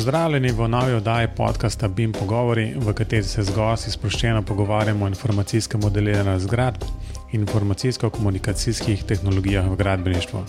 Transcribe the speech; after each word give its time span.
Pozdravljeni 0.00 0.52
v 0.52 0.68
novi 0.68 0.92
oddaji 0.92 1.28
podcasta 1.36 1.88
BIM 1.88 2.12
Pogovori, 2.12 2.72
v 2.76 2.92
kateri 2.96 3.22
se 3.22 3.42
z 3.42 3.52
gosti 3.52 3.90
sproščeno 3.90 4.40
pogovarjamo 4.48 5.04
o 5.04 5.08
informacijskem 5.08 5.80
modeliranju 5.84 6.38
zgradb 6.40 6.86
in 7.32 7.42
informacijsko-komunikacijskih 7.42 9.04
tehnologijah 9.04 9.68
v 9.68 9.76
gradbeništvu. 9.76 10.40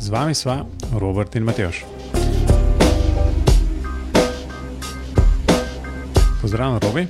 Z 0.00 0.12
vami 0.12 0.34
sva 0.34 0.58
Robert 0.92 1.36
in 1.40 1.48
Mateoš. 1.48 1.80
Pozdravljen, 6.42 6.80
Robi. 6.82 7.06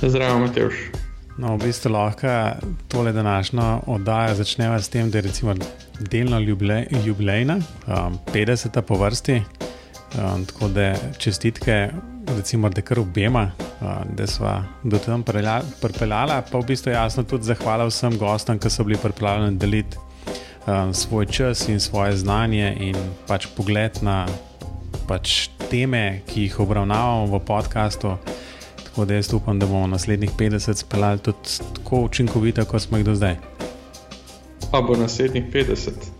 Zdravo, 0.00 0.38
Mateoš. 0.38 0.74
No, 1.38 1.56
v 1.56 1.64
bistvu 1.66 1.92
lahko 1.92 2.56
tole 2.88 3.12
današnjo 3.12 3.80
oddajo 3.86 4.34
začnemo 4.34 4.80
s 4.80 4.88
tem, 4.88 5.10
da 5.10 5.18
je 5.18 5.28
recimo 5.28 5.54
delno 6.00 6.40
jubilejna, 7.04 7.60
um, 7.86 8.18
50. 8.32 8.80
po 8.80 8.96
vrsti. 8.96 9.59
Um, 10.18 10.44
tako 10.44 10.68
da 10.68 10.94
čestitke, 11.18 11.88
recimo, 12.36 12.68
da 12.68 12.82
kar 12.82 12.98
obema, 12.98 13.50
um, 13.80 14.16
da 14.16 14.26
smo 14.26 14.64
do 14.82 14.98
tam 14.98 15.22
pripeljali, 15.80 16.42
pa 16.52 16.58
v 16.58 16.64
bistvu 16.66 16.90
jasno 16.90 17.22
tudi 17.22 17.44
zahvala 17.44 17.86
vsem 17.86 18.18
gostom, 18.18 18.58
ki 18.58 18.70
so 18.70 18.84
bili 18.84 18.98
pripravljeni 18.98 19.56
deliti 19.56 19.96
um, 20.66 20.94
svoj 20.94 21.26
čas 21.26 21.68
in 21.68 21.80
svoje 21.80 22.16
znanje 22.16 22.76
in 22.80 22.96
pač 23.26 23.46
pogled 23.56 24.02
na 24.02 24.26
pač 25.08 25.48
teme, 25.70 26.22
ki 26.26 26.42
jih 26.42 26.60
obravnavamo 26.60 27.38
v 27.38 27.44
podkastu. 27.46 28.16
Tako 28.84 29.04
da 29.04 29.14
jaz 29.14 29.32
upam, 29.34 29.58
da 29.58 29.66
bomo 29.66 29.86
naslednjih 29.86 30.30
50 30.38 30.74
speljali 30.74 31.18
tudi 31.18 31.58
tako 31.74 32.00
učinkovito, 32.00 32.64
kot 32.64 32.82
smo 32.82 32.98
jih 32.98 33.06
do 33.06 33.14
zdaj. 33.14 33.36
Pa 34.70 34.82
bo 34.82 34.96
naslednjih 34.96 35.44
50. 35.54 36.19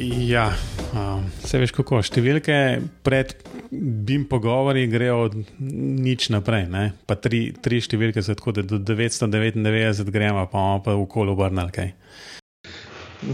Ja, 0.00 0.52
um, 0.94 1.24
se 1.42 1.58
veš 1.58 1.72
kako. 1.74 1.98
Številke 2.06 2.54
pred 3.02 3.32
BIM 3.70 4.28
pogovori 4.30 4.84
grejo 4.86 5.16
od 5.24 5.34
nič 5.58 6.28
naprej. 6.30 6.68
Ne? 6.70 6.84
Pa 7.08 7.16
tri, 7.18 7.48
tri 7.58 7.80
številke 7.82 8.22
so 8.22 8.36
tako, 8.38 8.54
da 8.60 8.62
do 8.62 8.78
999 8.78 10.12
gremo, 10.14 10.46
pa 10.46 10.62
imamo 10.62 10.84
pa 10.86 10.94
v 10.94 11.08
kolu 11.10 11.34
obrnili 11.34 11.74
kaj. 11.74 11.90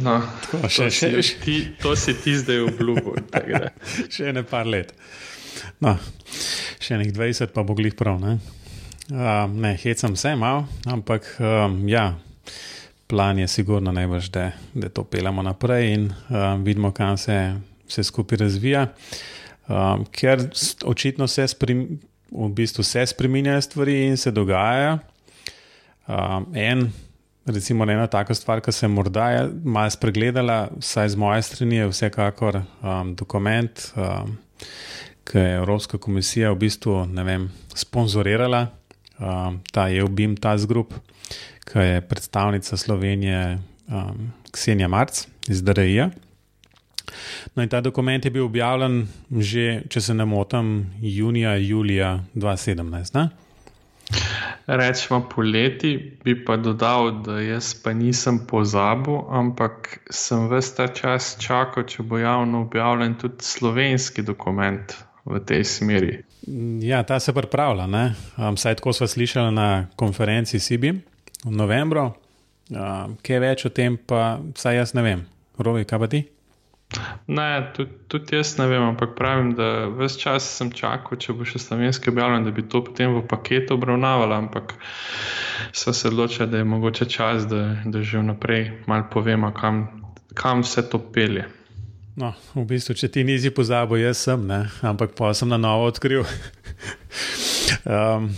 No, 0.01 0.17
tako, 0.47 0.73
še, 0.73 0.89
to, 0.89 0.97
še, 0.97 1.11
si, 1.21 1.37
ti, 1.45 1.59
to 1.85 1.93
si 2.01 2.17
ti 2.25 2.33
zdaj 2.41 2.65
obljubil. 2.71 3.21
še 4.15 4.33
ne 4.33 4.47
par 4.49 4.65
let. 4.65 4.97
No, 5.85 5.99
še 6.81 6.97
nekaj 6.97 7.19
20, 7.21 7.53
pa 7.53 7.67
bo 7.69 7.77
glih 7.77 7.93
prav. 7.99 8.25
Ne, 8.25 8.39
uh, 9.13 9.45
ne 9.53 9.77
hecam 9.85 10.17
se 10.17 10.33
malo, 10.41 10.65
ampak 10.89 11.29
um, 11.45 11.83
ja 11.93 12.15
plan 13.15 13.39
je 13.39 13.49
sigurno 13.49 13.93
najbrž, 13.93 14.29
da, 14.29 14.51
da 14.75 14.89
to 14.89 15.05
pelemo 15.07 15.43
naprej 15.43 15.93
in 15.95 16.09
um, 16.11 16.65
vidimo, 16.65 16.91
kam 16.91 17.17
se 17.17 17.55
vse 17.87 18.03
skupaj 18.03 18.39
razvija. 18.43 18.89
Um, 19.69 20.03
ker 20.11 20.43
očitno 20.85 21.29
se, 21.31 21.47
sprim, 21.49 22.01
v 22.33 22.49
bistvu 22.49 22.83
se 22.83 23.07
spremenjajo 23.07 23.61
stvari 23.63 23.95
in 24.09 24.17
se 24.17 24.33
dogajajo. 24.35 24.99
Um, 26.09 26.49
en, 26.59 26.91
recimo, 27.47 27.87
ena 27.87 28.09
taka 28.11 28.35
stvar, 28.35 28.61
ki 28.61 28.75
se 28.75 28.91
morda 28.91 29.31
je 29.31 29.47
malo 29.63 29.95
spregledala, 29.95 30.59
vsaj 30.83 31.15
z 31.15 31.23
moje 31.23 31.47
strani, 31.47 31.85
je 31.85 31.89
vsekakor 31.95 32.65
um, 32.65 33.15
dokument, 33.15 33.89
um, 33.95 34.37
ki 35.23 35.39
je 35.39 35.57
Evropska 35.63 36.03
komisija 36.03 36.51
v 36.51 36.65
bistvu 36.67 36.99
vem, 37.15 37.47
sponzorirala, 37.79 38.67
um, 39.21 39.63
ta 39.71 39.87
je 39.87 40.03
obim 40.03 40.35
Task 40.37 40.67
Group 40.67 40.99
ki 41.65 41.79
je 41.79 42.01
predstavnica 42.01 42.77
Slovenije, 42.77 43.59
um, 43.89 44.33
Ksenija 44.53 44.89
Marc 44.89 45.27
iz 45.49 45.63
DRI. 45.63 46.11
No, 47.55 47.63
in 47.63 47.69
ta 47.69 47.81
dokument 47.81 48.25
je 48.25 48.31
bil 48.31 48.45
objavljen 48.45 49.07
že, 49.31 49.83
če 49.89 50.01
se 50.01 50.15
ne 50.15 50.25
motim, 50.25 50.87
junija, 51.01 51.57
julija 51.57 52.19
2017. 52.35 53.15
Ne? 53.19 53.29
Rečemo 54.67 55.21
poleti, 55.29 56.19
bi 56.25 56.35
pa 56.45 56.57
dodal, 56.57 57.11
da 57.25 57.39
jaz 57.41 57.75
pa 57.83 57.93
nisem 57.93 58.39
pozabil, 58.49 59.19
ampak 59.29 59.99
sem 60.11 60.49
vse 60.49 60.77
ta 60.77 60.89
čas 60.89 61.35
čakal, 61.41 61.85
če 61.89 62.03
bo 62.03 62.19
javno 62.19 62.65
objavljen 62.65 63.19
tudi 63.21 63.45
slovenski 63.45 64.25
dokument 64.25 64.97
v 65.25 65.41
tej 65.45 65.65
smeri. 65.65 66.15
Ja, 66.85 67.03
ta 67.03 67.21
se 67.21 67.33
pripravlja. 67.33 67.85
Um, 68.37 68.57
Saj 68.57 68.81
tako 68.81 68.93
smo 68.93 69.07
slišali 69.09 69.53
na 69.55 69.87
konferenci 69.97 70.61
SIBI 70.61 71.14
v 71.45 71.55
novembru. 71.55 72.13
Uh, 72.73 73.13
kaj 73.21 73.41
več 73.45 73.67
o 73.69 73.71
tem, 73.73 73.99
pa 74.01 74.39
vsaj 74.55 74.81
jaz 74.81 74.95
ne 74.97 75.05
vem. 75.05 75.27
Rovi, 75.61 75.85
kaj 75.85 76.01
pa 76.01 76.09
ti? 76.11 76.25
Ne, 77.27 77.73
tudi, 77.75 77.91
tudi 78.09 78.37
jaz 78.37 78.55
ne 78.59 78.67
vem, 78.71 78.83
ampak 78.83 79.15
pravim, 79.19 79.53
da 79.59 79.89
vse 79.99 80.19
čas 80.21 80.47
sem 80.59 80.71
čakal, 80.75 81.19
če 81.19 81.35
bo 81.35 81.47
še 81.49 81.59
slovenski 81.63 82.13
objavljen, 82.13 82.47
da 82.47 82.53
bi 82.55 82.65
to 82.71 82.83
potem 82.87 83.17
v 83.17 83.25
paketu 83.29 83.79
obravnavali, 83.79 84.37
ampak 84.37 84.77
so 85.73 85.93
se 85.93 86.09
odločili, 86.09 86.49
da 86.51 86.63
je 86.63 86.69
mogoče 86.71 87.09
čas, 87.11 87.49
da, 87.51 87.65
da 87.85 88.03
že 88.03 88.23
vnaprej 88.23 88.87
malo 88.87 89.09
povemo, 89.11 89.51
kam, 89.57 89.87
kam 90.39 90.63
vse 90.65 90.87
to 90.89 91.01
pelje. 91.13 91.49
No, 92.15 92.31
v 92.55 92.63
bistvu, 92.71 92.95
če 92.95 93.11
ti 93.11 93.25
nisi 93.27 93.51
pozabil, 93.51 94.05
jaz 94.05 94.23
sem, 94.29 94.47
ne? 94.47 94.69
ampak 94.87 95.17
pa 95.19 95.33
sem 95.35 95.51
na 95.51 95.59
novo 95.59 95.89
odkril. 95.91 96.23
um, 97.91 98.31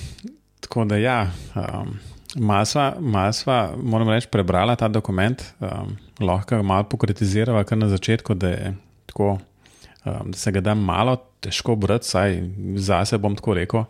tako 0.65 0.87
da 0.89 0.97
ja. 0.97 1.19
Um, 1.53 1.99
Masva, 2.37 2.91
masva, 3.01 3.73
moram 3.81 4.11
reči, 4.13 4.29
prebrala 4.29 4.77
ta 4.77 4.89
dokument, 4.93 5.41
um, 5.61 5.97
lahko 6.21 6.61
malo 6.63 6.85
pokritizirava, 6.85 7.65
kar 7.65 7.79
na 7.81 7.89
začetku, 7.89 8.37
da, 8.37 8.53
tako, 9.09 9.39
um, 10.05 10.31
da 10.31 10.37
se 10.39 10.53
ga 10.53 10.61
da 10.61 10.75
malo 10.75 11.17
težko 11.41 11.77
brati, 11.77 12.09
saj 12.09 12.41
zase 12.77 13.19
bom 13.19 13.37
tako 13.37 13.57
rekel. 13.57 13.87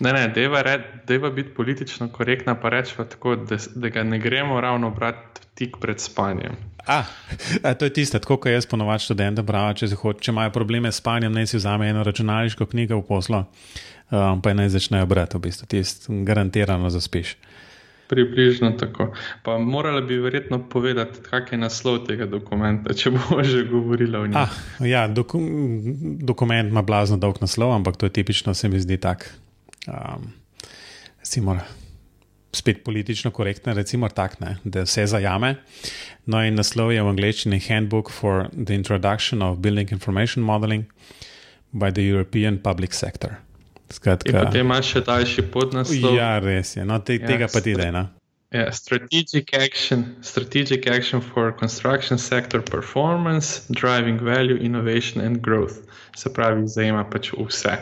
Ne, 0.00 0.12
ne, 0.12 0.28
deva 1.06 1.30
biti 1.30 1.54
politično 1.54 2.08
korektna, 2.12 2.54
pa 2.60 2.68
rečemo 2.68 3.04
tako, 3.04 3.36
da, 3.36 3.56
da 3.74 3.88
ga 3.88 4.02
ne 4.02 4.18
gremo 4.18 4.60
ravno 4.60 4.90
brati 4.90 5.40
tik 5.54 5.76
pred 5.80 6.00
spanjem. 6.00 6.56
A, 6.86 7.02
a 7.62 7.74
to 7.74 7.84
je 7.84 7.92
tisto, 7.92 8.18
tako 8.18 8.36
kot 8.36 8.52
jaz 8.52 8.66
ponovadi 8.66 9.04
študentom 9.04 9.46
pravim, 9.46 9.74
če, 9.76 9.88
če 10.20 10.32
imajo 10.32 10.52
probleme 10.54 10.92
s 10.92 11.00
spanjem, 11.00 11.32
naj 11.32 11.50
si 11.50 11.58
vzame 11.58 11.88
eno 11.90 12.04
računalniško 12.06 12.66
knjigo 12.66 13.00
v 13.00 13.06
poslu 13.08 13.42
um, 14.10 14.42
pa 14.42 14.54
naj 14.54 14.68
začnejo 14.74 15.06
brati, 15.06 15.38
v 15.38 15.48
bistvu, 15.48 15.66
ti 15.66 15.82
garantirano 16.24 16.90
zaspiš. 16.90 17.36
Približno 18.06 18.70
tako. 18.78 19.14
Pa 19.42 19.58
morala 19.58 20.00
bi 20.00 20.18
verjetno 20.18 20.68
povedati, 20.68 21.18
kak 21.30 21.52
je 21.52 21.58
naslov 21.58 22.04
tega 22.06 22.26
dokumenta, 22.26 22.94
če 22.94 23.10
bomo 23.10 23.42
že 23.52 23.64
govorili 23.66 24.16
o 24.16 24.26
njem. 24.26 24.36
Ah, 24.36 24.52
ja, 24.86 25.06
doku 25.08 25.40
dokument 26.22 26.70
ima 26.70 26.82
blazno 26.82 27.16
dolg 27.16 27.40
naslov, 27.40 27.74
ampak 27.74 27.96
to 27.96 28.06
je 28.06 28.12
tipično, 28.20 28.54
se 28.54 28.68
mi 28.68 28.80
zdi 28.80 28.96
tak. 28.96 29.30
Um, 29.86 30.30
Spet 32.56 32.84
politično 32.84 33.30
korektno, 33.30 33.74
recimo 33.74 34.08
tak, 34.08 34.38
ne, 34.40 34.56
da 34.64 34.86
vse 34.86 35.04
zajame. 35.06 35.56
No, 36.26 36.40
in 36.40 36.54
naslov 36.56 36.94
je 36.94 37.02
v 37.02 37.10
angleščini 37.10 37.58
Handbook 37.68 38.08
for 38.10 38.46
the 38.54 38.72
Introduction 38.74 39.42
of 39.42 39.58
Building 39.58 39.92
Information 39.92 40.46
Modeling 40.46 40.86
by 41.72 41.92
the 41.92 42.06
European 42.06 42.56
Public 42.62 42.94
Sector. 42.94 43.36
Skratka, 43.90 44.30
in 44.30 44.38
potem 44.38 44.66
imaš 44.66 44.92
še 44.94 45.02
daljši 45.06 45.42
podnaslov. 45.54 46.14
Ja, 46.16 46.36
res 46.42 46.74
je. 46.76 46.84
No, 46.86 46.98
te, 46.98 47.20
ja, 47.20 47.26
tega 47.28 47.48
pa 47.52 47.62
ti 47.62 47.76
da 47.78 47.90
ena. 47.90 48.04
Yeah, 48.54 48.70
strategic 48.70 49.50
action, 49.58 50.04
strategic 50.22 50.86
action 50.86 51.20
for 51.20 51.52
construction 51.52 52.18
sector 52.18 52.62
performance, 52.62 53.66
driving 53.70 54.18
value, 54.22 54.56
innovation 54.56 55.20
and 55.20 55.42
growth. 55.42 55.82
Se 56.16 56.30
pravi, 56.32 56.66
zajema 56.70 57.04
pač 57.10 57.32
vse. 57.34 57.76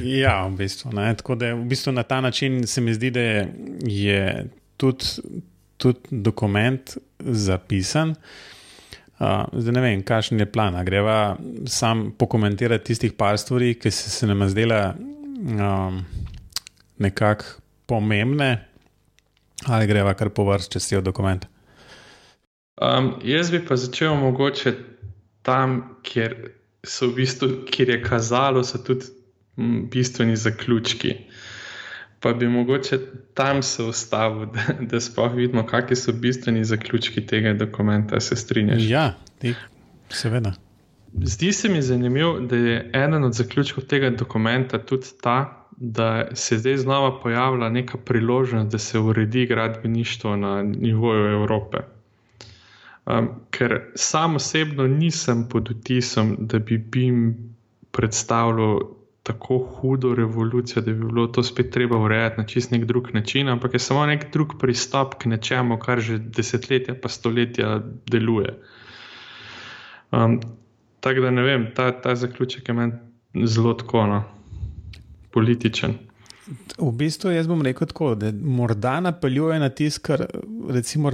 Ja, 0.00 0.40
v 0.48 0.56
bistvu, 0.56 0.90
Tako 1.20 1.36
da 1.36 1.52
v 1.54 1.66
bistvu 1.68 1.92
na 1.92 2.02
ta 2.02 2.20
način 2.20 2.66
se 2.66 2.80
mi 2.80 2.94
zdi, 2.96 3.10
da 3.10 3.20
je 3.84 4.48
tudi, 4.76 5.04
tudi 5.76 6.00
dokument 6.10 6.96
zapisan. 7.20 8.16
Uh, 8.16 8.55
zdaj 9.18 9.72
ne 9.72 9.80
vem, 9.80 10.02
kakšen 10.04 10.40
je 10.40 10.46
plan. 10.52 10.76
Greva 10.84 11.36
sam 11.66 12.10
pokomentirati 12.18 12.84
tistih 12.84 13.12
par 13.16 13.38
stvari, 13.38 13.74
ki 13.74 13.90
se, 13.90 14.10
se 14.10 14.26
nam 14.26 14.44
zdela 14.48 14.94
um, 14.96 16.02
nekako 16.98 17.44
pomembne, 17.86 18.50
ali 19.66 19.86
greva 19.86 20.14
kar 20.14 20.30
po 20.34 20.44
vrsti, 20.44 20.76
če 20.76 20.80
si 20.80 20.96
v 20.96 21.04
dokument. 21.06 21.46
Um, 22.76 23.14
jaz 23.24 23.50
bi 23.54 23.62
pa 23.64 23.78
začel 23.80 24.18
mogoče 24.20 24.74
tam, 25.46 25.78
kjer, 26.04 26.34
v 26.84 27.12
bistvu, 27.16 27.48
kjer 27.70 27.94
je 27.94 28.02
kazalo, 28.04 28.64
so 28.66 28.82
tudi 28.84 29.08
bistveni 29.92 30.36
zaključki. 30.36 31.14
Pa 32.20 32.32
bi 32.32 32.48
mogoče 32.48 32.98
tam 33.34 33.62
se 33.62 33.82
ustavil, 33.82 34.46
da, 34.46 34.60
da 34.80 35.00
sploh 35.00 35.34
vidimo, 35.34 35.66
kakšni 35.66 35.96
so 35.96 36.12
bistveni 36.12 36.64
zaključki 36.64 37.26
tega 37.26 37.52
dokumenta. 37.52 38.20
Se 38.20 38.36
strinjaš? 38.36 38.82
Ja, 38.82 39.14
ti, 39.38 39.54
seveda. 40.08 40.52
Zdi 41.22 41.52
se 41.52 41.68
mi 41.68 41.82
zanimivo, 41.82 42.40
da 42.40 42.56
je 42.56 42.90
eden 42.94 43.24
od 43.24 43.32
zaključkov 43.32 43.84
tega 43.84 44.10
dokumenta 44.10 44.78
tudi 44.78 45.06
ta, 45.22 45.66
da 45.76 46.34
se 46.34 46.58
zdaj 46.58 46.76
znova 46.76 47.20
pojavlja 47.20 47.68
neka 47.68 47.98
priložnost, 47.98 48.72
da 48.72 48.78
se 48.78 48.98
uredi 48.98 49.46
gradbeništvo 49.46 50.36
na 50.36 50.62
nivoju 50.62 51.26
Evrope. 51.26 51.78
Um, 53.06 53.28
ker 53.50 53.80
sam 53.94 54.36
osebno 54.36 54.86
nisem 54.86 55.48
pod 55.48 55.68
vtisom, 55.70 56.36
da 56.38 56.58
bi 56.58 56.78
BIM 56.78 57.36
predstavljal 57.90 58.80
tako 59.26 59.58
hudo 59.58 60.14
revolucijo, 60.14 60.82
da 60.82 60.92
bi 60.92 61.04
bilo 61.04 61.26
to 61.26 61.42
spet 61.42 61.70
treba 61.70 61.98
urejati 61.98 62.40
na 62.40 62.46
čist 62.46 62.70
nek 62.70 62.84
drug 62.84 63.08
način, 63.14 63.48
ampak 63.48 63.74
je 63.74 63.78
samo 63.78 64.06
nek 64.06 64.32
drug 64.32 64.54
pristop 64.60 65.14
k 65.18 65.26
nečemu, 65.26 65.78
kar 65.82 66.00
že 66.00 66.18
desetletja, 66.18 66.94
pa 67.02 67.08
stoletja 67.08 67.80
deluje. 68.06 68.54
Um, 70.12 70.38
tako 71.00 71.20
da 71.20 71.30
ne 71.30 71.42
vem, 71.42 71.66
ta, 71.74 71.90
ta 72.02 72.14
zaključek 72.14 72.68
je 72.68 72.74
meni 72.74 73.46
zelo 73.46 73.74
tako, 73.74 74.06
no, 74.06 74.22
političen. 75.30 75.98
V 76.78 76.92
bistvu 76.94 77.34
jaz 77.34 77.50
bom 77.50 77.62
rekel 77.62 77.90
tako, 77.90 78.14
da 78.14 78.30
morda 78.32 79.00
napeljuje 79.00 79.58
na 79.58 79.68
tisto, 79.68 80.06
kar 80.06 80.26
recimo. 80.70 81.10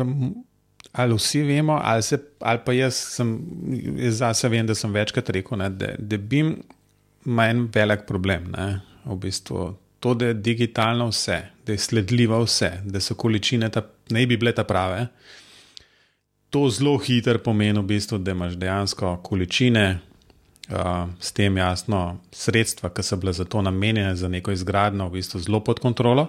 Ali 0.93 1.15
vsi 1.15 1.41
vemo, 1.43 1.81
ali, 1.83 2.03
se, 2.03 2.19
ali 2.41 2.59
pa 2.65 2.73
jaz 2.73 2.95
sem, 2.95 3.39
jaz 3.97 4.19
zase 4.19 4.49
vem, 4.49 4.67
da 4.67 4.75
sem 4.75 4.93
večkrat 4.93 5.31
rekel, 5.31 5.59
ne, 5.59 5.71
da, 5.71 5.95
da 5.99 6.19
bi 6.19 6.43
ima 7.27 7.49
en 7.49 7.69
velik 7.75 8.07
problem. 8.07 8.51
Ne? 8.57 8.81
V 9.05 9.17
bistvu 9.17 9.75
to, 10.03 10.15
da 10.15 10.27
je 10.27 10.35
digitalno 10.35 11.09
vse, 11.09 11.41
da 11.67 11.73
je 11.73 11.79
sledljivo 11.79 12.41
vse, 12.43 12.71
da 12.85 13.01
so 13.01 13.15
količine 13.15 13.69
ta, 13.71 13.85
ne 14.11 14.27
bi 14.27 14.37
bile 14.37 14.55
ta 14.55 14.65
prave. 14.65 15.07
To 16.51 16.69
zelo 16.71 16.97
hitro 16.99 17.39
pomeni, 17.39 17.79
v 17.79 17.87
bistvu, 17.87 18.19
da 18.19 18.35
imaš 18.35 18.57
dejansko 18.59 19.17
količine, 19.23 20.01
uh, 20.69 21.07
s 21.21 21.33
tem 21.33 21.57
jasno 21.57 22.19
sredstva, 22.33 22.91
ki 22.91 23.03
so 23.03 23.17
bile 23.17 23.33
za 23.33 23.45
to 23.45 23.63
namenjene, 23.63 24.17
za 24.17 24.29
neko 24.29 24.53
izgradnjo, 24.53 25.07
v 25.09 25.21
bistvu 25.21 25.41
zelo 25.41 25.63
pod 25.65 25.81
kontrolo. 25.81 26.27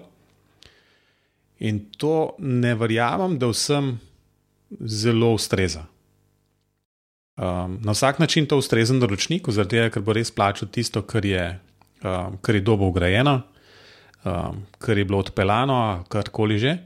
In 1.59 1.85
to 1.97 2.35
ne 2.39 2.75
verjamem, 2.75 3.39
da 3.39 3.49
vsem 3.49 3.97
zelo 4.79 5.33
ustreza. 5.33 5.85
Um, 7.37 7.79
na 7.81 7.91
vsak 7.91 8.19
način 8.19 8.45
to 8.45 8.57
ustrezen 8.57 8.99
naročnik, 9.01 9.47
zaradi 9.49 9.79
tega, 9.79 9.89
ker 9.89 10.03
bo 10.05 10.13
res 10.13 10.29
plačal 10.31 10.69
tisto, 10.69 11.01
kar 11.01 11.25
je, 11.25 11.47
um, 12.03 12.37
kar 12.41 12.55
je 12.55 12.61
dobro 12.61 12.91
ugrajeno, 12.91 13.41
um, 14.23 14.61
kar 14.77 14.97
je 14.97 15.05
bilo 15.05 15.19
odpeljano, 15.23 16.03
karkoli 16.09 16.59
že. 16.61 16.77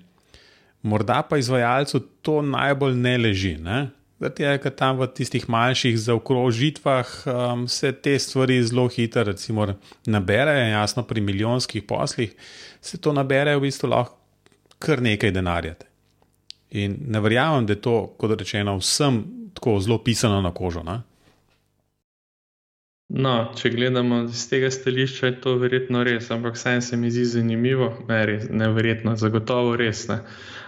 Morda 0.88 1.22
pa 1.30 1.38
izvajalcu 1.38 2.00
to 2.22 2.42
najbolj 2.42 2.96
ne 2.96 3.18
leži. 3.18 3.58
Ne? 3.60 3.90
Zato 4.20 4.44
je, 4.44 4.54
ker 4.64 4.72
tam 4.72 5.02
v 5.02 5.10
tistih 5.12 5.50
manjših 5.50 5.98
zaokrožitvah 6.00 7.12
um, 7.28 7.68
se 7.68 7.92
te 7.92 8.16
stvari 8.20 8.62
zelo 8.64 8.88
hitro 8.88 9.34
naberejo, 10.06 10.70
jasno, 10.72 11.04
pri 11.04 11.22
milijonskih 11.22 11.84
poslih 11.84 12.32
se 12.82 12.98
to 12.98 13.14
nabere 13.14 13.56
v 13.58 13.68
bistvu 13.68 13.90
lahko 13.90 14.18
kar 14.80 15.02
nekaj 15.02 15.32
denarja. 15.32 15.76
In 16.70 16.98
ne 17.08 17.20
verjamem, 17.20 17.66
da 17.66 17.74
je 17.74 17.82
to, 17.82 17.96
kot 18.20 18.34
rečeno, 18.40 18.78
vsem 18.78 19.24
tako 19.58 19.80
zelo 19.82 19.98
pisano 20.04 20.42
na 20.42 20.54
kožo. 20.54 20.86
Ne? 20.86 21.02
No, 23.08 23.34
če 23.56 23.70
gledamo 23.72 24.26
iz 24.28 24.42
tega 24.52 24.68
stališča, 24.72 25.30
je 25.30 25.36
to 25.44 25.54
verjetno 25.62 26.02
res, 26.04 26.28
ampak 26.34 26.58
vseeno 26.60 26.84
se 26.84 26.98
mi 27.00 27.12
zdi 27.12 27.24
zanimivo, 27.38 27.94
ne, 28.10 28.18
res, 28.28 28.50
ne 28.52 28.68
verjetno, 28.76 29.16
zagotovo 29.16 29.78
res. 29.80 30.10
Ne. 30.12 30.20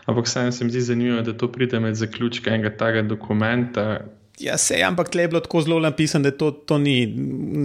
Ampak 0.07 0.30
vseeno 0.30 0.53
se 0.56 0.63
mi 0.63 0.71
zdi 0.71 0.86
zanimivo, 0.94 1.19
da 1.27 1.36
to 1.36 1.51
pride 1.51 1.83
med 1.83 2.00
zaključke 2.00 2.53
enega 2.56 2.71
takega 2.80 3.03
dokumenta. 3.12 4.00
Ja, 4.39 4.56
se 4.57 4.80
je, 4.80 4.88
ampak 4.88 5.12
tle 5.12 5.27
je 5.27 5.33
bilo 5.33 5.44
tako 5.44 5.65
zelo 5.68 5.81
napisano, 5.83 6.30
da 6.30 6.31
to, 6.31 6.51
to 6.51 6.77
ni, 6.80 7.06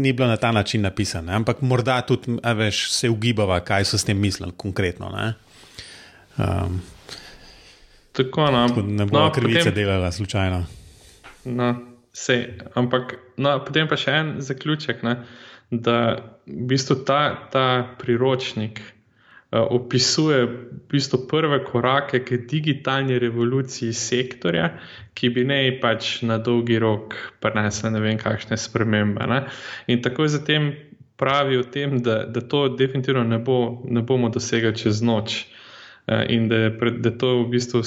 ni 0.03 0.12
bilo 0.12 0.27
na 0.29 0.37
ta 0.43 0.50
način 0.53 0.82
napisano. 0.82 1.32
Ampak 1.32 1.62
morda 1.62 2.00
tudi 2.03 2.35
veš, 2.43 2.88
se 2.91 3.11
ugibava, 3.11 3.61
kaj 3.62 3.87
so 3.93 3.99
s 3.99 4.05
tem 4.05 4.19
mislili 4.19 4.53
konkretno. 4.56 5.12
Um, 6.35 6.81
tako, 8.12 8.50
no, 8.50 8.67
ne 8.82 9.06
bo 9.06 9.20
no, 9.23 9.31
krivice 9.32 9.70
potem... 9.70 9.75
delala 9.85 10.12
slučajno. 10.12 10.65
No, 11.44 11.75
sej, 12.12 12.46
ampak 12.75 13.19
no, 13.37 13.58
potem 13.67 13.88
pa 13.91 13.99
še 14.00 14.17
en 14.20 14.35
zaključek, 14.44 15.02
ne, 15.05 15.19
da 15.70 15.99
v 16.46 16.69
bistvu 16.70 17.02
ta, 17.08 17.49
ta 17.52 17.67
priročnik 17.99 18.81
uh, 18.81 19.64
opisuje 19.75 20.44
v 20.46 20.56
bistvu 20.93 21.25
prve 21.31 21.58
korake 21.67 22.23
k 22.25 22.38
digitalni 22.50 23.19
revoluciji 23.19 23.93
sektorja, 23.93 24.70
ki 25.14 25.31
bi 25.35 25.44
ne 25.49 25.61
pač 25.82 26.23
na 26.23 26.38
dolgi 26.38 26.79
rok 26.79 27.17
prinesla 27.43 27.91
ne 27.94 28.02
vem 28.05 28.20
kakšne 28.20 28.58
spremembe. 28.61 29.26
Ne. 29.26 29.44
In 29.88 30.02
tako 30.05 30.29
zatem 30.31 30.73
pravi 31.19 31.58
o 31.58 31.64
tem, 31.67 31.99
da, 32.02 32.25
da 32.25 32.41
to 32.41 32.69
definitivno 32.79 33.25
ne, 33.25 33.38
bo, 33.38 33.82
ne 33.85 34.02
bomo 34.02 34.31
dosegli 34.31 34.75
čez 34.76 35.02
noč. 35.02 35.44
Uh, 36.05 36.23
in 36.29 36.49
da 36.49 36.69
je 36.69 37.19
to 37.19 37.41
v 37.43 37.49
bistvu 37.56 37.82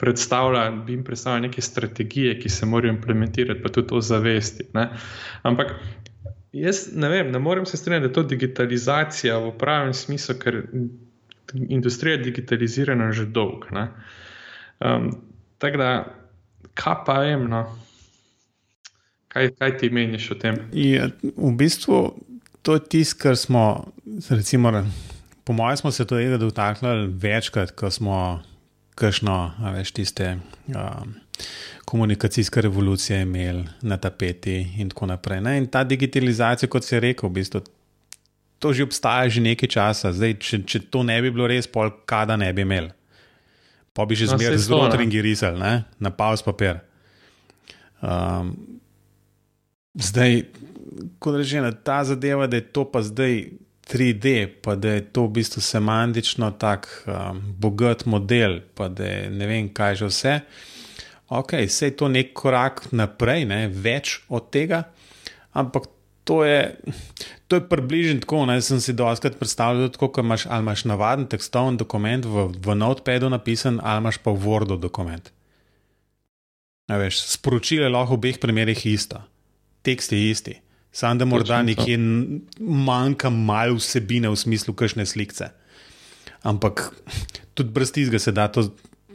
predstavlja, 0.00 0.70
bi 0.86 0.92
jim 0.92 1.04
predstavljal 1.04 1.42
neke 1.42 1.62
strategije, 1.62 2.38
ki 2.40 2.48
se 2.48 2.66
morajo 2.66 2.94
implementirati, 2.94 3.62
pa 3.62 3.68
tudi 3.68 3.88
to 3.88 4.00
zavesti. 4.00 4.64
Ne? 4.74 4.88
Ampak 5.42 5.74
jaz 6.52 6.88
ne 6.94 7.08
vem, 7.08 7.30
ne 7.32 7.38
morem 7.38 7.66
se 7.66 7.76
strinjati, 7.76 8.02
da 8.02 8.10
je 8.10 8.12
to 8.12 8.22
digitalizacija 8.22 9.38
v 9.38 9.52
pravem 9.58 9.92
smislu, 9.94 10.34
ker 10.40 10.62
industrija 11.68 12.16
je 12.16 12.24
digitalizirana 12.30 13.12
že 13.12 13.26
dolgo. 13.26 13.68
Um, 14.80 15.10
Tako 15.60 15.76
da, 15.76 15.90
kaj 16.74 16.94
pa 17.06 17.18
vem, 17.20 17.44
no? 17.50 17.64
kaj, 19.28 19.50
kaj 19.58 19.76
ti 19.78 19.90
meniš 19.92 20.30
o 20.32 20.36
tem? 20.40 20.56
Je, 20.72 21.10
v 21.36 21.50
bistvu 21.56 21.98
to 22.62 22.76
je 22.78 22.84
tisto, 22.88 23.18
kar 23.22 23.36
smo, 23.36 23.92
recimo, 24.30 24.72
po 25.44 25.52
mojem, 25.52 25.76
smo 25.76 25.92
se 25.92 26.06
tega 26.06 26.38
dotaknili 26.40 27.12
večkrat, 27.12 27.70
ko 27.76 27.90
smo 27.90 28.42
kakšno, 29.00 29.36
veš, 29.74 29.92
tiste 29.96 30.34
um, 30.36 31.14
komunikacijske 31.88 32.60
revolucije 32.60 33.22
imeli 33.22 33.64
na 33.82 33.96
tapeti 33.96 34.60
in 34.78 34.90
tako 34.92 35.06
naprej. 35.06 35.40
Ne? 35.40 35.56
In 35.58 35.66
ta 35.66 35.84
digitalizacija, 35.84 36.68
kot 36.70 36.84
si 36.84 37.00
rekel, 37.00 37.28
v 37.28 37.40
bistvu. 37.40 37.62
To 38.60 38.72
že 38.76 38.84
obstaja 38.84 39.28
že 39.32 39.40
nekaj 39.40 39.68
časa, 39.72 40.12
zdaj, 40.12 40.36
če, 40.36 40.62
če 40.68 40.80
to 40.92 41.02
ne 41.02 41.16
bi 41.24 41.32
bilo 41.32 41.48
res, 41.48 41.64
pol 41.66 41.88
kada 42.04 42.36
ne 42.36 42.52
bi 42.52 42.62
imeli. 42.62 42.92
Pa 43.96 44.04
bi 44.06 44.14
že 44.14 44.28
no, 44.28 44.36
zmeraj 44.36 44.60
zelo 44.60 44.88
tringi 44.92 45.22
risali, 45.24 45.58
na 45.98 46.10
paus 46.12 46.44
papir. 46.44 46.82
Um, 48.04 48.52
zdaj, 49.96 50.44
kot 51.18 51.40
rečeno, 51.40 51.72
ta 51.72 52.04
zadeva, 52.04 52.46
da 52.46 52.60
je 52.60 52.68
to 52.68 52.84
pa 52.84 53.02
zdaj 53.02 53.48
3D, 53.90 54.46
pa 54.62 54.76
da 54.78 54.96
je 54.96 55.04
to 55.12 55.26
v 55.26 55.40
bistvu 55.40 55.62
semantično 55.62 56.50
tako 56.50 56.88
um, 57.06 57.40
bogat 57.58 58.06
model, 58.06 58.60
pa 58.74 58.88
da 58.88 59.04
je 59.04 59.30
ne 59.30 59.46
vem, 59.50 59.68
kaj 59.74 59.94
že 60.02 60.10
vse. 60.10 60.34
Ok, 61.30 61.54
vse 61.66 61.90
je 61.90 61.96
to 61.96 62.08
nek 62.10 62.32
korak 62.34 62.84
naprej, 62.94 63.44
ne, 63.50 63.64
več 63.70 64.20
od 64.28 64.50
tega, 64.54 64.84
ampak 65.52 65.90
to 66.24 66.44
je, 66.44 66.76
to 67.48 67.58
je 67.58 67.66
približno 67.68 68.20
tako. 68.22 68.44
Ne, 68.46 68.60
sem 68.62 68.80
si 68.80 68.94
doskrat 68.94 69.38
predstavljal, 69.38 69.90
tako, 69.90 70.12
da 70.16 70.26
imaš, 70.26 70.46
imaš 70.46 70.84
navaden 70.86 71.26
tekstovni 71.26 71.78
dokument 71.78 72.26
v, 72.26 72.48
v 72.54 72.78
Notepadu 72.78 73.30
napisan, 73.30 73.80
ali 73.82 74.04
imaš 74.04 74.22
pa 74.22 74.30
v 74.30 74.42
Wordu 74.46 74.78
dokument. 74.78 75.32
Veš, 76.90 77.22
sporočilo 77.36 77.86
je 77.86 77.94
lahko 77.94 78.14
v 78.14 78.18
obeh 78.18 78.38
primerih 78.42 78.86
isto, 78.86 79.22
tekst 79.86 80.12
je 80.12 80.30
isti. 80.30 80.54
Sam 80.92 81.18
da 81.18 81.24
morda 81.24 81.62
nekje 81.62 81.98
manjka 82.60 83.30
malo 83.30 83.78
vsebine 83.78 84.28
v 84.28 84.36
smislu 84.36 84.74
kakšne 84.74 85.06
slike. 85.06 85.50
Ampak 86.42 86.90
tudi 87.54 87.70
brez 87.70 87.92
tizga 87.92 88.18
se 88.18 88.32
da 88.32 88.48
to 88.48 88.70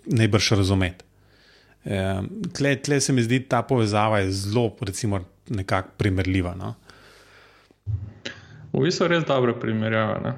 najbrž 0.05 0.51
razumeti. 0.51 1.05
E, 1.86 2.22
tle, 2.53 2.75
tle 2.75 3.01
se 3.01 3.13
mi 3.13 3.24
zdi, 3.24 3.39
ta 3.50 3.62
povezava 3.62 4.20
je 4.20 4.32
zelo, 4.32 4.72
recimo, 4.82 5.20
nekako 5.50 5.89
primerljiva. 5.98 6.55
No? 6.55 6.75
V 8.74 8.84
bistvu 8.84 9.05
je 9.05 9.10
res 9.10 9.25
dobro 9.27 9.53
primerjava. 9.60 10.20
Ne? 10.24 10.34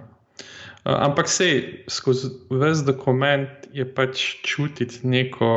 Ampak 0.88 1.29
sej, 1.29 1.84
skozi 1.91 2.32
ves 2.50 2.84
dokument 2.88 3.67
je 3.74 3.86
pač 3.86 4.38
čutiti 4.48 5.03
neko 5.08 5.50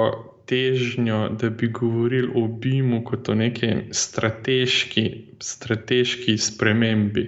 težnjo, 0.51 1.21
da 1.39 1.51
bi 1.51 1.69
govorili 1.69 2.33
o 2.35 2.47
BIM-u 2.49 3.05
kot 3.07 3.29
o 3.29 3.37
neki 3.39 3.71
strateški, 3.95 5.05
strateški 5.43 6.37
spremembi. 6.39 7.27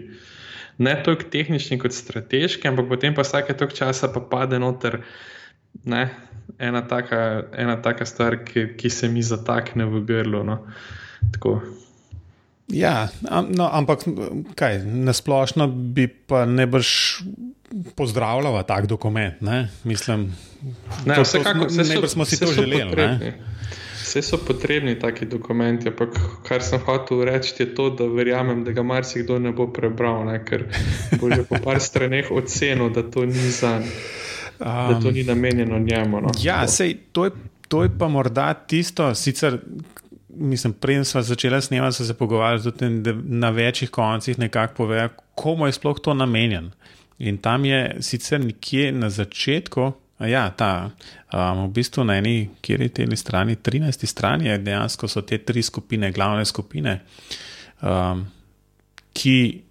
Ne 0.82 0.96
toliko 1.04 1.28
tehnični 1.30 1.78
kot 1.78 1.94
strateški, 1.94 2.68
ampak 2.68 2.88
potem 2.90 3.14
pa 3.14 3.22
vsake 3.22 3.54
toliko 3.54 3.76
časa 3.76 4.10
pa 4.12 4.24
pade 4.30 4.58
noter 4.58 5.02
ne, 5.84 6.08
ena, 6.58 6.82
taka, 6.88 7.42
ena 7.52 7.76
taka 7.82 8.06
stvar, 8.06 8.42
ki, 8.44 8.72
ki 8.78 8.90
se 8.90 9.08
mi 9.08 9.22
zatakne 9.22 9.86
v 9.86 10.04
grlo. 10.06 10.42
No. 10.46 10.58
Ja, 12.72 13.08
no, 13.48 13.68
ampak 13.72 14.04
kaj, 14.56 14.78
nasplošno 14.84 15.66
bi 15.68 16.06
pa 16.08 16.44
ne 16.44 16.66
brž 16.66 16.88
pozdravljala 17.96 18.62
tak 18.62 18.86
dokument. 18.86 19.40
Ne? 19.40 19.68
Mislim, 19.84 20.32
da 21.06 21.16
ne, 21.16 22.08
smo 22.08 22.24
si 22.24 22.40
to 22.40 22.46
želeli. 22.46 23.32
Vse 24.02 24.22
so 24.22 24.36
potrebni 24.36 24.98
taki 24.98 25.26
dokumenti, 25.26 25.88
ampak 25.88 26.16
kar 26.48 26.62
sem 26.62 26.80
hotel 26.84 27.24
reči, 27.24 27.54
je 27.58 27.74
to, 27.74 27.90
da 27.90 28.04
verjamem, 28.04 28.64
da 28.64 28.72
ga 28.72 28.82
marsikdo 28.82 29.38
ne 29.38 29.52
bo 29.52 29.68
prebral, 29.72 30.24
ne? 30.26 30.40
ker 30.44 30.66
bo 31.20 31.30
že 31.30 31.44
po 31.48 31.60
par 31.64 31.80
straneh 31.80 32.30
ocenil, 32.30 32.90
da 32.92 33.02
to 33.02 33.24
ni 33.24 33.50
za 33.50 33.78
njega, 33.78 33.94
um, 34.60 34.92
da 34.92 35.00
to 35.00 35.10
ni 35.10 35.24
namenjeno 35.24 35.78
njemu. 35.78 36.20
No? 36.20 36.30
Ja, 36.42 36.68
sej, 36.68 36.96
to, 37.12 37.24
je, 37.24 37.30
to 37.68 37.82
je 37.82 37.90
pa 37.98 38.08
morda 38.08 38.54
tisto, 38.54 39.14
sicer 39.14 39.58
mislim, 40.34 40.72
preden 40.72 41.04
smo 41.04 41.22
začeli 41.22 41.62
snemati, 41.62 41.96
so 41.96 42.04
se 42.04 42.14
pogovarjali 42.14 42.62
tudi 42.62 43.12
na 43.24 43.50
večjih 43.50 43.90
koncih 43.90 44.38
nekako 44.38 44.74
povejo, 44.74 45.08
komu 45.34 45.66
je 45.66 45.72
sploh 45.72 46.00
to 46.02 46.14
namenjen. 46.14 46.70
In 47.18 47.38
tam 47.38 47.64
je 47.64 47.96
sicer 48.00 48.40
nekje 48.40 48.92
na 48.92 49.10
začetku, 49.10 49.92
ja, 50.18 50.50
ta, 50.50 50.90
um, 51.32 51.66
v 51.66 51.72
bistvu 51.72 52.04
na 52.04 52.16
eni, 52.16 52.50
kjer 52.60 52.82
je 52.82 52.88
te 52.88 53.16
strani, 53.16 53.56
13 53.56 54.06
strani, 54.06 54.48
je 54.48 54.58
dejansko 54.58 55.08
so 55.08 55.22
te 55.22 55.38
tri 55.38 55.62
skupine, 55.62 56.12
glavne 56.12 56.44
skupine, 56.44 57.00
um, 57.82 58.26
ki 59.12 59.62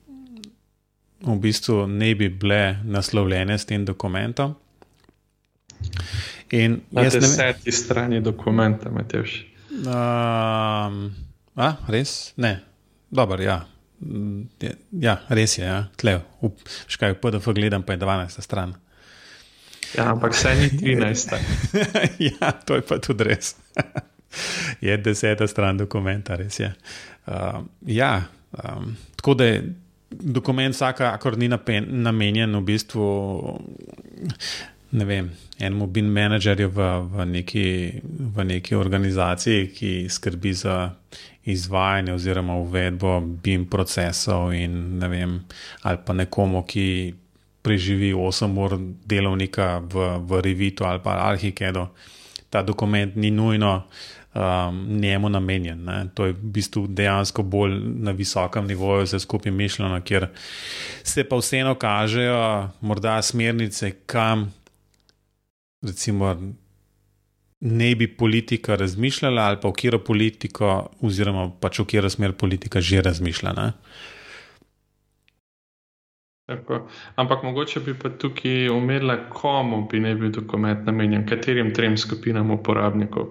v 1.22 1.38
bistvu 1.40 1.86
ne 1.88 2.16
bi 2.16 2.30
bile 2.30 2.78
naslovljene 2.84 3.58
s 3.58 3.66
tem 3.66 3.86
dokumentom. 3.86 4.56
In 6.52 6.82
na 6.92 7.04
deseti 7.04 7.72
strani 7.72 8.22
dokumenta, 8.22 8.92
Matejš. 8.92 9.51
Um, 9.72 11.16
a, 11.56 11.76
res? 11.88 12.34
Ne, 12.36 12.60
dobro, 13.10 13.42
ja. 13.44 13.62
Ja, 14.92 15.20
res 15.30 15.58
je, 15.60 15.66
ja. 15.66 15.84
tle, 15.98 16.18
škaj, 16.90 17.16
PDF 17.22 17.52
gledam, 17.56 17.86
pa 17.86 17.94
je 17.94 18.02
12 18.02 18.42
stran. 18.42 18.74
Ja, 19.96 20.12
ampak 20.12 20.34
vse 20.34 20.56
ni 20.56 20.70
13. 20.70 21.36
ja, 22.32 22.52
to 22.66 22.80
je 22.80 22.86
pa 22.88 22.98
tudi 23.04 23.28
res. 23.28 23.56
je 24.86 24.98
deseta 24.98 25.48
stran 25.48 25.78
dokumenta, 25.78 26.36
res 26.40 26.60
je. 26.60 26.72
Uh, 27.28 27.62
ja, 27.88 28.24
um, 28.64 28.96
tako 29.16 29.34
da 29.34 29.50
je 29.52 29.64
dokument 30.12 30.76
vsakakor 30.76 31.38
ni 31.38 31.48
namenjen 31.48 32.56
v 32.56 32.62
bistvu 32.62 33.06
ne 34.92 35.06
vem, 35.06 35.30
enemu 35.60 35.88
bin 35.88 36.10
menedžerju 36.12 36.70
v, 36.70 36.88
v, 37.14 37.26
neki, 37.26 37.66
v 38.36 38.44
neki 38.44 38.76
organizaciji, 38.76 39.68
ki 39.76 39.92
skrbi 40.10 40.54
za 40.54 40.92
izvajanje 41.46 42.14
oziroma 42.14 42.56
uvedbo 42.56 43.20
bin 43.22 43.66
procesov 43.70 44.54
in 44.54 45.00
ne 45.00 45.08
vem, 45.08 45.40
ali 45.82 45.98
pa 46.06 46.14
nekomu, 46.14 46.66
ki 46.68 47.14
preživi 47.62 48.14
8 48.14 48.58
ur 48.58 48.78
delovnika 49.06 49.80
v, 49.80 50.18
v 50.26 50.42
Revitu 50.42 50.86
ali 50.86 51.00
pa 51.04 51.30
Arhikedu. 51.30 51.88
Ta 52.50 52.62
dokument 52.62 53.16
ni 53.16 53.32
nujno 53.32 53.86
um, 54.34 55.00
njemu 55.00 55.30
namenjen. 55.30 55.84
Ne. 55.86 56.06
To 56.14 56.26
je 56.26 56.34
v 56.34 56.52
bistvu 56.58 56.88
dejansko 56.88 57.44
bolj 57.44 57.78
na 57.80 58.12
visokem 58.12 58.68
nivoju, 58.68 59.06
vse 59.06 59.20
skupaj 59.20 59.52
mišljeno, 59.52 60.02
kjer 60.02 60.28
se 61.04 61.24
pa 61.24 61.38
vseeno 61.38 61.76
kažejo 61.76 62.70
morda 62.82 63.22
smernice, 63.22 63.92
kam 64.06 64.52
recimo, 65.82 66.36
ne 67.62 67.96
bi 67.96 68.08
politika 68.08 68.76
razmišljala, 68.76 69.42
ali 69.42 69.58
pa 69.62 69.70
v 69.70 69.74
katero 69.78 70.00
politiko, 70.00 70.90
oziroma 71.02 71.50
pač 71.62 71.80
v 71.80 71.86
katero 71.86 72.10
smer 72.10 72.34
politika 72.34 72.82
že 72.82 73.02
razmišlja. 73.02 73.72
Ampak 77.16 77.44
mogoče 77.44 77.80
bi 77.80 77.94
pa 77.94 78.10
tukaj 78.10 78.70
umerila, 78.70 79.18
komu 79.30 79.86
bi 79.92 80.00
ne 80.00 80.16
bil 80.16 80.32
dokument 80.32 80.86
namenjen, 80.86 81.28
katerim 81.30 81.74
trem 81.74 81.98
skupinam 81.98 82.52
uporabnikov. 82.52 83.30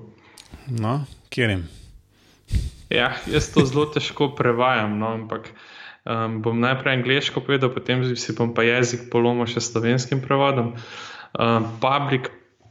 No, 0.70 1.04
kjerim. 1.28 1.66
Ja, 2.90 3.12
jaz 3.26 3.52
to 3.52 3.66
zelo 3.66 3.86
težko 3.86 4.32
prevajam, 4.38 4.96
no, 4.98 5.12
ampak 5.18 5.50
um, 6.04 6.40
bom 6.42 6.58
najprej 6.60 6.96
angliško 6.96 7.42
povedal, 7.44 7.74
potem 7.74 8.02
si 8.16 8.34
bom 8.34 8.54
pa 8.54 8.64
jezik 8.66 9.10
polomil 9.12 9.46
še 9.50 9.62
slovenskim 9.62 10.22
prevodom. 10.24 10.74
Um, 11.38 11.68
public 11.82 12.30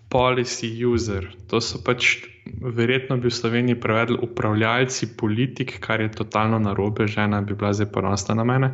policy 0.10 0.70
user. 0.86 1.30
To 1.48 1.62
so 1.62 1.82
pač 1.86 2.18
verjetno 2.50 3.18
bi 3.18 3.30
v 3.30 3.36
Sloveniji 3.36 3.80
prevedli 3.80 4.18
upravljalci 4.22 5.14
politik, 5.18 5.78
kar 5.80 6.02
je 6.02 6.12
totalno 6.12 6.60
narobe, 6.60 7.08
žena 7.08 7.42
bi 7.42 7.54
bila 7.54 7.74
zdaj 7.74 7.92
ponosna 7.94 8.36
na 8.36 8.44
mene. 8.44 8.74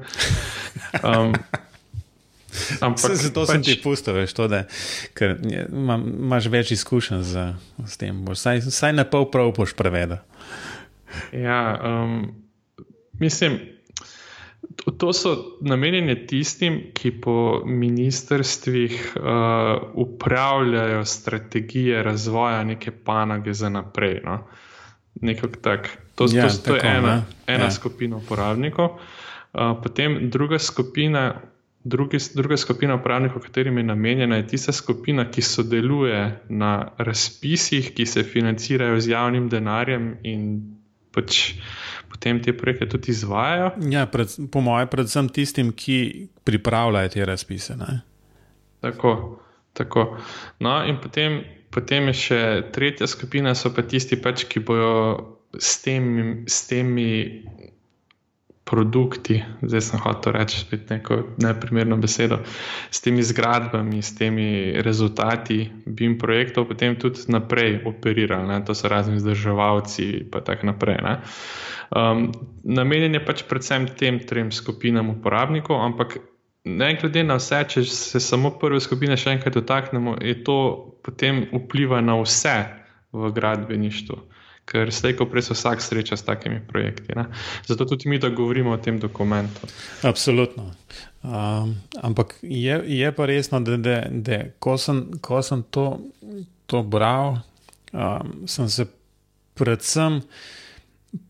Um, 1.03 1.35
Ampak 2.81 3.17
se 3.19 3.33
to 3.33 3.43
pač, 3.43 3.51
sem 3.51 3.63
ti 3.63 3.75
pustil, 3.83 4.15
veš, 4.15 4.31
to, 4.31 4.47
da 4.47 4.63
ker, 5.17 5.35
ma, 5.71 5.99
imaš 5.99 6.47
več 6.47 6.71
izkušenj 6.77 7.23
z, 7.27 7.45
z 7.83 7.99
tem. 7.99 8.23
Vsaj, 8.31 8.63
vsaj 8.69 8.95
na 8.95 9.03
pol 9.03 9.27
prav 9.31 9.51
boš 9.57 9.75
prevedel. 9.75 10.23
Ja, 11.35 11.75
um, 11.83 12.31
mislim, 13.19 13.59
To 14.85 15.13
so 15.13 15.57
namenjene 15.61 16.13
tistim, 16.27 16.79
ki 16.93 17.11
po 17.21 17.61
ministrstvih 17.65 19.13
uh, 19.15 19.23
upravljajo 19.93 21.05
strategije 21.05 22.03
razvoja 22.03 22.63
neke 22.63 22.91
panoge 22.91 23.53
za 23.53 23.69
naprej. 23.69 24.21
No? 24.25 24.43
Tak. 25.61 25.89
To, 26.15 26.27
ja, 26.31 26.47
to, 26.47 26.57
to 26.57 26.63
tako, 26.63 26.75
je 26.75 26.97
ena, 26.97 27.23
ena 27.47 27.63
ja. 27.63 27.71
skupina 27.71 28.17
uporabnikov. 28.17 28.85
Uh, 28.85 29.81
potem 29.83 30.29
druga 30.29 30.59
skupina, 30.59 31.41
drugi, 31.83 32.17
druga 32.35 32.57
skupina 32.57 32.95
uporabnikov, 32.95 33.41
katerim 33.41 33.77
je 33.77 33.83
namenjena, 33.83 34.35
je 34.35 34.47
tista 34.47 34.71
skupina, 34.71 35.31
ki 35.31 35.41
sodeluje 35.41 36.39
na 36.49 36.91
razpisih, 36.97 37.93
ki 37.95 38.05
se 38.05 38.23
financirajo 38.23 38.99
z 38.99 39.09
javnim 39.09 39.49
denarjem 39.49 40.17
in 40.23 40.75
pač 41.15 41.55
potem 42.12 42.39
te 42.43 42.53
projekte 42.55 42.88
tudi 42.91 43.12
izvajajo. 43.12 43.72
Ja, 43.91 44.05
pred, 44.12 44.31
po 44.51 44.62
mojem, 44.63 44.91
predvsem 44.91 45.29
tistim, 45.29 45.72
ki 45.75 46.27
pripravljajo 46.48 47.12
te 47.15 47.25
razpise. 47.25 47.75
Ne? 47.79 48.01
Tako. 48.86 49.39
tako. 49.74 50.17
No, 50.60 50.77
in 50.88 51.00
potem, 51.03 51.41
potem 51.75 52.12
je 52.12 52.19
še 52.25 52.41
tretja 52.75 53.07
skupina, 53.12 53.55
so 53.55 53.74
pa 53.75 53.84
tisti, 53.84 54.19
pač, 54.22 54.45
ki 54.48 54.63
bojo 54.63 54.93
s 55.60 55.81
temi, 55.84 56.45
s 56.48 56.67
temi 56.69 57.10
produkti, 58.65 59.43
zdaj 59.62 59.81
sem 59.81 60.01
hotel 60.01 60.34
reči 60.34 60.60
spet 60.60 60.89
neko 60.89 61.19
neprimerno 61.38 61.98
besedo, 62.01 62.39
s 62.89 63.01
temi 63.01 63.22
zgradbami, 63.24 64.01
s 64.01 64.15
temi 64.17 64.74
rezultati 64.81 65.69
BIM 65.86 66.17
projektov, 66.17 66.65
potem 66.74 66.98
tudi 66.98 67.29
naprej 67.29 67.84
operirali. 67.86 68.50
Ne? 68.50 68.65
To 68.65 68.74
so 68.74 68.89
razni 68.89 69.22
zdrževalci 69.22 70.05
in 70.25 70.29
tako 70.34 70.74
naprej. 70.74 70.98
Um, 71.93 72.31
namenjen 72.65 73.13
je 73.13 73.25
pač 73.25 73.45
predvsem 73.45 73.86
tem 73.93 74.17
trem 74.25 74.50
skupinam 74.51 75.13
uporabnikov, 75.13 75.77
ampak 75.86 76.17
ne 76.65 76.89
glede 76.98 77.22
na 77.24 77.38
vse, 77.38 77.62
če 77.69 77.86
se 77.86 78.19
samo 78.19 78.57
prve 78.57 78.81
skupine 78.81 79.13
še 79.13 79.38
enkrat 79.38 79.53
dotaknemo, 79.53 80.17
je 80.25 80.41
to 80.41 80.57
potem 81.05 81.45
vpliva 81.53 82.01
na 82.01 82.17
vse 82.17 82.65
v 83.13 83.29
gradbeništvu 83.29 84.34
ker 84.65 84.91
zdaj, 84.91 85.15
ko 85.19 85.27
prej 85.29 85.50
se 85.50 85.53
vsak 85.53 85.81
sreča 85.81 86.17
s 86.17 86.25
takimi 86.25 86.60
projekti. 86.67 87.13
Ne? 87.15 87.25
Zato 87.67 87.86
tudi 87.86 88.10
mi, 88.10 88.19
da 88.19 88.29
govorimo 88.29 88.74
o 88.74 88.77
tem 88.77 89.00
dokumentu. 89.00 89.67
Absolutno. 90.03 90.72
Um, 91.24 91.75
ampak 92.01 92.36
je, 92.41 92.81
je 92.86 93.12
pa 93.12 93.25
resno, 93.25 93.60
da, 93.60 93.77
da, 93.77 94.01
da 94.10 94.41
ko, 94.60 94.77
sem, 94.77 95.05
ko 95.22 95.41
sem 95.41 95.63
to, 95.69 96.00
to 96.65 96.84
bral, 96.84 97.39
um, 97.93 98.45
sem 98.48 98.69
se 98.69 98.88
predvsem. 99.53 100.22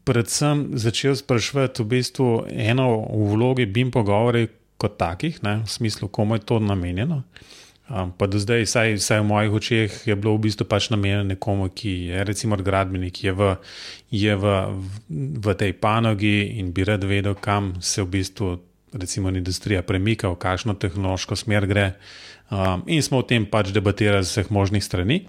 Predvsem 0.06 0.72
začel 0.82 1.13
sprašovati, 1.15 1.84
v 1.84 1.86
bistvu, 1.86 2.30
eno 2.50 3.06
v 3.06 3.27
vlogi 3.36 3.68
BIM 3.70 3.92
pogovori 3.94 4.48
kot 4.82 4.98
takih, 4.98 5.38
ne, 5.46 5.60
v 5.62 5.70
smislu, 5.70 6.10
komu 6.10 6.39
je 6.39 6.46
to 6.50 6.58
namenjeno. 6.60 7.22
Um, 7.86 8.10
pa 8.18 8.25
do 8.25 8.39
zdaj, 8.42 8.65
vsaj, 8.65 8.96
vsaj 8.98 9.20
v 9.22 9.25
mojih 9.30 9.51
očeh, 9.54 10.08
je 10.10 10.15
bilo 10.18 10.34
v 10.34 10.50
bistvu 10.50 10.65
pač 10.65 10.89
namenjeno 10.89 11.22
nekomu, 11.30 11.70
ki 11.70 12.10
je 12.10 12.24
recimo 12.25 12.58
gradbenik, 12.58 13.13
ki 13.13 13.27
je, 13.27 13.34
v, 13.38 13.50
je 14.10 14.34
v, 14.34 14.54
v, 14.74 14.94
v 15.38 15.54
tej 15.54 15.74
panogi 15.77 16.58
in 16.58 16.72
bi 16.74 16.82
rad 16.82 17.06
vedel, 17.06 17.38
kam 17.38 17.75
se 17.86 18.01
v 18.01 18.10
bistvu 18.10 18.48
recimo 18.98 19.30
industrija 19.30 19.84
premika, 19.86 20.32
v 20.34 20.39
kakšno 20.42 20.74
tehnološko 20.82 21.38
smer 21.38 21.68
gre. 21.70 21.92
Um, 22.50 22.82
in 22.89 23.06
smo 23.06 23.22
o 23.22 23.27
tem 23.27 23.46
pač 23.46 23.70
debatirali 23.70 24.25
z 24.25 24.34
vseh 24.34 24.50
možnih 24.50 24.82
strani. 24.82 25.20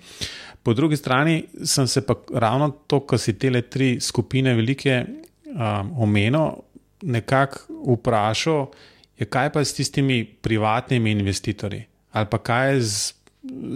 Po 0.64 0.72
drugi 0.72 0.96
strani 0.96 1.44
sem 1.60 1.84
se 1.84 2.00
pa 2.08 2.16
ravno 2.32 2.70
to, 2.88 3.02
ko 3.04 3.18
si 3.20 3.36
te 3.36 3.52
tri 3.68 4.00
skupine 4.00 4.54
velike 4.56 5.04
um, 5.04 5.92
omenil, 6.08 6.56
nekako 7.04 7.68
vprašal, 8.00 8.72
je 9.20 9.28
kaj 9.28 9.52
pa 9.52 9.60
s 9.60 9.76
tistimi 9.76 10.24
privatnimi 10.24 11.12
investitorji 11.12 11.84
ali 12.16 12.28
pa 12.32 12.38
kaj 12.40 12.80
z, 12.80 13.14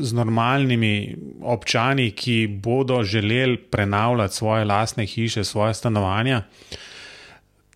z 0.01 0.13
normalnimi 0.17 1.17
občani, 1.45 2.11
ki 2.17 2.47
bodo 2.63 3.03
želeli 3.03 3.57
prenavljati 3.57 4.35
svoje 4.35 4.65
lastne 4.65 5.07
hiše, 5.07 5.45
svoje 5.45 5.75
stanovanja, 5.75 6.43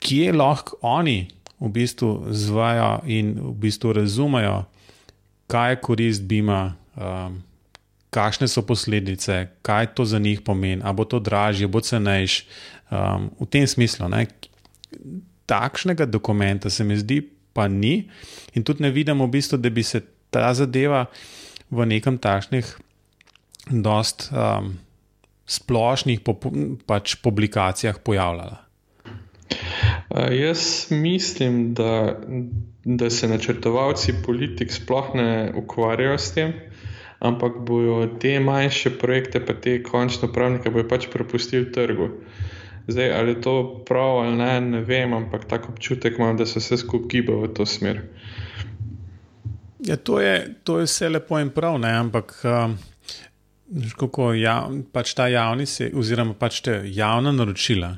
kje 0.01 0.33
lahko 0.33 0.77
oni 0.83 1.29
v 1.61 1.69
bistvu 1.69 2.27
zvajo 2.31 3.01
in 3.07 3.35
v 3.41 3.53
bistvu 3.67 3.93
razumejo, 3.93 4.65
kaj 5.47 5.73
je 5.73 5.81
korist 5.81 6.23
Bima. 6.23 6.75
Um, 6.97 7.43
Kakšne 8.15 8.47
so 8.47 8.63
posledice, 8.63 9.49
kaj 9.67 9.89
to 9.99 10.05
za 10.07 10.19
njih 10.23 10.41
pomeni, 10.41 10.83
ali 10.85 10.95
bo 10.95 11.05
to 11.05 11.19
dražje, 11.19 11.67
bo 11.67 11.81
cenejš. 11.83 12.45
Um, 12.87 13.33
v 13.41 13.47
tem 13.51 13.67
smislu, 13.67 14.07
ne, 14.09 14.29
takšnega 15.51 16.07
dokumenta 16.07 16.71
se 16.71 16.85
mi 16.85 16.95
zdi, 16.97 17.19
pa 17.53 17.67
ni, 17.69 18.07
in 18.55 18.63
tudi 18.63 18.87
ne 18.87 18.91
vidimo, 18.95 19.27
v 19.27 19.35
bistvu, 19.35 19.59
da 19.59 19.71
bi 19.71 19.83
se 19.83 20.01
ta 20.35 20.51
zadeva 20.55 21.07
v 21.71 21.87
nekem 21.87 22.19
takšnih, 22.19 22.67
dost 23.71 24.29
um, 24.35 24.75
splošnih 25.47 26.21
pač 26.89 27.17
publikacijah 27.23 28.03
pojavljala. 28.03 28.61
Uh, 30.11 30.31
jaz 30.35 30.91
mislim, 30.91 31.75
da, 31.75 32.19
da 32.85 33.11
se 33.11 33.29
načrtovalci 33.29 34.15
politik 34.27 34.73
sploh 34.73 35.15
ne 35.15 35.53
ukvarjajo 35.57 36.19
s 36.19 36.33
tem, 36.35 36.55
ampak 37.25 37.61
bojo 37.67 38.07
te 38.21 38.41
manjše 38.41 38.99
projekte, 38.99 39.41
pa 39.41 39.55
te 39.55 39.79
končne 39.83 40.29
upravnike, 40.29 40.71
bojo 40.71 40.89
pač 40.89 41.09
prepustili 41.13 41.71
trgu. 41.73 42.11
Zdaj, 42.87 43.13
ali 43.17 43.33
je 43.33 43.41
to 43.41 43.85
prav 43.89 44.19
ali 44.27 44.37
ne, 44.37 44.61
ne 44.61 44.81
vem, 44.85 45.15
ampak 45.17 45.47
tako 45.49 45.73
občutek 45.73 46.19
imam, 46.19 46.37
da 46.37 46.47
se 46.47 46.61
vse 46.61 46.77
skupaj 46.83 47.09
giba 47.09 47.37
v 47.41 47.49
to 47.57 47.65
smer. 47.67 48.03
Ja, 49.85 49.97
to, 49.97 50.21
je, 50.21 50.55
to 50.65 50.79
je 50.81 50.89
vse 50.89 51.09
lepo 51.09 51.39
in 51.41 51.51
prav, 51.53 51.79
ne? 51.79 51.91
ampak 51.93 52.33
um, 52.49 52.79
kako 54.01 54.33
ja, 54.39 54.63
pač 54.93 55.13
ta 55.15 55.29
javni, 55.29 55.67
se, 55.67 55.91
oziroma 55.95 56.35
pač 56.39 56.63
te 56.65 56.81
javna 56.89 57.33
naročila 57.33 57.93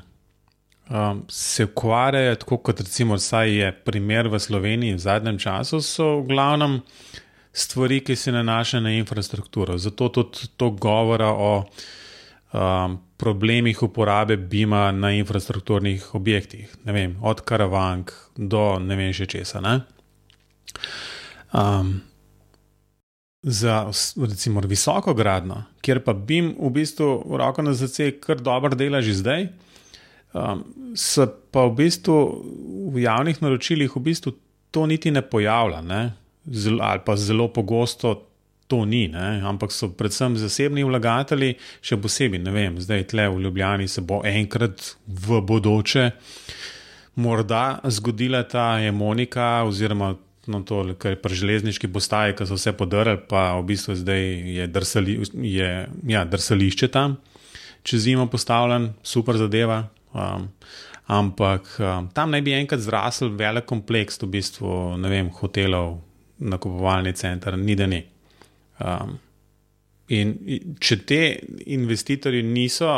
um, 0.89 1.25
se 1.29 1.63
ukvarjajo, 1.63 2.35
tako 2.35 2.57
kot 2.57 2.79
recimo 2.79 3.15
je 3.45 3.71
primer 3.71 4.27
v 4.27 4.39
Sloveniji 4.39 4.93
v 4.93 4.99
zadnjem 4.99 5.37
času, 5.39 5.81
so 5.81 6.19
v 6.19 6.27
glavnem 6.27 6.81
stvari, 7.53 7.99
ki 7.99 8.15
se 8.15 8.31
nanašajo 8.31 8.83
na 8.83 8.91
infrastrukturo. 8.91 9.77
Zato 9.77 10.09
tudi 10.09 10.47
to 10.57 10.69
govora 10.69 11.27
o 11.27 11.65
um, 12.53 12.99
problemih 13.17 13.83
uporabe 13.83 14.37
BIM-a 14.37 14.91
na 14.91 15.11
infrastrukturnih 15.11 16.15
objektih, 16.15 16.75
vem, 16.83 17.17
od 17.21 17.41
karavank 17.41 18.11
do 18.37 18.79
ne 18.79 18.95
vem 18.95 19.13
še 19.13 19.25
česa. 19.25 19.61
Um, 21.53 22.01
za 23.43 23.91
recimo 24.29 24.61
visoko 24.61 25.13
gradno, 25.13 25.63
kjer 25.81 26.03
pa 26.03 26.13
BIM 26.13 26.55
v 26.59 26.69
bistvu 26.69 27.37
roko 27.39 27.61
na 27.61 27.73
zrce 27.73 28.11
kar 28.19 28.41
dobro 28.41 28.75
dela 28.75 29.01
že 29.01 29.13
zdaj. 29.13 29.47
Um, 30.33 30.63
se 30.95 31.27
pa 31.51 31.65
v 31.65 31.75
bistvu 31.75 32.17
v 32.93 33.03
javnih 33.05 33.41
naročilih 33.41 33.95
v 33.95 33.99
bistvu 33.99 34.33
to 34.71 34.85
niti 34.85 35.11
ne 35.11 35.21
pojavlja, 35.21 35.81
ne? 35.81 36.13
Zelo, 36.51 36.83
ali 36.83 36.99
pa 37.05 37.15
zelo 37.15 37.47
pogosto 37.47 38.27
to 38.67 38.85
ni, 38.85 39.07
ne? 39.07 39.41
ampak 39.47 39.71
so 39.71 39.87
predvsem 39.89 40.35
zasebni 40.37 40.83
vlagatelji, 40.83 41.55
še 41.81 41.97
posebej, 42.03 42.41
ne 42.43 42.51
vem, 42.51 42.79
zdaj 42.83 43.07
tle 43.13 43.29
v 43.31 43.41
Ljubljani 43.45 43.87
se 43.87 44.03
bo 44.03 44.19
enkrat 44.27 44.95
v 45.07 45.39
bodoče 45.41 46.11
morda 47.15 47.79
zgodila 47.83 48.43
ta 48.43 48.77
hemonika 48.79 49.63
oziroma. 49.63 50.15
No, 50.47 50.61
to, 50.63 50.79
kar 50.99 51.13
je 51.13 51.21
pri 51.21 51.35
železniški 51.35 51.89
postaji, 51.91 52.35
ki 52.37 52.47
so 52.47 52.55
vse 52.55 52.71
podarili, 52.77 53.19
pa 53.29 53.49
v 53.59 53.65
bistvu 53.73 53.97
zdaj 53.99 54.23
je, 54.55 54.67
drsali, 54.71 55.17
je 55.43 55.71
ja, 56.07 56.23
drsališče 56.23 56.87
tam, 56.93 57.17
čez 57.83 58.05
zimo 58.07 58.29
postavljen, 58.31 58.93
super 59.03 59.37
zadeva, 59.39 59.83
Um, 60.17 60.49
ampak 61.05 61.77
um, 61.79 62.09
tam 62.13 62.31
naj 62.31 62.41
bi 62.41 62.55
enkrat 62.55 62.81
zrasel 62.81 63.29
velik 63.37 63.67
kompleks, 63.67 64.19
v 64.23 64.31
bistvu, 64.37 64.69
ne 64.97 65.11
vem, 65.11 65.29
hotelov, 65.39 65.99
nakupovalni 66.39 67.13
center, 67.15 67.57
ni 67.57 67.75
da 67.75 67.87
ni. 67.87 68.01
Um, 68.79 69.17
in 70.13 70.33
če 70.79 70.97
te 71.03 71.21
investitorji 71.75 72.43
niso 72.47 72.89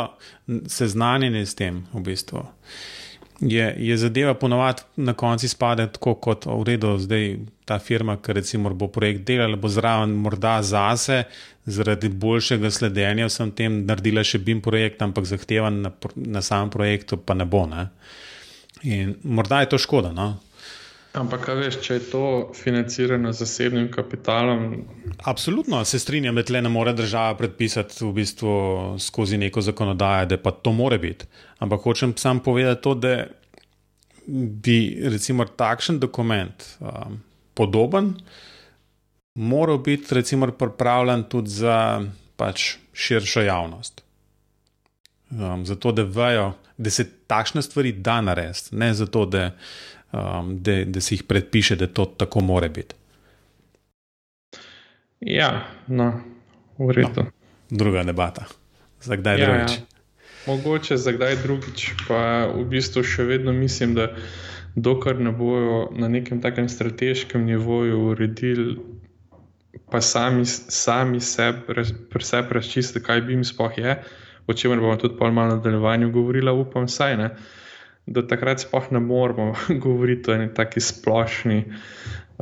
seznanjeni 0.46 1.42
s 1.46 1.56
tem, 1.58 1.82
v 1.92 2.02
bistvu, 2.06 2.44
je, 3.40 3.74
je 3.78 3.96
zadeva 3.96 4.34
ponovadi 4.34 4.82
na 4.96 5.14
koncu 5.14 5.48
spada 5.48 5.86
tako, 5.86 6.14
kot 6.14 6.46
v 6.46 6.62
redu, 6.64 6.92
zdaj 6.98 7.38
ta 7.64 7.78
firma, 7.78 8.16
ki 8.16 8.32
recimo 8.32 8.72
bo 8.74 8.88
projekt 8.88 9.24
delala, 9.26 9.56
bo 9.56 9.68
zraven 9.68 10.10
morda 10.10 10.58
zase, 10.62 11.24
zaradi 11.66 12.08
boljšega 12.08 12.70
sledenja 12.70 13.28
vsem 13.30 13.52
tem 13.56 13.80
naredila 13.86 14.24
še 14.24 14.42
BIM 14.44 14.60
projekt, 14.60 15.02
ampak 15.02 15.24
zahtevan 15.24 15.80
na, 15.86 15.92
na 16.16 16.42
samem 16.42 16.70
projektu 16.70 17.16
pa 17.16 17.34
ne 17.34 17.46
bo. 17.46 17.64
Ne? 17.70 17.88
In 18.82 19.16
morda 19.24 19.60
je 19.60 19.72
to 19.72 19.78
škoda. 19.78 20.12
No? 20.12 20.34
Ampak, 21.10 21.48
veš, 21.58 21.80
če 21.82 21.94
je 21.96 22.02
to 22.12 22.24
financirano 22.54 23.32
z 23.34 23.42
zasebnim 23.42 23.88
kapitalom? 23.90 24.84
Absolutno 25.26 25.82
se 25.84 25.98
strinjam, 25.98 26.38
da 26.38 26.44
tle 26.46 26.62
ne 26.62 26.70
more 26.70 26.92
država 26.94 27.34
predpisati 27.34 28.04
v 28.04 28.12
bistvu 28.14 28.52
skozi 29.02 29.38
neko 29.38 29.60
zakonodajo, 29.60 30.28
da 30.30 30.38
pa 30.38 30.52
to 30.54 30.72
more 30.72 30.98
biti. 31.02 31.26
Ampak 31.58 31.82
hočem 31.82 32.14
sam 32.16 32.38
povedati 32.40 32.82
to, 32.82 32.94
da 32.94 33.16
bi 34.30 35.00
recimo 35.10 35.44
takšen 35.44 35.98
dokument 35.98 36.62
um, 36.78 37.18
podoben, 37.58 38.14
moral 39.34 39.78
biti 39.82 40.14
recimo 40.14 40.46
pripravljen 40.46 41.24
tudi 41.26 41.50
za 41.50 42.04
pač, 42.36 42.76
širšo 42.92 43.42
javnost. 43.42 44.04
Um, 45.30 45.66
zato, 45.66 45.92
da 45.92 46.02
vejo, 46.02 46.52
da 46.78 46.90
se 46.90 47.08
takšne 47.26 47.62
stvari 47.62 47.92
da 47.92 48.20
narediti, 48.20 48.76
ne 48.76 48.94
zato, 48.94 49.26
da, 49.26 49.50
um, 50.12 50.56
da, 50.62 50.84
da 50.84 51.00
se 51.00 51.14
jih 51.14 51.22
predpiše, 51.22 51.76
da 51.76 51.86
to 51.86 52.04
tako 52.04 52.40
more 52.40 52.68
biti. 52.68 52.94
Ja, 55.20 55.66
no, 55.86 56.12
v 56.78 56.90
redu. 56.96 57.24
No, 57.24 57.30
druga 57.70 58.02
debata. 58.02 58.44
Za 59.00 59.16
kdaj 59.16 59.40
ja, 59.40 59.46
drugič? 59.46 59.78
Ja. 59.78 59.86
Mogoče 60.46 60.96
za 60.96 61.12
kdaj 61.12 61.36
drugič, 61.42 61.90
pa 62.08 62.48
v 62.48 62.64
bistvu 62.64 63.04
še 63.04 63.26
vedno 63.28 63.52
mislim, 63.52 63.92
da 63.94 64.08
dokler 64.74 65.20
ne 65.20 65.32
bojo 65.32 65.90
na 65.92 66.08
nekem 66.08 66.40
takem 66.40 66.68
strateškem 66.68 67.44
nivoju 67.44 68.00
uredili 68.14 68.78
pa 69.90 70.00
sami, 70.00 70.46
sami 70.46 71.20
sebe, 71.20 71.84
sebe 72.20 72.54
razčistiti, 72.54 73.04
kaj 73.04 73.20
bi 73.26 73.34
jim 73.34 73.44
sploh 73.44 73.78
je, 73.78 73.96
o 74.46 74.54
čemer 74.54 74.80
bomo 74.80 74.96
tudi 74.96 75.18
pol 75.18 75.32
malo 75.34 75.56
nadaljevanju 75.56 76.10
govorili, 76.10 76.50
upam, 76.50 76.88
saj 76.88 77.16
ne. 77.16 77.30
Do 78.10 78.24
takrat 78.26 78.64
sploh 78.64 78.90
ne 78.90 79.00
moramo 79.00 79.54
govoriti 79.84 80.30
o 80.30 80.36
neki 80.36 80.54
taki 80.54 80.82
splošni, 80.82 81.64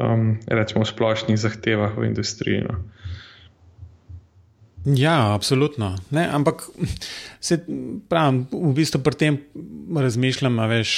um, 0.01 0.39
rečemo, 0.49 0.85
splošnih 0.89 1.39
zahtevah 1.39 1.99
v 1.99 2.09
industriji. 2.09 2.65
No. 2.65 2.81
Ja, 4.85 5.35
absolutno. 5.35 5.97
Ne, 6.11 6.29
ampak 6.33 6.63
se, 7.41 7.59
pravim, 8.09 8.47
v 8.53 8.73
bistvu 8.73 9.03
pri 9.05 9.17
tem 9.21 9.39
razmišljam, 9.97 10.61
veš, 10.71 10.93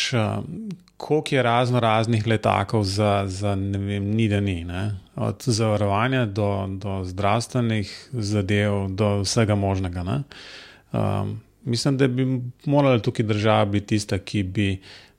koliko 0.96 1.34
je 1.34 1.42
razno 1.42 1.80
raznih 1.80 2.26
letakov 2.26 2.84
za, 2.84 3.24
za 3.26 3.54
ne 3.54 3.78
vem, 3.78 4.04
ni 4.14 4.28
da 4.28 4.40
ni. 4.40 4.64
Ne? 4.64 5.00
Od 5.16 5.42
zavarovanja 5.46 6.26
do, 6.26 6.66
do 6.70 7.00
zdravstvenih 7.04 8.08
zadev, 8.12 8.86
do 8.88 9.20
vsega 9.24 9.54
možnega. 9.54 10.22
Um, 10.92 11.40
mislim, 11.64 11.96
da 11.96 12.08
bi 12.08 12.26
morala 12.64 12.98
tukaj 12.98 13.26
država 13.26 13.64
biti 13.64 13.86
tista, 13.86 14.18
ki 14.18 14.42
bi 14.42 14.68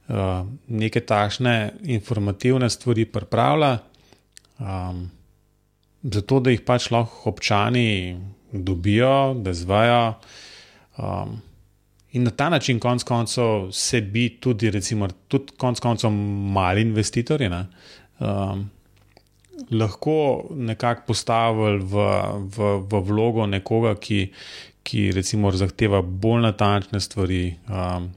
uh, 0.08 0.46
neke 0.68 1.00
takšne 1.00 1.74
informativne 1.84 2.70
stvari 2.70 3.06
pripravila, 3.06 3.78
um, 4.60 5.06
zato 6.04 6.40
da 6.40 6.52
jih 6.52 6.62
pač 6.66 6.92
lahko 6.92 7.30
občani 7.30 8.18
dobijo, 8.52 9.34
da 9.34 9.54
zvajo. 9.54 10.04
Um, 10.98 11.42
In 12.12 12.24
na 12.24 12.32
ta 12.32 12.50
način, 12.50 12.80
konec 12.80 13.04
koncev, 13.04 13.70
se 13.72 14.02
bi 14.02 14.26
tudi, 14.40 14.70
recimo, 14.72 15.08
tudi 15.28 15.54
konec 15.58 15.80
koncev, 15.80 16.12
mali 16.12 16.82
investitorji 16.82 17.50
ne, 17.50 17.62
um, 18.20 18.66
lahko 19.72 20.48
nekako 20.52 21.04
postavili 21.08 21.80
v, 21.80 22.04
v, 22.58 22.74
v 22.92 23.02
vlogo 23.08 23.46
nekoga, 23.48 23.96
ki, 23.96 24.26
ki 24.84 25.12
recimo, 25.16 25.52
zahteva 25.52 26.02
bolj 26.02 26.42
natančne 26.48 27.00
stvari, 27.00 27.56
um, 27.70 28.10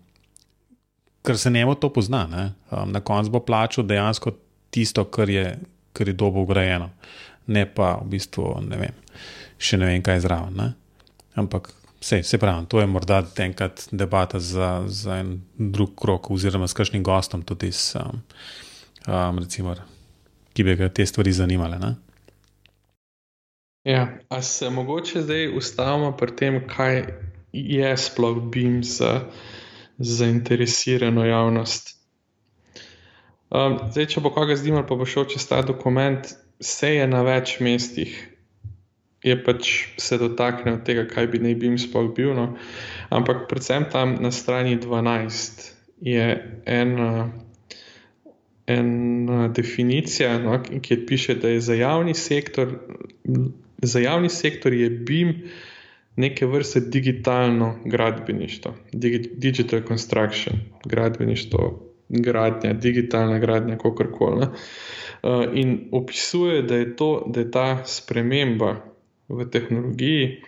ker 1.25 1.39
se 1.39 1.51
njemu 1.51 1.75
to 1.75 1.93
pozna. 1.93 2.25
Um, 2.71 2.93
na 2.93 3.01
koncu 3.01 3.31
bo 3.31 3.41
plačal 3.45 3.85
dejansko 3.85 4.33
tisto, 4.71 5.05
kar 5.05 5.31
je, 5.31 5.59
kar 5.93 6.09
je 6.09 6.15
dobro 6.15 6.43
ugrajeno, 6.43 6.91
ne 7.47 7.67
pa 7.67 7.95
v 8.03 8.11
bistvu 8.17 8.59
ne 8.69 8.81
vem, 8.81 9.01
še 9.59 9.79
ne 9.79 9.93
vem, 9.93 10.03
kaj 10.03 10.25
zraven. 10.27 10.61
Ne. 10.61 10.73
Ampak 11.41 11.73
Se, 12.05 12.23
se 12.23 12.37
pravi, 12.39 12.67
to 12.69 12.81
je 12.81 12.87
morda 12.87 13.23
enkrat 13.41 13.87
debata 13.91 14.37
za, 14.41 14.85
za 14.87 15.15
en 15.17 15.39
drug 15.57 15.95
krok, 15.97 16.29
oziroma 16.31 16.67
s 16.69 16.77
kakšnim 16.77 17.01
gostom, 17.03 17.41
tudi 17.43 17.71
s, 17.73 17.95
um, 17.97 18.21
um, 19.09 19.39
recimo, 19.41 19.73
ki 20.53 20.67
bi 20.69 20.75
ga 20.77 20.91
te 20.93 21.07
stvari 21.09 21.33
zanimale. 21.33 21.79
Ne? 21.81 21.95
Ja, 23.85 24.19
a 24.29 24.43
se 24.43 24.71
mogoče 24.71 25.23
zdaj 25.23 25.49
ustavimo 25.57 26.13
pri 26.17 26.37
tem, 26.37 26.61
kaj 26.69 27.03
je 27.53 27.97
sploh 27.97 28.41
BIM 28.43 28.83
za 28.85 29.29
zainteresirano 29.99 31.25
javnost? 31.25 31.93
Um, 33.51 33.79
zdaj, 33.93 34.07
če 34.15 34.25
bo 34.25 34.33
koga 34.35 34.57
zdimalo, 34.57 34.87
pa 34.89 34.97
bo 34.97 35.07
šel 35.07 35.29
čez 35.31 35.47
ta 35.47 35.61
dokument, 35.63 36.33
se 36.61 36.95
je 36.97 37.07
na 37.07 37.23
več 37.23 37.59
mestih 37.61 38.15
je 39.25 39.37
pač 39.41 39.71
se 39.97 40.19
dotaknil 40.21 40.83
tega, 40.85 41.07
kaj 41.09 41.31
bi 41.33 41.41
naj 41.41 41.57
bil 41.63 41.79
sploh 41.81 42.11
bil. 42.13 42.35
No. 42.37 42.53
Ampak 43.09 43.47
predvsem 43.49 43.89
tam 43.91 44.19
na 44.21 44.31
strani 44.31 44.77
12 44.77 45.65
je 46.05 46.27
ena, 46.69 47.33
ena 48.69 49.49
definicija, 49.49 50.37
no, 50.45 50.61
ki 50.61 51.01
piše, 51.09 51.39
da 51.41 51.55
je 51.55 51.65
za 51.65 51.77
javni 51.79 52.15
sektor, 52.15 52.77
za 53.87 54.01
javni 54.01 54.29
sektor 54.29 54.73
je 54.73 54.91
BIM 54.91 55.35
neke 56.17 56.47
vrste 56.47 56.81
digitalno 56.81 57.75
gradbeništvo, 57.85 58.75
digital 59.37 59.81
construction, 59.89 60.57
gradbeništvo, 60.85 61.83
gradnja, 62.09 62.73
digitalna 62.73 63.39
gradnja, 63.39 63.79
kako 63.79 64.05
koli. 64.19 64.47
Uh, 64.47 65.45
in 65.55 65.89
opisuje, 65.93 66.63
da 66.63 66.77
je, 66.77 66.97
to, 66.97 67.25
da 67.27 67.41
je 67.41 67.51
ta 67.51 67.85
sprememba 67.85 68.77
v 69.29 69.51
tehnologiji 69.51 70.43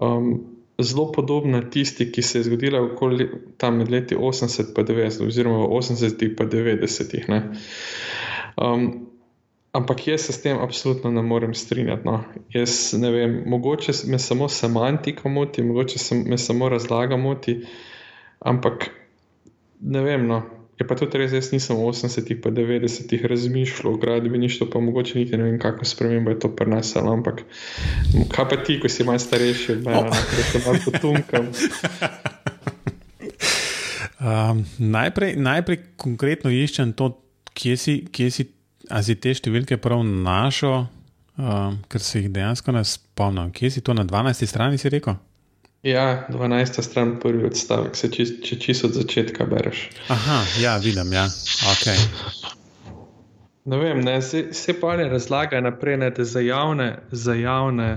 um, 0.00 0.56
zelo 0.78 1.12
podobna 1.12 1.70
tisti, 1.70 2.12
ki 2.12 2.22
se 2.22 2.38
je 2.38 2.42
zgodila 2.42 2.82
okoli 2.82 3.30
tam 3.56 3.76
med 3.76 3.90
leti 3.90 4.16
80 4.16 4.60
in 4.78 4.86
90, 4.86 5.26
oziroma 5.26 5.58
v 5.58 5.68
80 5.68 6.22
in 6.22 6.36
90. 6.36 7.42
Um, 8.56 9.05
ampak 9.76 10.06
jaz 10.08 10.26
se 10.26 10.32
s 10.32 10.42
tem 10.42 10.58
absolutno 10.58 11.10
ne 11.10 11.22
morem 11.22 11.54
strinjati. 11.54 12.06
No. 12.08 12.24
Jaz 12.54 12.94
ne 12.98 13.10
vem, 13.10 13.42
mogoče 13.46 13.92
me 14.06 14.18
samo 14.18 14.48
semantika 14.48 15.28
moti, 15.28 15.62
mogoče 15.62 15.98
se 15.98 16.14
me 16.26 16.38
samo 16.38 16.68
razlaga 16.68 17.16
moti, 17.16 17.60
ampak 18.40 18.90
ne 19.80 20.02
vem. 20.02 20.26
No. 20.26 20.42
Je 20.76 20.84
pa 20.84 20.92
tudi 20.96 21.16
res, 21.16 21.32
jaz 21.32 21.52
nisem 21.54 21.76
v 21.76 21.88
80-ih, 21.88 22.40
pa 22.44 22.50
90-ih 22.52 23.24
razmišljal 23.24 23.94
o 23.94 23.96
gradbeništvu, 23.96 24.66
pa 24.72 24.80
mogoče 24.80 25.18
niti 25.18 25.36
ne 25.36 25.48
vem, 25.48 25.58
kako 25.58 25.88
spremembo 25.88 26.34
je 26.34 26.38
to 26.44 26.50
preneslo. 26.56 27.12
Ampak 27.12 27.44
kaj 28.32 28.48
pa 28.50 28.60
ti, 28.60 28.76
ko 28.80 28.88
si 28.88 29.04
malo 29.04 29.18
starejši, 29.18 29.80
da 29.86 30.04
se 30.52 30.60
malo 30.66 30.78
potunkam. 30.84 31.52
Um, 34.16 34.64
najprej, 34.78 35.36
najprej 35.36 35.76
konkretno 36.00 36.50
iščem 36.50 36.94
to, 36.96 37.10
kje 37.54 37.74
si, 37.76 37.94
kje 38.10 38.30
si, 38.32 38.46
si 39.02 39.16
te 39.20 39.34
številke 39.34 39.78
prav 39.82 40.04
našel, 40.06 40.86
um, 41.38 41.78
ker 41.90 42.02
se 42.02 42.20
jih 42.20 42.30
dejansko 42.32 42.74
ne 42.76 42.84
spomnim. 42.86 43.52
Kje 43.54 43.76
si 43.76 43.84
to 43.84 43.94
na 43.96 44.04
12. 44.06 44.46
strani 44.46 44.78
rekel? 44.78 45.18
Ja, 45.86 46.26
12. 46.30 46.82
stran, 46.82 47.16
prvi 47.22 47.46
odstavek, 47.46 47.94
se 47.94 48.08
če, 48.10 48.24
če 48.42 48.56
čisto 48.58 48.88
od 48.88 48.96
začetka 48.98 49.44
bereš. 49.46 49.84
Aha, 50.10 50.40
ja, 50.58 50.76
vidim, 50.82 51.12
ja. 51.14 51.28
Okay. 51.74 52.00
Ne 53.70 53.78
vem, 53.78 54.00
ne, 54.02 54.16
se, 54.22 54.48
se 54.54 54.74
pa 54.80 54.96
ne 54.98 55.06
razlaga 55.10 55.60
naprej, 55.62 56.00
ne, 56.02 56.10
za 56.18 56.42
javne, 56.42 56.88
za 57.10 57.36
javne 57.38 57.90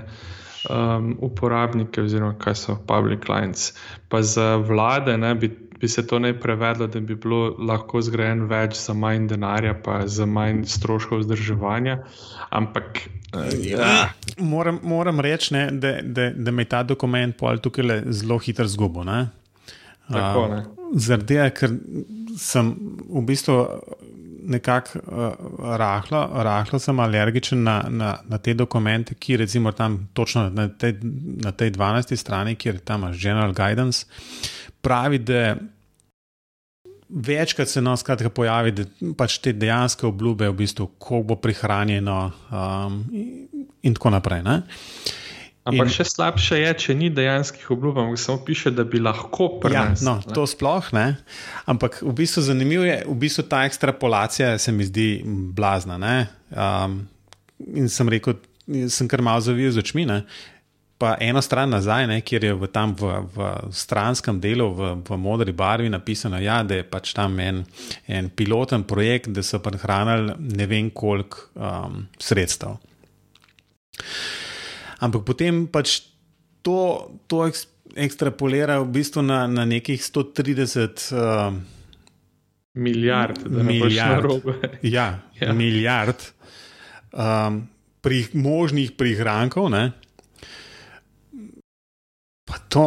um, 0.70 1.16
uporabnike, 1.26 2.04
oziroma 2.06 2.38
kaj 2.42 2.60
so 2.62 2.78
public 2.90 3.26
clients, 3.26 3.72
pa 4.10 4.22
za 4.22 4.56
vlade, 4.62 5.18
ne, 5.18 5.34
bi, 5.36 5.50
bi 5.80 5.88
se 5.88 6.08
to 6.08 6.20
ne 6.20 6.34
prevedlo, 6.40 6.88
da 6.88 7.00
bi 7.00 7.16
bilo 7.16 7.56
lahko 7.60 8.02
zgrajen 8.02 8.48
več 8.52 8.76
za 8.80 8.94
manj 8.94 9.30
denarja, 9.32 9.74
pa 9.84 10.02
za 10.08 10.26
manj 10.26 10.66
stroškov 10.68 11.24
vzdrževanja. 11.24 12.02
Ampak 12.50 13.08
Ja. 13.62 14.10
Moram, 14.38 14.80
moram 14.84 15.20
reči, 15.20 15.54
ne, 15.54 15.68
da, 15.72 16.00
da, 16.02 16.30
da 16.30 16.52
me 16.52 16.62
je 16.62 16.70
ta 16.70 16.84
dokument 16.84 17.36
tukaj 17.62 18.02
zelo 18.10 18.38
hitro 18.38 18.68
zgubil. 18.68 19.06
Zaradi 20.96 21.28
tega, 21.28 21.50
ker 21.54 21.76
sem 22.38 22.72
v 23.06 23.22
bistvu 23.28 23.58
nekako 24.50 25.00
uh, 25.00 25.76
rahlo, 25.78 26.24
rahlo 26.34 26.80
sem 26.82 27.00
alergičen 27.00 27.62
na, 27.64 27.84
na, 27.90 28.16
na 28.26 28.38
te 28.38 28.56
dokumente, 28.58 29.14
ki 29.14 29.38
recimo 29.38 29.72
tam 29.78 30.08
točno 30.14 30.48
na 30.50 30.68
tej, 30.68 30.96
na 31.44 31.52
tej 31.52 31.76
12. 31.78 32.16
strani, 32.18 32.56
kjer 32.56 32.80
tam 32.80 33.04
imaš 33.04 33.22
General 33.22 33.54
Guidance, 33.54 34.06
pravi, 34.82 35.20
da 35.20 35.56
večkrat 37.10 37.70
se 37.70 37.82
nas 37.82 38.00
skratka 38.00 38.30
pojavi, 38.30 38.72
da 38.72 38.86
pač 39.18 39.40
te 39.42 39.54
dejanske 39.54 40.08
obljube, 40.08 40.50
v 40.50 40.58
bistvu, 40.62 40.92
ko 41.02 41.24
bo 41.26 41.36
prihranjeno, 41.42 42.20
um, 42.52 43.02
in 43.82 43.98
tako 43.98 44.14
naprej. 44.14 44.44
Ne? 44.46 44.62
Ampak 45.70 45.90
in, 45.90 45.94
še 45.94 46.06
slabše 46.08 46.60
je, 46.62 46.74
če 46.86 46.96
ni 46.98 47.10
dejanskih 47.14 47.66
obljub, 47.76 47.98
ampak 48.02 48.22
samo 48.22 48.42
piše, 48.46 48.72
da 48.74 48.86
bi 48.88 49.02
lahko 49.02 49.52
prenesel. 49.62 50.06
Ja, 50.08 50.14
no, 50.22 50.36
to 50.36 50.46
sploh 50.50 50.86
ne. 50.96 51.08
Ampak 51.70 52.00
v 52.06 52.14
bistvu 52.22 52.46
zanimivo 52.46 52.86
je, 52.88 53.02
v 53.06 53.18
bistvu 53.26 53.46
ta 53.50 53.66
ekstrapolacija 53.70 54.56
se 54.62 54.74
mi 54.74 54.88
zdi 54.88 55.10
blazna. 55.26 56.00
Um, 56.50 57.02
in 57.76 57.90
sem 57.92 58.10
rekel, 58.10 58.40
sem 58.90 59.10
kar 59.12 59.22
malo 59.26 59.44
zavil 59.46 59.74
z 59.74 59.84
očmi. 59.84 60.08
Ne? 60.10 60.24
Pa 61.00 61.16
eno 61.20 61.42
stran 61.42 61.72
nazaj, 61.72 62.08
ne, 62.12 62.20
kjer 62.22 62.44
je 62.44 62.54
v, 62.60 62.68
tam 62.76 62.92
v, 63.00 63.14
v 63.32 63.48
stranskem 63.72 64.42
delu, 64.44 64.68
v, 64.76 64.92
v 65.08 65.18
modri 65.18 65.54
barvi 65.56 65.88
napisano, 65.90 66.42
ja, 66.44 66.60
da 66.68 66.82
je 66.82 66.84
pač 66.84 67.14
tam 67.16 67.40
en, 67.40 67.64
en 68.08 68.28
piloten 68.30 68.84
projekt, 68.84 69.32
da 69.32 69.44
so 69.46 69.62
prehranili 69.64 70.36
ne 70.60 70.68
vem 70.68 70.92
koliko 70.92 71.48
um, 71.56 72.04
sredstev. 72.20 72.76
Ampak 75.00 75.24
potem 75.24 75.64
pač 75.72 76.02
to, 76.68 77.08
to 77.32 77.46
ekstrapolira 77.96 78.82
v 78.84 78.92
bistvu 79.00 79.24
na, 79.24 79.46
na 79.48 79.64
nekih 79.64 80.04
130 80.04 81.08
uh, 81.16 81.56
milijard, 82.76 83.40
da 83.48 83.64
ne 83.64 83.72
milijard, 83.72 84.52
ja, 84.84 85.08
ja. 85.40 85.56
milijard 85.56 86.28
um, 87.16 87.64
pri, 88.04 88.26
možnih 88.36 88.92
prihrankov. 89.00 89.72
Ne, 89.72 89.92
Pa 92.50 92.58
to, 92.70 92.86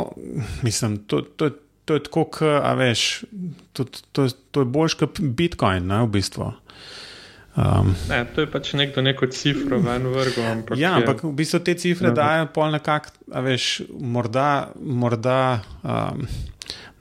mislim, 0.66 0.98
to, 1.06 1.22
to, 1.22 1.50
to 1.84 1.94
je 1.94 2.02
tako, 2.02 2.26
a 2.62 2.74
veš, 2.74 3.24
to, 3.72 3.86
to, 4.12 4.26
to 4.50 4.64
je 4.64 4.64
boljš 4.64 4.98
kot 5.00 5.20
Bitcoin, 5.20 5.86
ne, 5.86 6.02
v 6.02 6.10
bistvu. 6.18 6.52
Um, 7.52 7.90
ne, 8.08 8.22
to 8.34 8.46
je 8.46 8.48
pač 8.48 8.70
nekdo 8.80 9.02
neko 9.04 9.26
cifro 9.28 9.76
ven 9.84 10.06
vrgo. 10.08 10.44
Ampak 10.54 10.78
ja, 10.80 10.96
je, 10.96 11.02
ampak 11.02 11.20
v 11.26 11.34
bistvu 11.36 11.60
te 11.60 11.74
cifre 11.76 12.08
ne, 12.08 12.14
dajo 12.16 12.48
pol 12.54 12.72
nekako, 12.72 13.12
a 13.28 13.42
veš, 13.44 13.84
morda, 13.92 14.72
morda 14.80 15.60
um, 15.84 16.24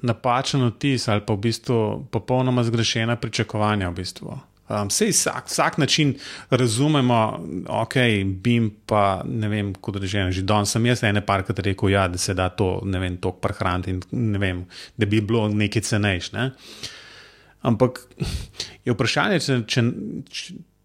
napačen 0.02 0.66
vtis 0.68 1.08
ali 1.08 1.24
pa 1.24 1.38
v 1.38 1.46
bistvu 1.48 1.80
popolnoma 2.12 2.66
zgrešena 2.68 3.16
pričakovanja 3.16 3.90
v 3.90 4.00
bistvu. 4.02 4.38
Um, 4.72 4.90
Sej 4.90 5.12
vsak, 5.12 5.48
vsak 5.48 5.78
način 5.78 6.14
razumemo, 6.50 7.40
ok, 7.68 7.96
bim 8.24 8.72
pa 8.86 9.22
ne 9.26 9.50
vem, 9.50 9.74
kot 9.74 9.98
rečeno, 10.00 10.32
že 10.32 10.46
danes 10.48 10.72
sem 10.72 10.86
jaz 10.86 11.04
ene 11.04 11.24
parkrat 11.26 11.60
rekel, 11.60 11.90
ja, 11.92 12.06
da 12.08 12.18
se 12.18 12.34
da 12.38 12.48
to, 12.50 12.80
ne 12.86 13.00
vem, 13.00 13.18
tok 13.18 13.42
prehraniti 13.44 13.92
in 13.92 14.32
ne 14.32 14.40
vem, 14.40 14.64
da 14.96 15.06
bi 15.06 15.20
bilo 15.22 15.48
nekaj 15.50 15.84
cenejš. 15.90 16.32
Ne? 16.38 16.52
Ampak 17.68 18.00
je 18.86 18.96
vprašanje, 18.96 19.42
če, 19.44 19.60
če, 19.68 19.84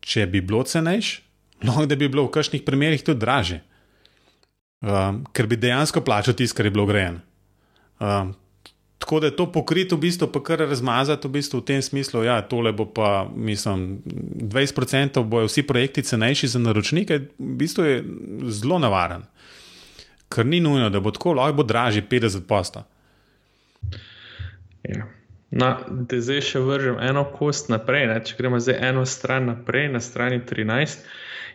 če, 0.01 0.27
bi 0.35 0.43
bilo 0.43 0.65
cenejš, 0.67 1.13
no, 1.69 1.87
da 1.87 1.95
bi 1.95 2.11
bilo 2.11 2.27
v 2.27 2.35
kakšnih 2.35 2.67
primerih 2.67 3.07
tudi 3.07 3.23
draže. 3.23 3.61
Um, 4.83 5.23
ker 5.33 5.47
bi 5.47 5.61
dejansko 5.61 6.03
plačal 6.05 6.35
tisto, 6.35 6.59
kar 6.59 6.67
je 6.67 6.75
bilo 6.75 6.89
grejen. 6.91 7.21
Um, 8.03 8.35
Tako 8.99 9.21
da 9.21 9.27
je 9.27 9.37
to 9.37 9.53
pokrito, 9.53 9.97
v 9.97 10.07
bistvu, 10.07 10.29
pa 10.33 10.41
kar 10.43 10.59
razmazati 10.59 11.29
v, 11.29 11.31
bistvu, 11.37 11.61
v 11.61 11.65
tem 11.69 11.83
smislu, 11.83 12.23
ja, 12.25 12.41
tole 12.43 12.73
bo 12.73 12.87
pa, 12.89 13.29
mislim, 13.37 13.99
20% 14.41 15.23
bojo 15.23 15.51
vsi 15.51 15.63
projekti 15.69 16.03
cenejši 16.03 16.49
za 16.49 16.59
naročnike, 16.59 17.19
v 17.39 17.57
bistvu 17.61 17.85
je 17.85 18.05
zelo 18.49 18.79
navaren. 18.79 19.27
Ker 20.33 20.47
ni 20.47 20.61
nujno, 20.61 20.89
da 20.91 21.01
bo 21.01 21.13
tako, 21.13 21.37
lahko 21.37 21.61
bo 21.61 21.63
dražji 21.63 22.03
50%. 22.11 22.83
Ja. 24.89 25.07
Na, 25.51 25.69
da 25.89 26.19
zdaj 26.21 26.41
še 26.43 26.61
vržem 26.65 26.99
eno 27.01 27.23
kost 27.37 27.71
naprej. 27.71 28.09
Ne? 28.11 28.19
Če 28.25 28.35
gremo 28.39 28.59
zdaj 28.61 28.81
eno 28.89 29.05
stran 29.07 29.47
naprej, 29.53 29.89
na 29.93 30.01
strani 30.03 30.41
13, 30.43 31.05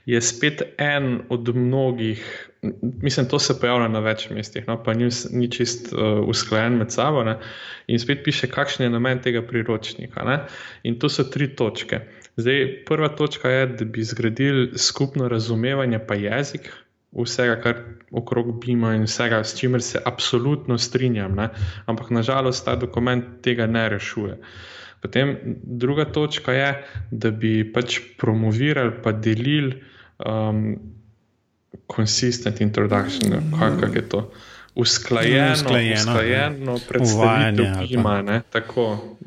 je 0.06 0.22
spet 0.22 0.64
en 0.78 1.22
od 1.30 1.56
mnogih 1.56 2.52
mislim, 3.02 3.26
to 3.26 3.40
se 3.40 3.60
pojavlja 3.60 3.88
na 3.88 4.00
več 4.06 4.28
mestih, 4.30 4.68
no, 4.68 4.78
pa 4.84 4.94
ni, 4.94 5.10
ni 5.34 5.50
čist 5.52 5.92
uh, 5.94 6.22
usklajen 6.30 6.78
med 6.78 6.94
sabo. 6.94 7.24
Ne, 7.26 7.38
in 7.90 8.00
spet 8.02 8.22
piše, 8.26 8.50
kakšen 8.52 8.86
je 8.86 8.92
namen 8.94 9.22
tega 9.24 9.42
priročnika. 9.46 10.26
Ne, 10.28 10.38
in 10.84 11.00
to 11.02 11.10
so 11.10 11.26
tri 11.34 11.50
točke. 11.58 12.04
Zdaj, 12.38 12.68
prva 12.88 13.10
točka 13.18 13.50
je, 13.50 13.66
da 13.82 13.86
bi 13.86 14.06
zgradili 14.06 14.78
skupno 14.80 15.28
razumevanje, 15.30 16.00
pa 16.08 16.16
jezik 16.16 16.70
vsega, 17.12 17.58
kar 17.64 17.82
okrog 18.16 18.54
Bima 18.62 18.94
in 18.96 19.04
vsega, 19.10 19.42
s 19.44 19.58
čimer 19.58 19.82
se 19.84 20.00
absolutno 20.06 20.78
strinjam. 20.78 21.36
Ne, 21.36 21.50
ampak 21.90 22.14
nažalost 22.14 22.66
ta 22.66 22.78
dokument 22.80 23.42
tega 23.44 23.68
ne 23.68 23.90
rešuje. 23.90 24.38
Potem 25.02 25.34
druga 25.64 26.06
točka 26.06 26.54
je, 26.54 26.70
da 27.10 27.32
bi 27.34 27.64
pač 27.74 27.98
promovirali, 28.22 29.00
pa 29.02 29.12
delili. 29.18 29.82
Um, 30.26 30.80
consistent 31.88 32.62
introduction, 32.62 33.52
kako 33.60 33.82
kak 33.82 33.96
je 33.96 34.10
to. 34.10 34.32
Usklajeno, 34.76 35.54
usklajeno, 35.54 35.96
usklajeno 35.96 36.78
predstavitev 36.88 37.66
ima, 37.90 38.22
ne, 38.22 38.42
tako, 38.50 39.18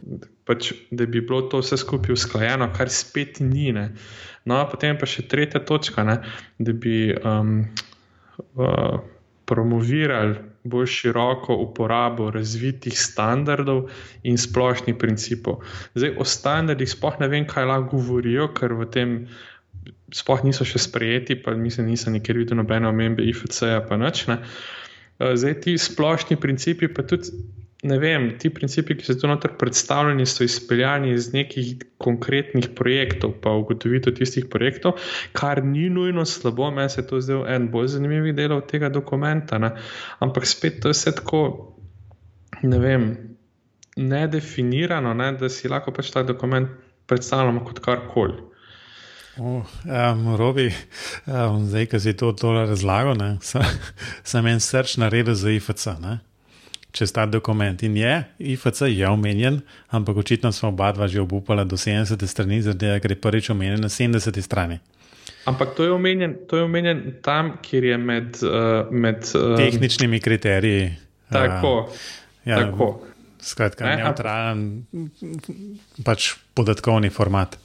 pač, 0.45 0.73
da 0.91 1.07
bi 1.07 1.21
bilo 1.21 1.43
to 1.53 1.61
vse 1.61 1.77
skupaj 1.77 2.13
usklajeno, 2.13 2.71
kar 2.77 2.89
spet 2.91 3.41
ni. 3.41 3.73
Ne. 3.73 3.91
No, 4.45 4.63
potem 4.71 4.97
pa 5.01 5.09
še 5.09 5.27
tretja 5.29 5.61
točka, 5.61 6.05
ne, 6.05 6.17
da 6.59 6.73
bi 6.73 7.13
um, 7.13 7.59
uh, 8.57 8.99
promovirali 9.45 10.41
bolj 10.65 10.87
široko 10.89 11.57
uporabo 11.61 12.31
razvitih 12.33 12.97
standardov 12.97 13.91
in 14.25 14.39
splošnih 14.41 14.97
principov. 14.97 15.61
Zdaj, 15.95 16.15
o 16.17 16.25
standardih 16.25 16.89
sploh 16.89 17.21
ne 17.21 17.29
vem, 17.29 17.45
kaj 17.49 17.69
lahko 17.69 17.99
govorijo, 17.99 18.49
ker 18.57 18.73
v 18.79 18.89
tem 18.89 19.13
sploh 20.15 20.45
niso 20.47 20.67
še 20.69 20.83
sprejeti, 20.87 21.37
pa 21.43 21.57
mislim, 21.59 21.91
nisem 21.91 22.15
nikjer 22.15 22.39
videl 22.39 22.61
nobene 22.61 22.89
omembe 22.91 23.27
IFC-ja, 23.27 23.83
pa 23.89 23.99
nič. 24.01 24.27
Ne. 24.31 24.41
Uh, 25.19 25.35
zdaj 25.39 25.61
ti 25.67 25.77
splošni 25.81 26.39
principi, 26.41 26.91
pa 26.91 27.07
tudi 27.07 27.35
ne 27.85 27.99
vem, 28.01 28.31
ti 28.41 28.49
principi, 28.51 28.97
ki 28.97 29.05
so 29.05 29.17
tu 29.21 29.29
noter 29.29 29.53
predstavljeni, 29.61 30.25
so 30.27 30.45
izpeljani 30.45 31.11
iz 31.13 31.29
nekih 31.35 31.75
konkretnih 32.01 32.71
projektov, 32.79 33.35
pa 33.45 33.53
ugotovitev 33.61 34.17
tistih 34.17 34.47
projektov, 34.51 34.97
kar 35.37 35.61
ni 35.65 35.91
nujno 35.93 36.25
slabo, 36.25 36.71
meni 36.73 36.89
se 36.91 37.03
je 37.03 37.07
to 37.11 37.21
zdel 37.21 37.45
en 37.51 37.69
bolj 37.75 37.93
zanimivih 37.99 38.33
delov 38.37 38.65
tega 38.71 38.89
dokumenta. 38.89 39.61
Ne? 39.61 39.75
Ampak 40.25 40.49
spet 40.49 40.81
to 40.81 40.95
je 40.95 40.97
vse 40.97 41.13
tako, 41.21 41.43
ne 42.63 42.81
vem, 42.81 43.07
nedefinirano, 44.01 45.13
ne? 45.15 45.35
da 45.37 45.53
si 45.53 45.69
lahko 45.69 45.93
pač 45.93 46.09
ta 46.15 46.25
dokument 46.25 46.73
predstavljamo 47.07 47.67
kot 47.69 47.85
karkoli. 47.85 48.41
Oh, 49.39 49.65
um, 49.85 50.37
Robi, 50.39 50.69
um, 51.27 51.65
zdaj, 51.67 51.89
ki 51.91 52.01
si 52.01 52.13
to 52.15 52.31
razlagal, 52.39 53.19
sem 54.31 54.47
en 54.47 54.61
srč 54.63 54.97
naredil 55.03 55.35
za 55.35 55.51
IFC. 55.51 55.87
Ne? 55.99 56.21
čez 56.95 57.13
ta 57.13 57.27
dokument. 57.27 57.83
In 57.83 57.97
je, 57.97 58.25
IFC 58.39 58.87
je 58.87 59.09
omenjen, 59.09 59.61
ampak 59.91 60.17
očitno 60.17 60.53
smo 60.53 60.71
oba 60.71 60.93
dva 60.95 61.11
že 61.11 61.21
obupala 61.21 61.65
do 61.65 61.77
70 61.77 62.27
strani, 62.27 62.63
zaradi 62.63 62.87
tega, 62.87 63.01
ker 63.03 63.11
je 63.11 63.21
prvič 63.21 63.51
omenjen 63.51 63.83
na 63.83 63.91
70 63.91 64.39
strani. 64.43 64.79
Ampak 65.45 65.75
to 65.75 65.85
je 65.85 65.93
omenjen, 65.93 66.37
to 66.49 66.57
je 66.57 66.63
omenjen 66.63 67.19
tam, 67.23 67.57
kjer 67.63 67.85
je 67.85 67.99
med, 67.99 68.39
uh, 68.47 68.93
med 68.95 69.27
uh, 69.35 69.57
tehničnimi 69.59 70.21
kriteriji. 70.21 70.95
Tako. 71.33 71.75
Uh, 71.91 72.07
ja, 72.47 72.63
tako. 72.63 72.89
Skratka, 73.45 73.85
ne, 73.85 73.97
neutralen, 74.01 74.61
pač 76.07 76.31
podatkovni 76.57 77.11
format. 77.13 77.59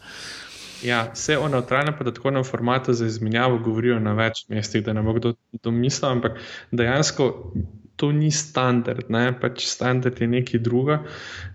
Ja, 0.84 1.10
vse 1.13 1.38
o 1.38 1.48
neutralnem 1.52 1.96
podatkovnem 1.98 2.44
formatu 2.44 2.94
za 2.94 3.06
izmenjavo 3.06 3.58
govorijo 3.60 4.00
na 4.00 4.13
več 4.15 4.46
mestih, 4.50 4.84
da 4.86 4.94
ne 4.94 5.04
bo 5.04 5.13
kdo 5.18 5.34
domislil, 5.63 6.12
ampak 6.12 6.39
dejansko 6.72 7.30
to 8.00 8.12
ni 8.15 8.32
standard, 8.32 9.10
ne? 9.12 9.34
pač 9.42 9.65
standard 9.68 10.22
je 10.22 10.28
nekaj 10.28 10.62
druga. 10.63 11.02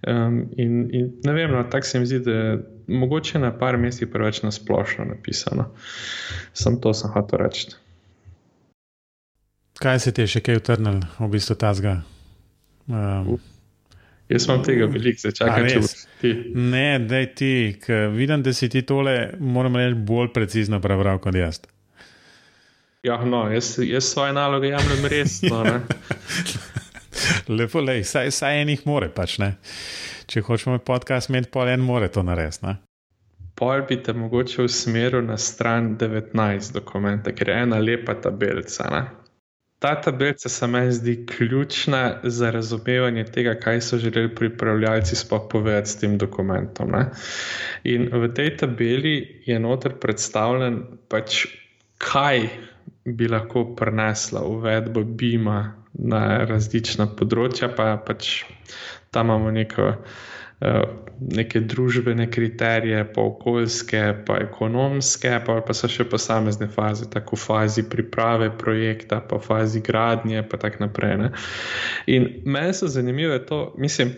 Um, 0.05 0.43
in, 0.61 0.83
in 0.93 1.07
ne 1.25 1.33
vem, 1.33 1.49
no, 1.51 1.63
tako 1.73 1.89
se 1.89 2.01
mi 2.01 2.07
zdi, 2.11 2.19
da 2.27 2.33
je 2.33 2.59
mogoče 3.01 3.41
na 3.41 3.53
par 3.59 3.79
mestih 3.81 4.11
preveč 4.13 4.43
na 4.45 4.53
splošno 4.53 5.09
napisano. 5.09 5.71
Sam 6.53 6.77
to 6.85 6.93
sem 6.95 7.11
hotel 7.17 7.41
reči. 7.47 7.73
Kaj 9.81 10.05
se 10.05 10.13
ti 10.13 10.23
je 10.23 10.37
še 10.37 10.45
kaj 10.45 10.61
utrnil, 10.61 11.01
v 11.19 11.33
bistvu 11.33 11.57
ta 11.59 11.73
zga? 11.75 12.03
Um, 12.93 13.39
Jaz 14.35 14.49
sem 14.49 14.63
tega 14.67 14.87
velik, 14.91 15.21
se 15.21 15.31
čakaj, 15.31 15.69
če 15.71 15.81
boš 15.85 15.93
ti. 16.19 16.33
Ne, 16.59 16.99
da 17.07 17.21
ti, 17.27 17.53
vidim, 18.17 18.43
da 18.43 18.53
si 18.57 18.69
ti 18.73 18.83
tole, 18.83 19.15
moram 19.39 19.79
reči, 19.79 19.95
bolj 20.09 20.33
precizno 20.35 20.81
prebral 20.83 21.21
kot 21.23 21.39
jaz. 21.39 21.61
Ja, 23.05 23.21
no, 23.25 23.45
jaz, 23.53 23.77
jaz 23.85 24.09
svoje 24.11 24.33
naloge 24.33 24.73
jemljem 24.73 25.07
resno. 25.13 25.63
Lepo, 27.59 27.81
le, 27.85 28.01
saj, 28.05 28.33
saj 28.35 28.63
enih 28.65 28.83
more 28.89 29.11
pač 29.15 29.39
ne. 29.39 29.55
Če 30.27 30.43
hočemo 30.43 30.81
podcast 30.83 31.31
imeti, 31.31 31.53
pol 31.53 31.71
en 31.71 31.85
more 31.85 32.09
to 32.11 32.25
narediti. 32.27 32.75
Pol 33.55 33.85
bi 33.87 34.01
te 34.03 34.17
mogoče 34.19 34.65
usmeril 34.65 35.23
na 35.29 35.37
stran 35.39 35.95
19 36.01 36.73
dokumenta, 36.75 37.31
ker 37.37 37.53
je 37.53 37.61
ena 37.69 37.79
lepa 37.79 38.17
tabelica. 38.25 38.89
Ne? 38.91 39.05
Ta 39.85 39.95
tabelica 40.01 40.49
se 40.49 40.67
mi 40.67 40.93
zdi 40.93 41.27
ključna 41.27 42.21
za 42.23 42.51
razumevanje 42.51 43.25
tega, 43.25 43.53
kaj 43.61 43.81
so 43.81 43.99
želeli 44.01 44.31
pripravljalci 44.35 45.17
sploh 45.17 45.43
povedati 45.51 45.91
s 45.91 45.99
tem 46.01 46.15
dokumentom. 46.19 46.91
Ne? 46.91 47.11
In 47.85 48.09
v 48.13 48.31
tej 48.35 48.57
tabeli 48.57 49.43
je 49.45 49.59
noter 49.61 49.93
predstavljen 50.01 50.79
pač 51.09 51.45
kaj 51.99 52.49
bi 53.05 53.29
lahko 53.29 53.67
prenesla 53.77 54.41
uvedbo 54.49 55.05
BIM-a 55.05 55.59
na 55.93 56.23
različna 56.49 57.07
področja, 57.19 57.69
pa 57.69 57.99
pač 58.01 58.45
tam 59.13 59.29
imamo 59.29 59.53
neko, 59.53 59.91
neke 61.21 61.61
družbene 61.61 62.27
kriterije, 62.31 63.05
pa 63.15 63.23
okoljske, 63.23 64.03
pa 64.27 64.39
ekonomske, 64.43 65.33
pa, 65.47 65.59
pa 65.67 65.77
so 65.77 65.89
še 65.91 66.07
posamezne 66.11 66.69
faze, 66.73 67.09
tako 67.11 67.39
v 67.39 67.45
fazi 67.45 67.85
priprave 67.91 68.51
projekta, 68.59 69.21
pa 69.21 69.39
v 69.39 69.47
fazi 69.47 69.83
gradnje, 69.85 70.43
pa 70.51 70.61
tako 70.61 70.87
naprej. 70.87 71.17
Ne? 71.23 71.31
In 72.11 72.29
meni 72.45 72.75
so 72.75 72.91
zanimive 72.91 73.39
to, 73.49 73.67
mislim. 73.79 74.15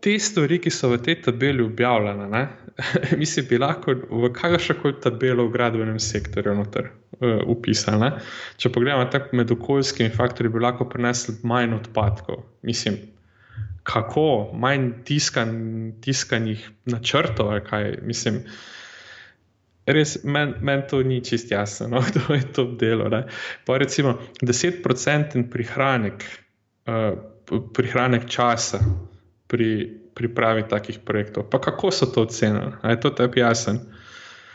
Te 0.00 0.14
stvari, 0.16 0.56
ki 0.64 0.70
so 0.72 0.88
v 0.94 1.00
tej 1.04 1.18
tabeli 1.26 1.60
objavljene, 1.60 2.44
mislim, 3.20 3.46
bi 3.50 3.58
lahko 3.60 3.92
v 3.92 4.30
kakršno 4.32 4.78
koli 4.80 4.96
tabelo 5.04 5.44
v 5.44 5.52
gradbenem 5.52 5.98
sektorju 6.00 6.54
noter 6.56 6.88
uh, 6.88 7.42
upisane. 7.52 8.14
Če 8.56 8.72
pogledamo 8.72 9.10
tako 9.12 9.36
med 9.36 9.52
okoljskimi 9.52 10.12
faktorji, 10.14 10.52
bi 10.54 10.64
lahko 10.64 10.88
prenesli 10.88 11.36
manj 11.44 11.76
odpadkov. 11.82 12.46
Mislim, 12.64 12.96
kako, 13.92 14.50
manj 14.54 14.90
tiskan, 15.04 15.52
tiskanih 16.00 16.70
načrtov, 16.84 17.52
kaj 17.66 17.98
mislim. 18.02 18.44
Res, 19.90 20.20
meni 20.24 20.60
men 20.62 20.84
to 20.90 21.02
ni 21.02 21.18
čist 21.24 21.50
jasno, 21.50 21.88
no, 21.88 22.02
kdo 22.08 22.34
je 22.34 22.44
to 22.52 22.64
delo. 22.78 23.08
Ne. 23.08 23.24
Pa 23.66 23.78
recimo 23.78 24.18
10% 24.42 25.48
prihranek, 25.50 26.26
uh, 26.86 27.16
prihranek 27.74 28.28
časa 28.30 28.78
pri 29.50 29.70
pripravi 30.14 30.68
takih 30.68 31.00
projektov. 31.04 31.48
Pa 31.50 31.58
kako 31.58 31.90
so 31.90 32.06
to 32.06 32.22
ocenili? 32.22 32.72
Je 32.84 33.00
to 33.00 33.10
tebi 33.10 33.40
jasen? 33.40 33.80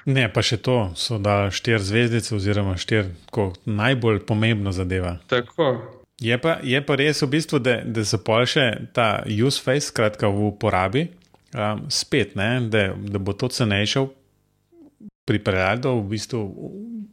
Ne, 0.05 0.27
pa 0.29 0.43
še 0.45 0.59
to 0.61 0.93
so 0.93 1.17
dali 1.17 1.49
štiri 1.51 1.81
zvezdice, 1.81 2.35
oziroma 2.37 2.77
štiri, 2.77 3.09
kot 3.33 3.57
najbolj 3.65 4.21
pomembno 4.29 4.71
zadeva. 4.71 5.17
Tako. 5.27 5.94
Je 6.21 6.37
pa, 6.39 6.59
je 6.63 6.79
pa 6.85 6.95
res 6.95 7.19
v 7.21 7.27
bistvu, 7.27 7.59
da, 7.59 7.81
da 7.83 8.05
so 8.07 8.21
pa 8.23 8.39
še 8.47 8.69
ta 8.95 9.23
use 9.27 9.59
face, 9.59 9.89
skratka 9.89 10.29
v 10.31 10.47
uporabi, 10.47 11.09
um, 11.51 11.85
spet, 11.91 12.37
ne, 12.39 12.49
da, 12.71 12.87
da 12.95 13.19
bo 13.19 13.35
to 13.35 13.51
cenejše 13.51 14.05
pripeljati 15.25 15.81
do 15.81 15.97
v 15.99 16.07
bistvu 16.13 16.41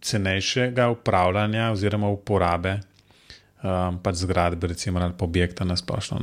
cenejšega 0.04 0.88
upravljanja 0.92 1.70
oziroma 1.72 2.10
uporabe 2.12 2.76
um, 2.78 3.98
pač 4.02 4.22
zgradbe, 4.22 4.70
recimo 4.70 5.00
ali 5.00 5.14
objekta 5.18 5.64
na 5.64 5.76
splošno. 5.76 6.20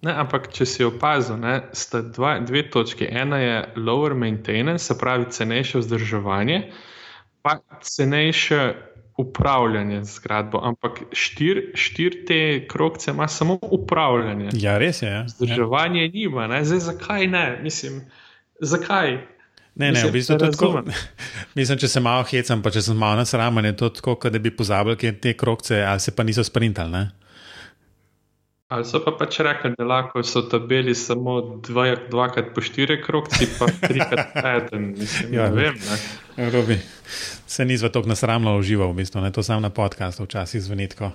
Ne, 0.00 0.12
ampak, 0.14 0.48
če 0.54 0.66
si 0.66 0.84
opazil, 0.84 1.40
ne, 1.40 1.58
sta 1.76 2.00
dva, 2.06 2.38
dve 2.44 2.62
točki. 2.70 3.08
Ena 3.10 3.40
je 3.40 3.56
lower 3.76 4.14
maintenance, 4.14 4.86
se 4.86 4.98
pravi 4.98 5.26
cenejše 5.32 5.82
vzdrževanje, 5.82 6.62
pa 7.42 7.58
cenejše 7.82 8.60
upravljanje 9.20 10.04
z 10.04 10.14
zgradbo. 10.18 10.60
Ampak 10.62 11.02
štiri 11.12 11.72
štir 11.74 12.16
te 12.28 12.66
krokce 12.68 13.10
ima 13.10 13.28
samo 13.28 13.58
upravljanje. 13.62 14.50
Ja, 14.52 14.78
res 14.78 15.02
je. 15.02 15.10
Ja. 15.10 15.22
Vzdrževanje 15.28 16.02
ja. 16.02 16.10
nima. 16.14 16.48
Zdaj, 16.64 16.78
zakaj 16.78 17.26
ne? 17.26 17.60
Mislim, 17.62 18.00
zakaj? 18.60 19.18
Ne, 19.74 19.92
ne, 19.92 20.02
v 20.04 20.12
bistvu 20.12 20.38
to 20.38 20.50
tako. 20.50 20.82
Mislim, 21.58 21.78
če 21.78 21.88
se 21.88 22.00
malo 22.00 22.24
hecam, 22.28 22.62
pa 22.62 22.72
če 22.74 22.82
sem 22.82 22.98
malo 22.98 23.20
nasramen, 23.22 23.70
je 23.70 23.76
to 23.76 23.88
tako, 23.88 24.16
da 24.30 24.38
bi 24.38 24.52
pozabili 24.56 25.12
te 25.20 25.32
krokce, 25.36 25.82
ali 25.84 26.00
se 26.00 26.16
pa 26.16 26.26
niso 26.26 26.44
sprintali. 26.44 27.06
Ali 28.70 28.84
so 28.86 29.00
pa 29.02 29.10
pač 29.18 29.40
rekli, 29.42 29.72
da 29.74 29.84
lahko 29.84 30.22
so 30.22 30.44
tabeli 30.46 30.94
samo 30.94 31.40
dva, 31.66 31.88
dvakrat 32.10 32.52
po 32.54 32.62
štiri 32.62 33.00
krokci, 33.02 33.48
pa 33.58 33.66
trikrat 33.82 34.36
eden. 34.56 34.92
Mislim, 34.98 35.34
ja, 35.34 35.48
ne 35.50 35.56
vem. 35.56 35.80
Ne. 36.36 36.50
Robi, 36.54 36.78
se 37.46 37.64
ni 37.64 37.76
zvatok 37.76 38.06
nasramno 38.06 38.54
užival, 38.62 38.94
v 38.94 39.02
bistvu, 39.02 39.26
ne 39.26 39.32
to 39.34 39.42
sam 39.42 39.62
na 39.62 39.74
podkastu 39.74 40.22
včasih 40.22 40.62
zvonitko. 40.62 41.10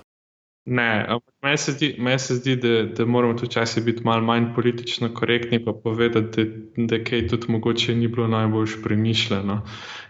Ne, 0.66 1.06
ampak 1.08 1.34
meni 1.42 1.58
se 1.58 1.72
zdi, 1.72 1.94
meni 1.98 2.18
se 2.18 2.34
zdi 2.34 2.56
da, 2.56 2.82
da 2.82 3.04
moramo 3.06 3.34
tu 3.34 3.46
včasih 3.46 3.84
biti 3.84 4.04
malo 4.04 4.22
manj 4.22 4.48
politično 4.54 5.14
korektni, 5.14 5.64
pa 5.64 5.72
povedati, 5.72 6.44
da, 6.44 6.50
da 6.76 7.04
kaj 7.04 7.28
tudi 7.28 7.52
mogoče 7.52 7.94
ni 7.94 8.08
bilo 8.08 8.26
najbolj 8.28 8.66
premišljeno. 8.82 9.60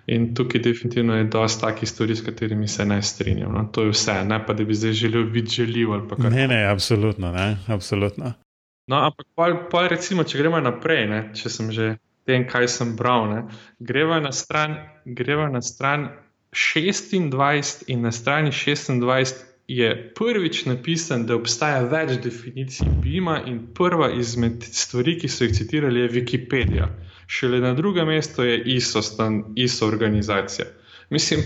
In 0.07 0.35
tukaj 0.35 0.61
definitivno 0.61 1.17
je 1.17 1.25
dosti 1.25 1.61
takih 1.61 1.89
stvari, 1.89 2.17
s 2.17 2.25
katerimi 2.25 2.69
se 2.69 2.85
ne 2.85 3.03
strinjam. 3.03 3.53
No. 3.53 3.65
To 3.73 3.83
je 3.83 3.91
vse, 3.91 4.25
ne 4.25 4.47
pa 4.47 4.53
da 4.53 4.65
bi 4.65 4.75
zdaj 4.75 4.93
želel 4.93 5.25
biti 5.25 5.55
željiv 5.55 5.93
ali 5.93 6.09
kaj. 6.09 6.31
Ne, 6.31 6.49
ne, 6.49 6.65
absolutno, 6.67 7.33
ne, 7.33 7.57
absolutno. 7.67 8.33
No, 8.87 8.97
ampak 8.97 9.27
pa, 9.35 9.51
pa 9.71 9.89
recimo, 9.89 10.25
če 10.25 10.39
gremo 10.39 10.61
naprej, 10.61 11.07
ne, 11.07 11.19
če 11.35 11.51
sem 11.51 11.73
že 11.75 11.97
tem, 12.25 12.47
kaj 12.49 12.69
sem 12.69 12.95
bral, 12.97 13.29
ne, 13.29 13.43
greva 13.79 14.21
na 14.21 14.33
stran, 14.33 14.79
greva 15.05 15.51
na 15.51 15.61
stran 15.63 16.09
26 16.55 17.85
in 17.93 18.01
na 18.03 18.13
strani 18.13 18.51
26 18.51 19.56
je 19.69 20.13
prvič 20.15 20.65
napisan, 20.65 21.27
da 21.27 21.35
obstaja 21.35 21.83
več 21.91 22.21
definicij 22.23 22.89
BIM-a 23.03 23.41
in 23.51 23.65
prva 23.75 24.13
izmed 24.15 24.63
stvari, 24.63 25.17
ki 25.19 25.29
so 25.29 25.45
jih 25.45 25.57
citirali, 25.57 26.05
je 26.05 26.13
Wikipedija. 26.15 26.89
Šele 27.27 27.61
na 27.61 27.73
drugem 27.75 28.07
mestu 28.07 28.45
je 28.47 28.61
ISO, 28.77 29.03
stan, 29.03 29.43
ISO 29.59 29.89
organizacija. 29.89 30.67
Mislim, 31.11 31.43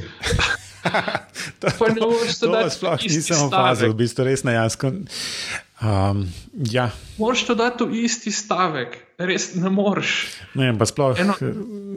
to, 1.61 1.89
ne 1.89 2.01
moreš 2.01 2.39
to 2.39 2.53
dati. 2.53 2.75
Sploh 2.77 3.01
nisem 3.03 3.43
opazil, 3.47 3.93
v 3.93 4.01
bistvu 4.05 4.29
res 4.29 4.45
na 4.45 4.53
jasno. 4.53 4.93
Um, 5.81 6.27
ja. 6.53 6.91
Moraš 7.17 7.47
to 7.49 7.57
dati 7.57 7.89
v 7.89 8.05
isti 8.05 8.33
stavek, 8.33 8.99
res 9.17 9.55
ne 9.57 9.73
moreš. 9.73 10.27
Ne, 10.55 10.75
pa 10.77 10.85
sploh 10.85 11.17
Eno, 11.21 11.37
to, 11.41 11.53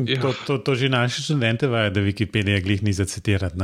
ja. 0.08 0.22
to, 0.48 0.58
to 0.64 0.76
že 0.80 0.88
naši 0.88 1.28
študente 1.28 1.68
vajo, 1.68 1.92
da 1.92 2.04
Wikipedija 2.04 2.64
glih 2.64 2.84
ni 2.84 2.96
za 2.96 3.06
citirati. 3.06 3.60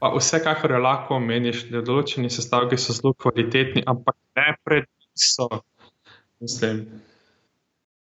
Pa 0.00 0.12
vsekakor 0.14 0.78
lahko 0.80 1.18
omeniš, 1.20 1.66
da 1.72 1.84
določeni 1.84 2.30
sestavki 2.32 2.78
so 2.80 2.96
zelo 2.96 3.12
kvalitetni, 3.14 3.84
ampak 3.86 4.16
ne 4.38 4.54
predvsem. 4.64 5.60
Mislim, 6.40 6.78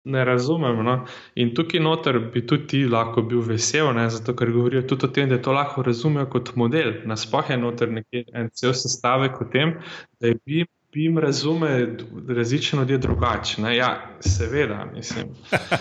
ne 0.03 0.25
razumem. 0.25 0.83
No? 0.85 0.97
In 1.41 1.55
tukaj 1.57 1.81
noter 1.81 2.19
bi 2.33 2.45
tudi 2.47 2.67
ti 2.73 2.81
lahko 2.89 3.23
bil 3.25 3.41
vesel, 3.47 3.89
ne? 3.97 4.05
zato 4.13 4.35
ker 4.37 4.51
govorijo 4.53 4.83
tudi 4.93 5.09
o 5.09 5.13
tem, 5.15 5.29
da 5.29 5.41
to 5.41 5.55
lahko 5.57 5.81
razumejo 5.85 6.29
kot 6.29 6.53
model. 6.55 7.01
Nasploh 7.09 7.49
je 7.49 7.57
noter 7.57 7.91
nekje 7.97 8.27
en 8.33 8.53
cel 8.53 8.77
sestavek 8.77 9.41
o 9.41 9.49
tem, 9.49 9.79
da 10.21 10.35
bi 10.45 10.65
bi 10.93 11.03
jim 11.03 11.17
razumeli 11.17 11.97
različne 12.35 12.79
ljudi 12.79 12.97
drugače. 12.97 13.61
Ja, 13.61 14.09
seveda, 14.19 14.85
mislim. 14.93 15.25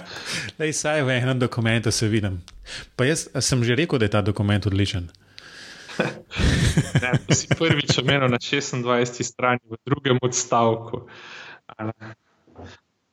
Lej, 0.58 0.72
saj 0.72 1.02
v 1.02 1.10
enem 1.10 1.38
dokumentu 1.38 1.90
se 1.90 2.08
vidim. 2.08 2.40
Pa 2.96 3.04
jaz 3.04 3.26
sem 3.40 3.64
že 3.64 3.74
rekel, 3.74 3.98
da 3.98 4.04
je 4.04 4.10
ta 4.10 4.22
dokument 4.22 4.66
odličen. 4.66 5.08
Ne, 7.02 7.12
si 7.34 7.48
prvič 7.48 7.98
omenil 8.02 8.28
na 8.28 8.38
26. 8.38 9.22
strani, 9.24 9.60
v 9.70 9.78
drugem 9.86 10.18
odstavku. 10.22 11.06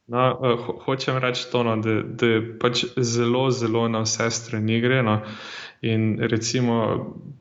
No, 0.08 0.40
ho 0.40 0.74
hočem 0.86 1.18
reči 1.20 1.50
to, 1.52 1.64
no, 1.68 1.76
da, 1.84 2.00
da 2.00 2.40
pač 2.62 2.86
zelo, 2.96 3.50
zelo 3.52 3.88
na 3.92 4.06
vse 4.06 4.30
strani 4.32 4.80
gre. 4.80 5.02
No. 5.04 5.20
In 5.84 6.16
recimo, 6.32 6.78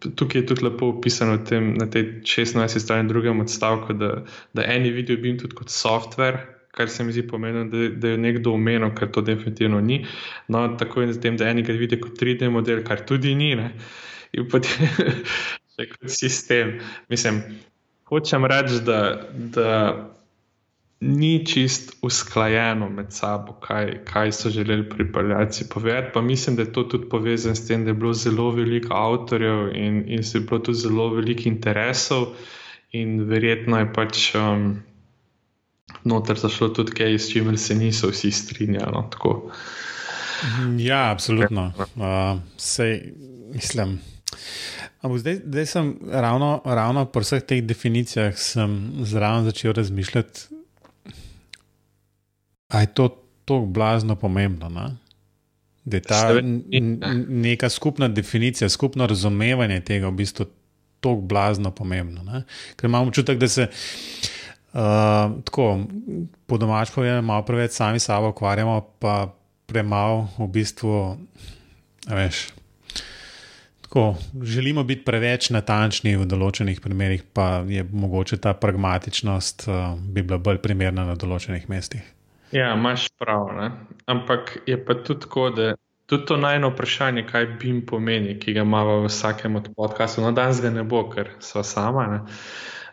tukaj 0.03 0.41
je 0.41 0.47
tudi 0.51 0.67
lepo 0.67 0.91
opisano 0.97 1.39
tem, 1.47 1.77
na 1.79 1.87
tej 1.87 2.27
16. 2.27 2.83
strani, 2.83 3.09
drugem 3.09 3.41
odstavku, 3.41 3.95
da, 3.95 4.11
da 4.53 4.67
eni 4.67 4.91
vidijo 4.91 5.23
BIM 5.23 5.39
tudi 5.39 5.55
kot 5.57 5.71
software, 5.71 6.43
kar 6.75 6.91
se 6.91 7.07
mi 7.07 7.15
zdi 7.15 7.23
pomembno, 7.29 7.65
da, 7.71 7.87
da 7.95 8.13
je 8.13 8.19
nekdo 8.19 8.53
omenil, 8.59 8.91
ker 8.99 9.15
to 9.15 9.23
definitivno 9.23 9.81
ni. 9.81 10.03
No, 10.49 10.67
tako 10.77 11.07
in 11.07 11.15
z 11.15 11.23
tem, 11.23 11.39
da 11.39 11.47
eni 11.49 11.63
ga 11.63 11.73
vidijo 11.73 12.03
kot 12.03 12.19
3D 12.19 12.51
model, 12.51 12.83
kar 12.85 13.07
tudi 13.07 13.35
ni. 13.39 13.55
Ne? 13.55 13.71
In 14.37 14.49
potem 14.53 14.91
še 15.77 15.89
kot 15.95 16.13
sistem. 16.13 16.77
Mislim, 17.13 17.43
hočem 18.11 18.47
reči, 18.49 18.83
da. 18.85 19.01
da 19.57 19.73
ni 21.01 21.47
čist 21.47 21.93
usklajeno 22.03 22.89
med 22.89 23.13
sabo, 23.13 23.53
kaj, 23.53 24.05
kaj 24.05 24.33
so 24.33 24.51
želeli 24.51 24.89
pripeljati 24.89 25.69
povedati. 25.69 26.11
Pa 26.15 26.21
mislim, 26.21 26.57
da 26.57 26.63
je 26.63 26.73
to 26.73 26.83
tudi 26.83 27.09
povezano 27.09 27.55
s 27.55 27.67
tem, 27.67 27.85
da 27.85 27.91
je 27.91 27.95
bilo 27.95 28.13
zelo 28.13 28.51
veliko 28.51 28.95
avtorjev 28.95 29.77
in, 29.77 30.05
in 30.07 30.25
se 30.25 30.39
je 30.39 30.43
bilo 30.43 30.59
tudi 30.59 30.79
zelo 30.79 31.09
veliko 31.15 31.43
interesov, 31.45 32.27
in 32.93 33.29
verjetno 33.29 33.79
je 33.79 33.93
pač 33.93 34.35
um, 34.35 34.83
noter 36.05 36.39
zašlo 36.39 36.69
tudi 36.69 36.93
kaj, 36.93 37.19
s 37.19 37.33
čimer 37.33 37.59
se 37.59 37.75
niso 37.75 38.09
vsi 38.09 38.31
strinjali. 38.31 38.93
No, 38.93 39.51
ja, 40.79 41.11
absolutno. 41.11 41.73
Uh, 41.95 42.41
sej, 42.57 43.13
mislim. 43.53 43.99
Zdaj, 45.03 45.41
zdaj 45.47 45.67
sem 45.67 45.95
ravno, 46.11 46.61
ravno 46.65 47.05
po 47.05 47.21
vseh 47.21 47.43
teh 47.43 47.63
definicijah 47.65 48.35
zraven 49.07 49.45
začel 49.45 49.73
razmišljati, 49.73 50.57
A 52.69 52.81
je 52.81 52.87
to 52.87 53.09
tako 53.45 53.61
blazno 53.61 54.17
pomembno? 54.17 54.69
Ne? 54.69 54.97
Da 55.85 55.97
je 55.97 56.01
ta 56.01 56.41
neka 57.29 57.69
skupna 57.69 58.09
definicija, 58.09 58.69
skupno 58.69 59.07
razumevanje 59.07 59.81
tega 59.81 60.09
v 60.09 60.13
bistvu 60.13 60.47
tako 61.01 61.21
blazno 61.21 61.71
pomembno. 61.71 62.23
Ne? 62.23 62.43
Ker 62.77 62.91
imamo 62.91 63.07
občutek, 63.07 63.39
da 63.39 63.49
se 63.49 63.63
uh, 63.63 64.81
tako 65.45 65.87
po 66.47 66.59
domač 66.59 66.91
povedano, 66.95 67.23
malo 67.23 67.45
preveč 67.47 67.79
sami 67.79 67.99
sabo 67.99 68.29
ukvarjamo, 68.35 68.81
pa 68.99 69.35
premalo 69.67 70.29
v 70.39 70.51
bistvu, 70.51 71.17
veš. 72.11 72.49
Tako, 73.87 74.17
želimo 74.43 74.83
biti 74.85 75.05
preveč 75.07 75.53
natančni 75.55 76.17
v 76.19 76.25
določenih 76.27 76.81
primerih, 76.83 77.21
pa 77.33 77.63
je 77.71 77.85
mogoče 77.87 78.41
ta 78.43 78.51
pragmatičnost 78.59 79.69
uh, 79.69 79.95
bi 79.95 80.25
bila 80.27 80.41
bolj 80.43 80.59
primerna 80.65 81.05
na 81.07 81.15
določenih 81.15 81.69
mestih. 81.71 82.03
Ja, 82.51 82.73
imaš 82.75 83.07
prav. 83.19 83.53
Ne? 83.55 83.69
Ampak 84.11 84.57
je 84.67 84.75
pa 84.85 84.99
tudi 85.07 85.23
tako, 85.23 85.47
da 85.55 85.69
tudi 86.11 86.27
to 86.27 86.37
najno 86.37 86.73
vprašanje, 86.75 87.29
kaj 87.31 87.47
BIM 87.63 87.85
pomeni, 87.87 88.35
ki 88.43 88.57
ga 88.59 88.67
imamo 88.67 89.05
v 89.05 89.07
vsakem 89.07 89.55
od 89.63 89.71
podkastov, 89.79 90.27
no 90.27 90.35
danes 90.35 90.59
ga 90.67 90.75
ne 90.75 90.83
bo, 90.83 91.05
ker 91.11 91.37
so 91.39 91.63
sama. 91.63 92.11
Ne? 92.11 92.21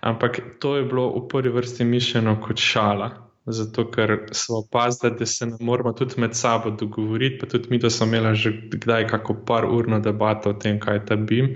Ampak 0.06 0.40
to 0.62 0.76
je 0.78 0.86
bilo 0.86 1.10
v 1.18 1.26
prvi 1.34 1.58
vrsti 1.58 1.90
mišljeno 1.90 2.38
kot 2.46 2.62
šala. 2.62 3.10
Zato, 3.46 3.84
ker 3.92 4.30
smo 4.32 4.58
opazili, 4.58 5.16
da 5.20 5.26
se 5.26 5.46
ne 5.46 5.58
moramo 5.60 5.92
tudi 5.94 6.16
med 6.18 6.36
sabo 6.36 6.72
dogovoriti, 6.72 7.38
pa 7.40 7.46
tudi 7.52 7.68
mi, 7.70 7.80
da 7.80 7.90
smo 7.90 8.06
imeli 8.08 8.36
že 8.36 8.52
kdaj 8.72 9.08
kako 9.08 9.34
par 9.46 9.66
urno 9.66 10.00
debato 10.00 10.50
o 10.50 10.54
tem, 10.54 10.80
kaj 10.80 11.06
ta 11.06 11.16
BIM. 11.16 11.56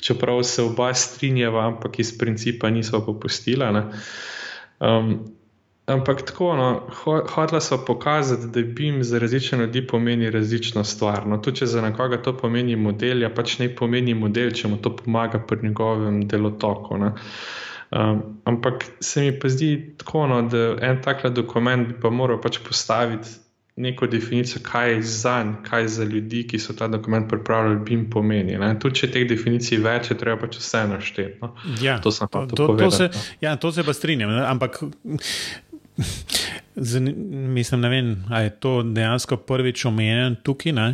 Čeprav 0.00 0.42
se 0.42 0.62
oba 0.62 0.94
strinjava, 0.94 1.66
ampak 1.66 1.98
iz 1.98 2.18
principa 2.18 2.70
nismo 2.70 3.04
popustila. 3.04 3.90
Um, 4.80 5.38
Ampak 5.88 6.22
tako, 6.22 6.52
no, 6.56 6.86
hotela 7.32 7.60
so 7.60 7.78
pokazati, 7.84 8.46
da 8.52 8.60
BIM 8.60 9.02
za 9.02 9.18
različne 9.18 9.58
ljudi 9.58 9.86
pomeni 9.86 10.30
različno 10.30 10.84
stvar. 10.84 11.26
No, 11.26 11.38
tudi 11.38 11.56
če 11.62 11.66
za 11.66 11.80
nekoga 11.82 12.18
to 12.22 12.34
pomeni 12.36 12.76
model, 12.76 13.22
ja 13.24 13.30
pač 13.32 13.54
ne 13.58 13.70
pomeni 13.76 14.14
model, 14.14 14.52
če 14.52 14.68
mu 14.68 14.76
to 14.84 14.92
pomaga 14.96 15.40
pri 15.40 15.62
njegovem 15.62 16.20
delotoku. 16.28 16.98
Um, 17.90 18.22
ampak 18.44 18.84
se 19.00 19.20
mi 19.20 19.38
pa 19.40 19.48
zdi 19.48 19.94
tako, 19.96 20.26
no, 20.26 20.42
da 20.42 20.76
en 20.80 21.02
takle 21.02 21.30
dokument 21.30 21.88
bi 21.88 21.94
pa 22.00 22.10
moral 22.10 22.40
pač 22.40 22.58
postaviti 22.60 23.28
neko 23.78 24.06
definicijo, 24.06 24.62
kaj 24.62 24.92
je 24.92 25.02
za 25.02 25.44
njih, 25.44 25.56
kaj 25.62 25.82
je 25.82 25.88
za 25.88 26.04
ljudi, 26.04 26.46
ki 26.48 26.58
so 26.58 26.72
ta 26.72 26.88
dokument 26.88 27.28
pripravljali, 27.30 27.78
BIM 27.86 28.10
pomeni. 28.10 28.58
Tudi 28.80 28.94
če 28.94 29.10
teh 29.14 29.28
definicij 29.28 29.78
več, 29.78 30.10
je 30.10 30.18
treba 30.18 30.40
pač 30.40 30.58
vse 30.58 30.82
našteti. 30.90 31.38
No. 31.42 31.52
Ja, 31.80 32.00
to, 32.02 32.10
to, 32.10 32.46
to, 32.56 32.66
to, 32.76 32.90
se, 32.90 33.08
no. 33.14 33.22
ja, 33.40 33.56
to 33.56 33.72
se 33.72 33.84
pa 33.86 33.94
strinjam. 33.94 34.34
Ampak. 34.44 34.82
Mislim, 37.58 37.80
ne 37.80 37.88
vem, 37.88 38.10
ali 38.30 38.44
je 38.44 38.50
to 38.60 38.82
dejansko 38.82 39.36
prvič 39.36 39.84
omenjeno 39.84 40.36
tukaj 40.42 40.72
ne? 40.72 40.88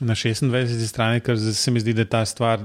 Na 0.00 0.14
26. 0.14 0.86
strani, 0.86 1.20
ker 1.20 1.38
se 1.38 1.70
mi 1.70 1.80
zdi, 1.80 1.92
da 1.92 2.04
ta 2.04 2.24
stvar 2.24 2.60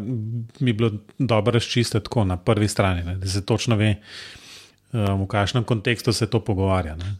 bi 0.59 0.73
bilo 0.73 0.91
dobro 1.19 1.53
razčistiti 1.53 2.03
tako 2.03 2.25
na 2.25 2.37
prvi 2.37 2.67
strani, 2.67 3.03
ne? 3.03 3.15
da 3.15 3.27
se 3.27 3.45
točno 3.45 3.75
ve, 3.75 3.95
um, 4.91 5.23
v 5.23 5.27
kakšnem 5.27 5.63
kontekstu 5.63 6.13
se 6.13 6.29
to 6.29 6.39
pogovarja. 6.39 6.95
Ne? 6.95 7.15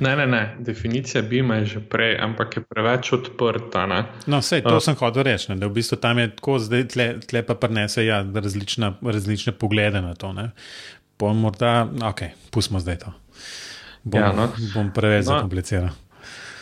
Ne, 0.00 0.16
ne, 0.16 0.26
ne, 0.26 0.56
definicija 0.58 1.22
BIM 1.22 1.50
je 1.50 1.66
že 1.66 1.80
prej, 1.80 2.16
ampak 2.20 2.56
je 2.56 2.62
preveč 2.62 3.12
odprta. 3.12 3.86
Ne? 3.86 4.04
No, 4.26 4.40
vse 4.40 4.60
to 4.60 4.76
uh. 4.76 4.82
sem 4.82 4.96
hotel 4.96 5.22
reči, 5.22 5.54
da 5.54 5.66
v 5.66 5.76
bistvu 5.78 5.96
tam 6.00 6.18
je 6.18 6.30
tako, 6.36 6.58
zdaj 6.58 6.88
tle, 6.92 7.06
tle 7.20 7.42
pa 7.46 7.54
prenese 7.54 8.04
ja, 8.04 8.24
različna, 8.34 8.96
različne 9.02 9.52
poglede 9.52 10.00
na 10.00 10.14
to. 10.14 10.34
Pol 11.16 11.34
morda, 11.34 11.86
ok, 12.08 12.28
pustimo 12.50 12.80
zdaj 12.80 12.98
to 13.04 13.12
bom, 14.06 14.20
ja, 14.20 14.32
no. 14.32 14.46
bom 14.74 14.90
preveč 14.94 15.26
no. 15.26 15.34
zakompliciral. 15.34 15.90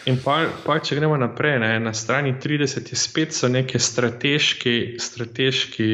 In 0.04 0.18
pa, 0.20 0.42
pa, 0.66 0.78
če 0.84 0.98
gremo 0.98 1.16
naprej, 1.16 1.58
ne, 1.62 1.70
na 1.80 1.94
strani 1.96 2.34
30 2.40 2.90
je 2.92 2.98
spet 2.98 3.32
so 3.32 3.48
neke 3.48 3.80
strateški, 3.80 4.96
strateški 5.00 5.88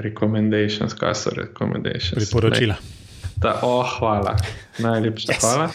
recommendations, 0.00 0.94
kaj 0.96 1.14
so 1.14 1.34
recommendations. 1.36 2.16
Priporočila. 2.22 2.78
Da, 3.38 3.52
oh, 3.62 3.86
hvala, 3.98 4.32
najlepša 4.82 5.32
yes. 5.32 5.44
hvala. 5.44 5.68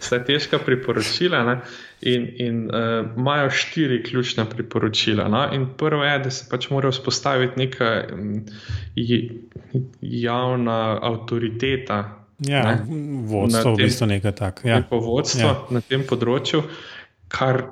Strateška 0.00 0.58
priporočila 0.64 1.44
ne, 1.46 1.58
in, 2.00 2.26
in 2.42 2.64
uh, 2.72 3.04
imajo 3.16 3.52
štiri 3.54 4.00
ključna 4.02 4.48
priporočila. 4.50 5.28
No, 5.28 5.44
in 5.54 5.68
prvo 5.78 6.02
je, 6.04 6.18
da 6.18 6.30
se 6.30 6.48
pač 6.50 6.70
mora 6.72 6.90
vzpostaviti 6.90 7.60
neka 7.60 7.92
um, 8.16 8.42
javna 10.00 10.98
avtoriteta 11.02 12.02
Ja, 12.38 12.78
vodstvo, 13.24 13.72
v 13.72 13.76
bistvu 13.76 14.06
nekaj 14.10 14.32
takega. 14.34 14.68
Ja. 14.68 14.82
Vodstvo 14.90 15.46
ja. 15.46 15.54
na 15.70 15.80
tem 15.86 16.02
področju, 16.02 16.64
kar 17.34 17.64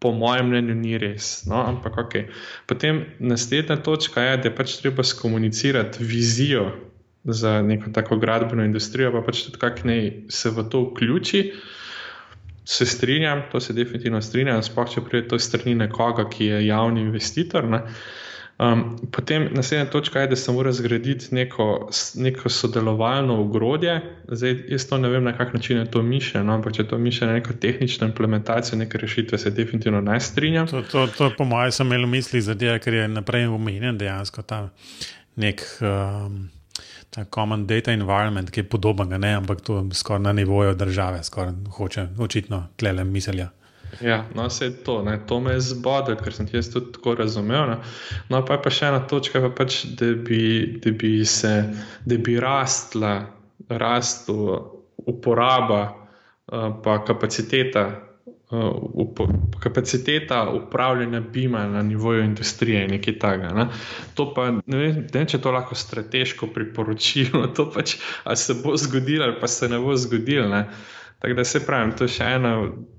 po 0.00 0.12
mojem 0.16 0.48
mnenju 0.48 0.74
ni 0.74 0.98
res. 0.98 1.42
No? 1.46 1.60
Ampak, 1.60 1.98
okay. 2.00 2.30
Potem 2.66 3.04
naslednja 3.20 3.76
točka 3.84 4.22
je, 4.24 4.38
da 4.40 4.48
je 4.48 4.54
pač 4.56 4.78
treba 4.80 5.04
skomunicirati 5.04 6.04
vizijo 6.04 6.70
za 7.24 7.58
neko 7.62 7.92
tako 7.92 8.16
gradbeno 8.16 8.64
industrijo, 8.64 9.12
pa 9.12 9.20
pač 9.26 9.44
tudi 9.44 9.60
kako 9.60 9.90
naj 9.90 10.08
se 10.32 10.50
v 10.56 10.64
to 10.72 10.86
vključi. 10.88 11.42
Se 12.64 12.86
strinjam, 12.86 13.42
to 13.52 13.60
se 13.60 13.74
definitivno 13.76 14.22
strinjam, 14.22 14.62
sploh 14.62 14.88
če 14.88 15.04
pride 15.04 15.28
to 15.28 15.38
strani 15.42 15.74
nekoga, 15.74 16.28
ki 16.30 16.48
je 16.48 16.64
javni 16.66 17.04
investitor. 17.04 17.66
Ne? 17.68 17.82
Um, 18.60 18.98
potem 19.12 19.48
naslednja 19.56 19.86
točka 19.90 20.20
je, 20.20 20.26
da 20.26 20.36
se 20.36 20.52
mora 20.52 20.72
zgraditi 20.72 21.34
neko, 21.34 21.88
neko 22.14 22.48
sodelovalno 22.48 23.40
ogrodje. 23.40 24.02
Zdaj, 24.28 24.56
jaz 24.68 24.84
to 24.88 24.98
ne 24.98 25.08
vem, 25.08 25.24
na 25.24 25.32
kak 25.36 25.54
način 25.54 25.78
je 25.78 25.90
to 25.90 26.02
mišljeno, 26.02 26.54
ampak 26.54 26.76
če 26.76 26.84
to 26.88 26.98
mišljeno 26.98 27.32
neko 27.32 27.52
tehnično 27.52 28.06
implementacijo, 28.06 28.78
neke 28.78 28.98
rešitve, 28.98 29.38
se 29.38 29.50
definitivno 29.50 30.00
ne 30.00 30.20
strinjam. 30.20 30.66
To, 30.66 30.82
to, 30.82 31.06
to 31.06 31.30
po 31.38 31.44
mojem, 31.44 31.72
sem 31.72 31.86
imel 31.86 32.04
v 32.04 32.10
misli, 32.18 32.40
zadeva, 32.40 32.76
ker 32.78 32.94
je 32.94 33.08
naprej 33.08 33.46
omenjen 33.48 33.98
dejansko 33.98 34.42
ta 34.42 34.66
nek. 35.36 35.64
Um, 35.80 36.48
Ta 37.10 37.24
common 37.24 37.64
data 37.66 37.90
environment, 37.90 38.52
ki 38.54 38.60
je 38.60 38.68
podoben, 38.70 39.10
ampak 39.10 39.64
to 39.66 39.80
skoraj 39.92 40.22
na 40.22 40.32
nivoju 40.32 40.76
države, 40.78 41.24
skoraj 41.26 41.52
hoče, 41.74 42.06
očitno, 42.18 42.68
tle 42.76 42.92
le 42.92 43.04
mislijo. 43.04 43.48
Ja, 44.00 44.24
no, 44.34 44.46
vse 44.48 44.64
je 44.64 44.76
to, 44.84 45.02
ne. 45.02 45.18
to 45.26 45.40
me 45.40 45.52
je 45.52 45.60
zbodlo, 45.60 46.16
ker 46.16 46.34
sem 46.34 46.48
jaz 46.52 46.70
tudi 46.72 46.92
tako 46.94 47.14
razumel. 47.18 47.66
Ne. 47.70 47.78
No, 48.30 48.42
pa 48.46 48.56
je 48.56 48.62
pa 48.64 48.72
še 48.74 48.90
ena 48.90 49.00
točka, 49.10 49.42
pa 49.44 49.50
pač, 49.62 49.82
da, 49.98 50.12
bi, 50.14 50.42
da 50.82 50.92
bi 50.94 51.18
se, 51.26 51.54
da 52.06 52.18
bi 52.18 52.38
rastla, 52.40 53.14
rastla 53.68 54.60
uporaba, 55.10 55.82
uh, 55.90 56.70
pa 56.84 57.00
kapaciteta 57.04 57.88
uh, 58.50 59.26
kapaciteta 59.60 60.50
upravljanja 60.50 61.20
BIM-a 61.20 61.66
na 61.66 61.82
nivoju 61.82 62.24
industrije 62.24 62.84
in 62.84 62.90
nekaj 62.90 63.18
takega. 63.18 63.54
Ne. 63.54 63.66
To 64.14 64.34
pa 64.34 64.50
ne 64.50 64.76
vem, 64.76 65.04
ne, 65.14 65.26
če 65.26 65.40
to 65.40 65.52
lahko 65.54 65.74
strateško 65.74 66.50
priporočilo, 66.54 67.46
to 67.56 67.70
pač 67.70 67.96
se 68.34 68.56
bo 68.64 68.76
zgodilo, 68.76 69.24
ali 69.24 69.40
pa 69.40 69.48
se 69.48 69.68
ne 69.68 69.78
bo 69.78 69.96
zgodilo. 69.96 70.48
Ne. 70.48 70.64
Tako 71.20 71.34
da 71.34 71.44
se 71.44 71.60
pravim, 71.66 71.92
to 71.92 72.06
je 72.08 72.14
še 72.16 72.28
ena 72.38 72.54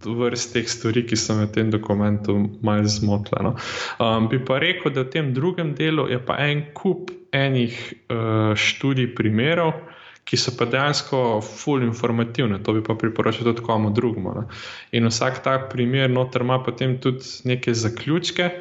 vrst 0.05 0.53
teh 0.53 0.67
stvari, 0.69 1.01
ki 1.09 1.17
so 1.17 1.33
me 1.39 1.47
v 1.47 1.53
tem 1.55 1.71
dokumentu 1.73 2.35
malo 2.61 2.85
zmotile. 2.85 3.41
No. 3.47 3.55
Um, 3.97 4.27
bi 4.29 4.37
pa 4.45 4.59
rekel, 4.61 4.93
da 4.93 5.01
v 5.07 5.13
tem 5.15 5.31
drugem 5.33 5.73
delu 5.77 6.05
je 6.11 6.19
pa 6.21 6.37
en 6.45 6.67
kup 6.77 7.09
enih 7.33 7.73
uh, 8.13 8.53
študij 8.53 9.15
primerov, 9.17 9.73
ki 10.29 10.37
so 10.37 10.53
pa 10.53 10.69
dejansko 10.69 11.41
fully 11.41 11.89
informativne, 11.89 12.61
to 12.61 12.77
bi 12.77 12.85
pa 12.85 12.93
priporočil 12.93 13.49
tudi 13.49 13.65
komu 13.65 13.89
drugemu. 13.89 14.35
Ne. 14.37 14.45
In 14.93 15.09
vsak 15.09 15.41
tak 15.41 15.71
primer 15.73 16.09
noter 16.09 16.45
ima 16.45 16.61
potem 16.61 16.99
tudi 17.01 17.25
neke 17.49 17.73
zaključke, 17.73 18.51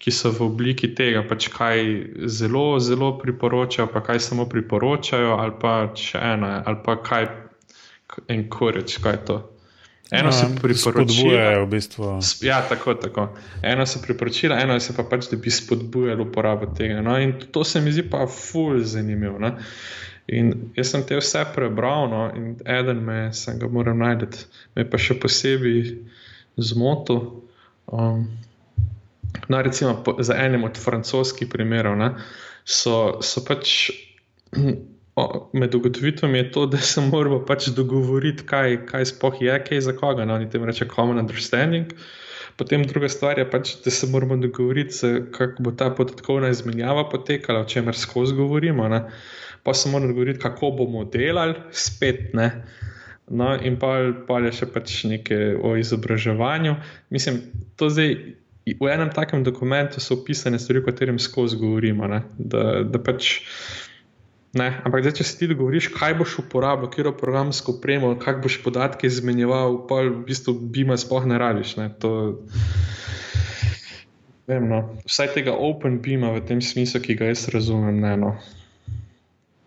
ki 0.00 0.10
so 0.10 0.32
v 0.32 0.48
obliki 0.48 0.90
tega, 0.96 1.22
pač 1.28 1.52
kaj 1.52 1.84
zelo, 2.24 2.80
zelo 2.80 3.14
priporočajo, 3.20 3.86
pa 3.92 4.00
kaj 4.00 4.20
samo 4.20 4.48
priporočajo, 4.48 5.36
ali 5.38 5.54
pa 5.60 5.74
če 5.92 6.24
eno, 6.34 6.50
ali 6.64 6.80
pa 6.84 6.96
kaj 7.04 7.28
encourage, 8.28 9.00
kaj 9.02 9.12
je 9.12 9.24
to. 9.24 9.50
Eno 10.10 10.32
se 10.32 10.44
Ja, 10.46 10.50
priporočila. 10.62 10.92
spodbujajo 10.92 11.64
v 11.64 11.68
bistvu. 11.68 12.20
Ja, 12.42 12.62
tako, 12.68 12.94
tako. 12.94 13.28
Eno 13.62 13.86
se 13.86 14.02
priporočila, 14.02 14.58
eno 14.60 14.80
se 14.80 14.92
pa 14.96 15.02
pač, 15.02 15.30
da 15.30 15.36
bi 15.36 15.50
spodbujali 15.50 16.22
uporabo 16.22 16.66
tega. 16.66 17.00
No? 17.02 17.16
In 17.20 17.32
to 17.52 17.64
se 17.64 17.80
mi 17.80 17.92
zdi 17.92 18.04
pa 18.10 18.26
ful 18.26 18.78
zanimivo. 18.84 19.38
Ne? 19.38 19.54
In 20.28 20.52
jaz 20.76 20.90
sem 20.92 21.02
te 21.08 21.16
vse 21.16 21.44
prebral, 21.54 22.08
no? 22.10 22.30
in 22.36 22.54
eden 22.64 23.00
me, 23.04 23.32
sem 23.32 23.58
ga 23.58 23.68
moram 23.68 23.98
najti, 23.98 24.44
me 24.76 24.84
pa 24.88 25.00
še 25.00 25.16
posebej 25.20 25.96
zmotil. 26.56 27.20
Um, 27.86 28.28
no, 29.48 29.62
recimo 29.62 29.98
po, 30.04 30.16
za 30.20 30.36
enem 30.36 30.64
od 30.64 30.78
francoskih 30.80 31.48
primerov 31.48 31.96
ne, 32.00 32.12
so, 32.64 33.18
so 33.20 33.44
pač. 33.44 33.90
O, 35.14 35.50
Med 35.52 35.74
ugotovitvami 35.74 36.38
je 36.38 36.50
to, 36.52 36.66
da 36.66 36.78
se 36.78 37.00
moramo 37.00 37.40
pač 37.46 37.68
dogovoriti, 37.76 38.46
kaj, 38.46 38.80
kaj 38.86 39.06
sploh 39.12 39.40
je, 39.42 39.56
kaj 39.64 39.80
za 39.80 39.94
koga. 39.96 40.24
No, 40.24 40.34
oni 40.34 40.50
temu 40.50 40.66
reče 40.66 40.88
common 40.94 41.18
understanding. 41.18 41.92
Potem 42.56 42.84
druga 42.86 43.08
stvar 43.10 43.38
je 43.38 43.46
pač, 43.50 43.74
da 43.84 43.90
se 43.90 44.06
moramo 44.06 44.36
dogovoriti, 44.36 45.14
kako 45.34 45.62
bo 45.62 45.72
ta 45.74 45.90
podatkovna 45.90 46.48
izmenjava 46.54 47.08
potekala, 47.10 47.60
o 47.60 47.68
čemer 47.68 47.96
skozi 47.98 48.34
govorimo. 48.34 48.88
Ne. 48.88 49.04
Pa 49.62 49.74
se 49.74 49.90
moramo 49.90 50.12
dogovoriti, 50.12 50.40
kako 50.42 50.70
bomo 50.70 51.04
delali, 51.04 51.54
spet 51.70 52.34
ne. 52.34 52.50
No, 53.30 53.54
in 53.56 53.78
pa, 53.80 53.96
pa 54.28 54.38
je 54.44 54.52
še 54.52 54.68
pač 54.70 55.02
nekaj 55.08 55.56
o 55.56 55.74
izobraževanju. 55.80 56.76
Mislim, 57.10 57.42
to 57.76 57.90
zdaj. 57.90 58.16
V 58.64 58.88
enem 58.88 59.10
takem 59.12 59.42
dokumentu 59.44 60.00
so 60.00 60.14
opisane 60.16 60.56
stvari, 60.56 60.80
o 60.80 60.86
katerem 60.86 61.18
skozi 61.20 61.58
govorimo. 61.60 62.06
ne. 62.08 62.22
Da, 62.38 62.80
da 62.80 63.00
pač, 63.02 63.42
ne, 64.54 64.68
ampak 64.84 65.04
zdaj, 65.04 65.16
če 65.20 65.26
se 65.28 65.38
ti 65.38 65.48
dogovoriš, 65.50 65.90
kaj 65.94 66.16
boš 66.18 66.38
uporabljal, 66.44 66.90
katero 66.90 67.12
programsko 67.16 67.76
opremo, 67.76 68.12
kako 68.20 68.46
boš 68.46 68.58
podatke 68.64 69.06
izmenjeval, 69.06 69.80
pa 69.88 70.02
v 70.06 70.24
bistvu 70.28 70.56
bima 70.74 70.98
sploh 71.00 71.26
ne 71.30 71.38
rabiš. 71.38 71.76
Ne. 71.80 71.88
To, 72.02 72.12
vem, 74.50 74.68
no. 74.70 74.82
Vsaj 75.08 75.34
tega 75.36 75.56
open 75.58 76.00
bima 76.02 76.32
v 76.36 76.44
tem 76.46 76.62
smislu, 76.62 77.02
ki 77.04 77.18
ga 77.20 77.32
jaz 77.32 77.48
razumem. 77.54 78.00
Ne, 78.04 78.16
no. 78.20 78.36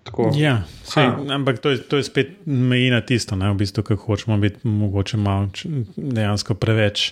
Tako. 0.07 0.31
Ja, 0.39 0.61
sej, 0.87 1.03
Ha. 1.03 1.35
ampak 1.35 1.59
to 1.59 1.75
je, 1.75 1.83
to 1.83 1.99
je 1.99 2.03
spet 2.07 2.47
meji 2.47 2.87
na 2.89 3.01
tisto, 3.03 3.35
ne, 3.35 3.51
v 3.51 3.59
bistvu, 3.59 3.83
kako 3.83 4.15
hočemo 4.15 4.37
biti 4.39 4.63
mogoče 4.63 5.17
malo 5.19 5.49
dejansko 5.97 6.55
preveč 6.55 7.11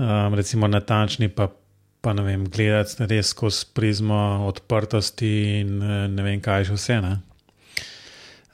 um, 0.00 0.34
recimo 0.34 0.66
natančni, 0.66 1.28
pa, 1.28 1.52
pa 2.02 2.12
ne 2.12 2.24
vem, 2.26 2.46
gledati 2.50 3.06
res 3.06 3.30
skozi 3.30 3.68
prizmo 3.74 4.46
odprtosti 4.48 5.32
in 5.60 5.76
eh, 5.82 6.08
ne 6.10 6.26
vem, 6.26 6.40
kaj 6.42 6.68
še 6.70 6.78
vse. 6.78 6.98
Ne. 7.04 7.12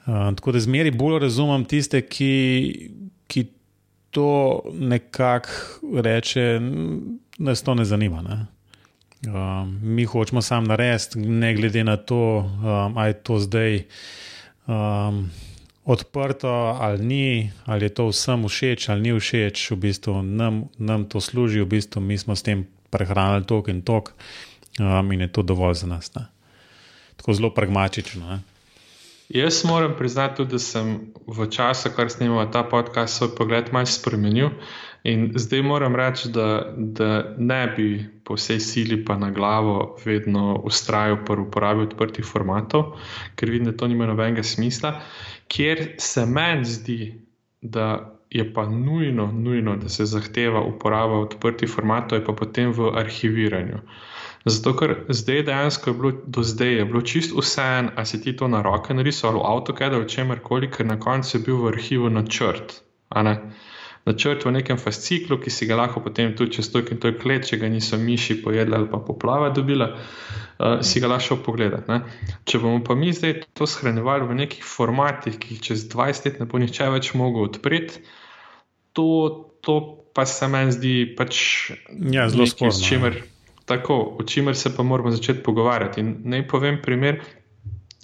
Um, 0.09 0.35
tako 0.37 0.53
da 0.55 0.61
zmeri 0.63 0.93
bolj 0.95 1.19
razumem 1.25 1.65
tiste, 1.69 2.01
ki, 2.01 2.29
ki 3.29 3.43
to 4.15 4.29
nekako 4.73 6.01
reče, 6.01 6.45
"N- 6.61 7.19
nas 7.37 7.61
to 7.61 7.75
ne 7.75 7.85
zanima. 7.85 8.21
Ne. 8.21 8.39
Um, 9.27 9.79
mi 9.83 10.05
hočemo 10.05 10.41
sam 10.41 10.63
narediti, 10.63 11.19
ne 11.19 11.53
glede 11.53 11.83
na 11.83 11.97
to, 11.97 12.39
um, 12.39 12.97
ali 12.97 13.09
je 13.09 13.13
to 13.13 13.39
zdaj 13.39 13.83
um, 14.67 15.29
odprto 15.85 16.47
ali 16.79 17.05
ni, 17.05 17.51
ali 17.65 17.85
je 17.85 17.89
to 17.89 18.07
vsem 18.07 18.47
všeč 18.47 18.89
ali 18.89 19.01
ni 19.01 19.19
všeč, 19.19 19.71
v 19.71 19.75
bistvu 19.75 20.21
nam, 20.23 20.69
nam 20.77 21.05
to 21.05 21.21
služi, 21.21 21.61
v 21.61 21.65
bistvu 21.65 22.01
mi 22.01 22.17
smo 22.17 22.35
s 22.35 22.43
tem 22.43 22.67
prehranili 22.89 23.45
tok 23.45 23.67
in 23.67 23.81
tok 23.81 24.13
um, 24.79 25.11
in 25.11 25.21
je 25.21 25.31
to 25.31 25.43
dovolj 25.43 25.73
za 25.73 25.87
nas. 25.87 26.13
Ne. 26.15 26.25
Tako 27.15 27.33
zelo 27.33 27.53
pragmatično. 27.53 28.29
Ne. 28.29 28.39
Jaz 29.29 29.65
moram 29.65 29.93
priznati, 29.97 30.35
tudi, 30.37 30.51
da 30.51 30.59
sem 30.59 31.13
v 31.27 31.45
času, 31.53 31.91
kar 31.95 32.09
snimamo 32.09 32.47
ta 32.49 32.63
podcast, 32.63 33.17
svoj 33.17 33.35
pogled 33.37 33.67
malce 33.71 33.99
spremenil. 33.99 34.49
In 35.03 35.29
zdaj 35.35 35.61
moram 35.61 35.95
reči, 35.95 36.31
da, 36.33 36.73
da 36.77 37.35
ne 37.37 37.67
bi 37.77 38.05
po 38.25 38.33
vsej 38.33 38.59
sili 38.59 38.97
pa 39.05 39.17
na 39.17 39.29
glavo 39.31 39.97
vedno 40.05 40.57
ustrajal 40.65 41.21
pri 41.25 41.45
uporabi 41.45 41.85
odprtih 41.85 42.25
formatov, 42.25 42.97
ker 43.35 43.53
vidim, 43.53 43.69
da 43.69 43.77
to 43.77 43.87
nima 43.87 44.09
nobenega 44.09 44.43
smisla. 44.43 44.97
Ker 45.47 45.85
se 46.01 46.25
meni 46.25 46.65
zdi, 46.65 46.99
da 47.61 48.18
je 48.29 48.53
pa 48.53 48.65
nujno, 48.69 49.31
nujno, 49.31 49.75
da 49.75 49.89
se 49.89 50.05
zahteva 50.05 50.61
uporaba 50.61 51.19
odprtih 51.19 51.69
formatov, 51.69 52.21
pa 52.25 52.33
potem 52.33 52.71
v 52.71 52.91
arhiviranju. 53.01 53.79
Zato, 54.45 54.75
ker 54.77 54.95
zdaj 55.09 55.43
dejansko 55.43 55.89
je 55.89 55.93
bilo, 55.93 56.11
do 56.25 56.43
zdaj 56.43 56.73
je 56.73 56.85
bilo 56.85 57.01
čisto 57.01 57.41
vseeno, 57.41 57.91
ali 57.95 58.05
si 58.05 58.21
ti 58.21 58.35
to 58.35 58.47
na 58.47 58.61
roke 58.61 58.93
narisal 58.93 59.29
ali 59.31 59.39
v 59.39 59.45
AutoCAD 59.45 59.93
ali 59.93 60.09
čemerkoli, 60.09 60.71
ker 60.71 60.85
na 60.85 60.99
koncu 60.99 61.37
je 61.37 61.43
bil 61.43 61.57
v 61.57 61.73
arhivu 61.73 62.09
načrt. 62.09 62.81
Načrt 64.07 64.45
v 64.45 64.53
nekem 64.55 64.79
fasciklu, 64.79 65.37
ki 65.43 65.51
si 65.51 65.67
ga 65.69 65.75
lahko 65.75 66.01
potem 66.01 66.31
tudi 66.37 66.57
čez 66.57 66.71
to 66.71 66.81
in 66.81 67.01
to 67.01 67.11
klet, 67.19 67.45
če 67.45 67.59
ga 67.61 67.67
niso 67.69 67.99
miši 67.99 68.39
pojedli 68.43 68.75
ali 68.75 68.87
pa 68.89 69.01
poplava 69.03 69.49
dobila, 69.53 69.91
uh, 69.91 70.79
si 70.81 71.03
ga 71.03 71.11
lahko 71.11 71.37
pogledati. 71.45 71.91
Ne. 71.91 71.99
Če 72.47 72.61
bomo 72.63 72.81
pa 72.85 72.95
mi 72.95 73.11
zdaj 73.13 73.43
to 73.53 73.67
shranjevali 73.67 74.29
v 74.29 74.39
nekih 74.39 74.63
formatih, 74.65 75.37
ki 75.37 75.55
jih 75.55 75.65
čez 75.69 75.85
20 75.91 76.25
let 76.29 76.39
ne 76.39 76.49
bo 76.49 76.61
nihče 76.63 76.89
več 76.95 77.13
mogel 77.19 77.49
odpreti, 77.49 78.01
to, 78.97 79.09
to 79.61 79.79
pa 80.15 80.25
se 80.25 80.47
meni 80.47 80.73
zdi 80.75 80.95
pač 81.17 81.43
Ja, 82.11 82.29
zelo 82.31 82.47
sporno, 82.49 82.73
ja. 83.11 83.11
tako, 83.69 83.99
o 84.17 84.23
čimer 84.23 84.57
se 84.57 84.71
pa 84.75 84.83
moramo 84.83 85.11
začeti 85.11 85.43
pogovarjati. 85.45 86.01
In 86.01 86.15
naj 86.33 86.47
povem 86.49 86.79
primer, 86.81 87.21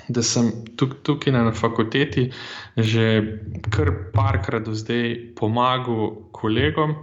da 0.07 0.21
sem 0.23 0.51
tuk, 0.77 0.99
tukaj 1.03 1.33
na 1.33 1.51
fakulteti 1.51 2.29
že 2.77 3.39
kar 3.71 3.91
parkrat 4.13 4.65
do 4.65 4.75
zdaj 4.75 5.35
pomagal 5.35 6.29
kolegom 6.31 6.95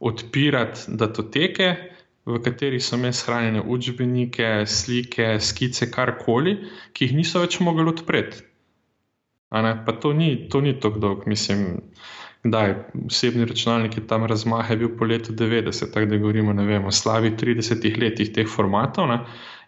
odpirati 0.00 0.94
datoteke, 0.94 1.74
v 2.28 2.38
katerih 2.44 2.82
so 2.84 2.96
imeli 2.96 3.16
shranjene 3.16 3.62
učbenike, 3.64 4.66
slike, 4.66 5.38
skice, 5.40 5.88
karkoli, 5.90 6.58
ki 6.92 7.08
jih 7.08 7.16
niso 7.16 7.42
več 7.42 7.58
mogli 7.64 7.88
odpreti. 7.88 8.44
Pa 9.48 9.92
to 10.00 10.12
ni, 10.12 10.48
to 10.52 10.60
ni 10.60 10.76
tako 10.80 11.00
dolg, 11.04 11.26
mislim. 11.26 11.80
Kdaj, 12.44 12.74
osebni 13.08 13.48
računalnik 13.48 13.96
je 13.98 14.04
tam 14.06 14.22
razmah 14.30 14.68
je 14.70 14.76
bil 14.78 14.92
po 14.98 15.08
letu 15.08 15.32
90, 15.34 15.90
tako 15.90 16.06
da 16.06 16.18
govorimo 16.22 16.52
vem, 16.68 16.84
o 16.86 16.92
slabih 16.94 17.32
30 17.34 17.98
letih 17.98 18.30
teh 18.32 18.46
formatov, 18.46 19.08
ne, 19.10 19.18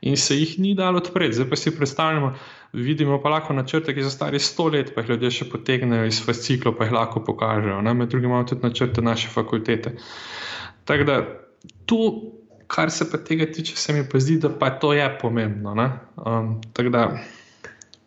in 0.07 0.17
se 0.17 0.37
jih 0.37 0.53
ni 0.63 0.77
dalo 0.79 1.01
odpreti. 1.03 1.41
Zdaj 1.41 1.49
pa 1.51 1.59
si 1.59 1.75
predstavljamo, 1.77 2.31
vidimo 2.73 3.19
pa 3.23 3.29
lahko 3.29 3.55
načrte, 3.55 3.95
ki 3.95 4.03
so 4.03 4.11
stari 4.11 4.39
100 4.39 4.73
let, 4.73 4.93
pa 4.95 5.03
jih 5.03 5.15
ljudje 5.15 5.31
še 5.41 5.49
potegnejo 5.51 6.07
iz 6.07 6.21
fasciklov, 6.25 6.77
pa 6.79 6.87
jih 6.87 6.95
lahko 6.95 7.23
pokažejo. 7.27 7.81
Ne. 7.83 7.95
Med 7.95 8.13
drugim 8.13 8.31
imamo 8.31 8.49
tudi 8.49 8.67
načrte 8.67 9.03
naše 9.03 9.29
fakultete. 9.29 9.97
Tako 10.85 11.05
da 11.05 11.17
tu, 11.87 11.99
kar 12.71 12.91
se 12.91 13.11
pa 13.11 13.19
tega 13.19 13.47
tiče, 13.53 13.77
se 13.77 13.93
mi 13.93 14.05
pa 14.09 14.21
zdi, 14.23 14.39
da 14.43 14.51
pa 14.51 14.71
to 14.71 14.93
je 14.95 15.09
pomembno. 15.21 15.75
ne. 15.75 15.91
Um, 16.17 16.61
tako 16.73 16.95
da 16.95 17.05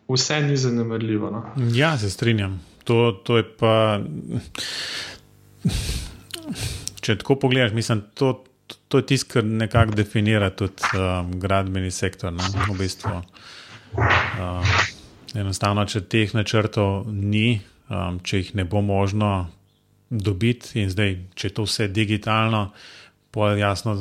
vse 0.08 0.40
ni 0.40 0.56
zanemarljivo. 0.56 1.30
No. 1.30 1.44
Ja, 1.74 1.98
se 1.98 2.10
strinjam. 2.10 2.60
To, 2.84 3.12
to 3.24 3.36
je 3.36 3.44
pa. 3.58 4.00
Če 7.00 7.18
tako 7.20 7.36
pogledaš, 7.40 7.72
mislim, 7.72 8.02
to, 8.14 8.44
to 8.88 9.00
je 9.00 9.06
tisto, 9.06 9.32
kar 9.32 9.44
nekako 9.44 9.96
definira 9.96 10.50
tudi 10.50 10.88
um, 10.96 11.32
gradbeni 11.40 11.90
sektor. 11.90 12.32
Ne, 12.32 12.48
v 12.68 12.78
bistvu. 12.78 13.20
Um, 13.98 14.68
enostavno, 15.34 15.84
če 15.86 16.04
teh 16.10 16.34
načrtov 16.34 17.08
ni, 17.08 17.60
um, 17.88 18.20
če 18.22 18.42
jih 18.42 18.52
ne 18.60 18.66
bo 18.68 18.82
možno 18.84 19.48
dobiti, 20.10 20.82
in 20.82 20.92
zdaj, 20.92 21.16
če 21.34 21.48
je 21.48 21.54
to 21.56 21.66
vse 21.66 21.88
digitalno, 21.88 22.68
pa 23.34 23.54
jasno 23.58 23.96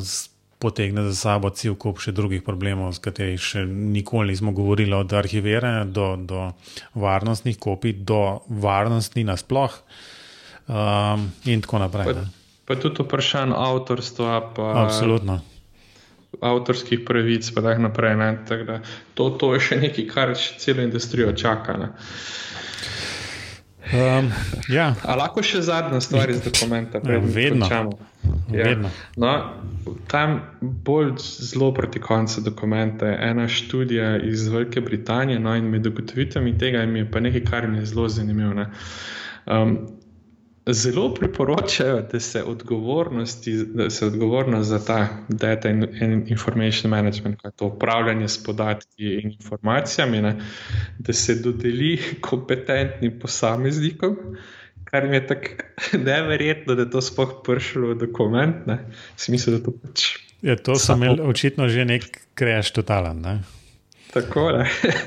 potegne 0.63 1.03
za 1.09 1.15
sabo 1.15 1.49
cel 1.51 1.75
kup 1.75 1.99
še 1.99 2.13
drugih 2.15 2.43
problemov, 2.45 2.93
s 2.95 3.01
katerimi 3.03 3.41
še 3.41 3.65
nikoli 3.67 4.31
nismo 4.31 4.53
govorili, 4.55 4.95
od 4.95 5.11
arhiviranja 5.11 5.83
do, 5.91 6.13
do 6.19 6.51
varnostnih 6.95 7.57
kopij, 7.59 7.97
do 8.07 8.43
varnosti 8.47 9.25
nasploh 9.27 9.75
um, 10.67 11.27
in 11.49 11.65
tako 11.65 11.83
naprej. 11.83 12.13
Pa, 12.13 12.27
pa 12.69 12.79
tudi 12.79 13.03
vprašanje 13.03 13.57
avtorstva. 13.57 14.37
Pa... 14.55 14.69
Absolutno 14.85 15.41
avtorskih 16.43 17.03
pravic, 17.07 17.49
pa 17.55 17.61
tako 17.61 17.87
naprej. 17.87 18.15
Tak 18.47 18.63
da, 18.67 18.79
to, 19.13 19.29
to 19.39 19.53
je 19.55 19.59
še 19.69 19.79
nekaj, 19.87 20.07
kar 20.11 20.35
celo 20.37 20.83
industrijo 20.83 21.33
čaka. 21.33 21.77
Um, 23.93 24.31
ja. 24.71 24.93
A 25.03 25.15
lahko 25.19 25.43
še 25.45 25.61
zadnja 25.61 25.99
stvar 26.01 26.31
iz 26.31 26.41
dokumenta, 26.41 27.01
ja, 27.03 27.19
vedno. 27.19 27.67
Ja. 27.67 28.69
vedno. 28.69 28.89
No, 29.19 29.33
tam 30.07 30.39
bolj 30.61 31.17
zelo 31.21 31.73
proti 31.75 31.99
koncu 32.01 32.41
dokumenta 32.41 33.11
je 33.11 33.17
ena 33.29 33.47
študija 33.47 34.17
iz 34.23 34.47
Velike 34.47 34.81
Britanije, 34.81 35.39
no, 35.39 35.55
in 35.55 35.67
med 35.69 35.87
ugotovitvami 35.87 36.55
tega 36.57 36.85
je 36.87 37.05
pa 37.11 37.19
nekaj, 37.19 37.43
kar 37.49 37.67
mi 37.67 37.83
je 37.83 37.91
zelo 37.91 38.07
zanimivo. 38.09 38.65
Um, 39.45 39.77
zelo 40.67 41.13
priporočajo, 41.13 42.01
da 42.11 42.19
se 42.19 42.43
odgovornosti, 42.43 43.53
da 43.65 43.89
se 43.89 44.05
odgovornost 44.05 44.69
za 44.69 44.85
ta 44.85 45.07
data 45.29 45.69
in, 45.69 45.83
in 46.01 46.25
information 46.27 46.89
management, 46.89 47.41
kaj 47.41 47.51
to 47.51 47.65
upravljanje 47.65 48.27
s 48.27 48.43
podatki 48.43 49.19
in 49.23 49.31
informacijami, 49.31 50.21
ne, 50.21 50.35
da 50.99 51.13
se 51.13 51.35
dodeli 51.35 51.99
kompetentnim 52.21 53.19
posameznikom. 53.19 54.17
Kar 54.83 55.07
mi 55.07 55.15
je 55.15 55.27
tako 55.27 55.47
neverjetno, 56.05 56.75
da 56.75 56.81
je 56.81 56.89
to 56.89 57.01
sploh 57.01 57.41
prišlo 57.45 57.87
v 57.87 57.95
dokument. 57.95 58.55
Smisel, 59.15 59.57
da 59.57 59.63
to 59.65 59.71
pač. 59.71 60.05
Ja, 60.41 60.55
to 60.55 60.75
sem 60.75 61.03
imel 61.03 61.21
očitno 61.29 61.67
že 61.67 61.85
nek 61.85 62.05
kreš 62.35 62.71
totalen. 62.71 63.21
Ne? 63.21 63.39
Tako 64.13 64.49
je. 64.49 64.65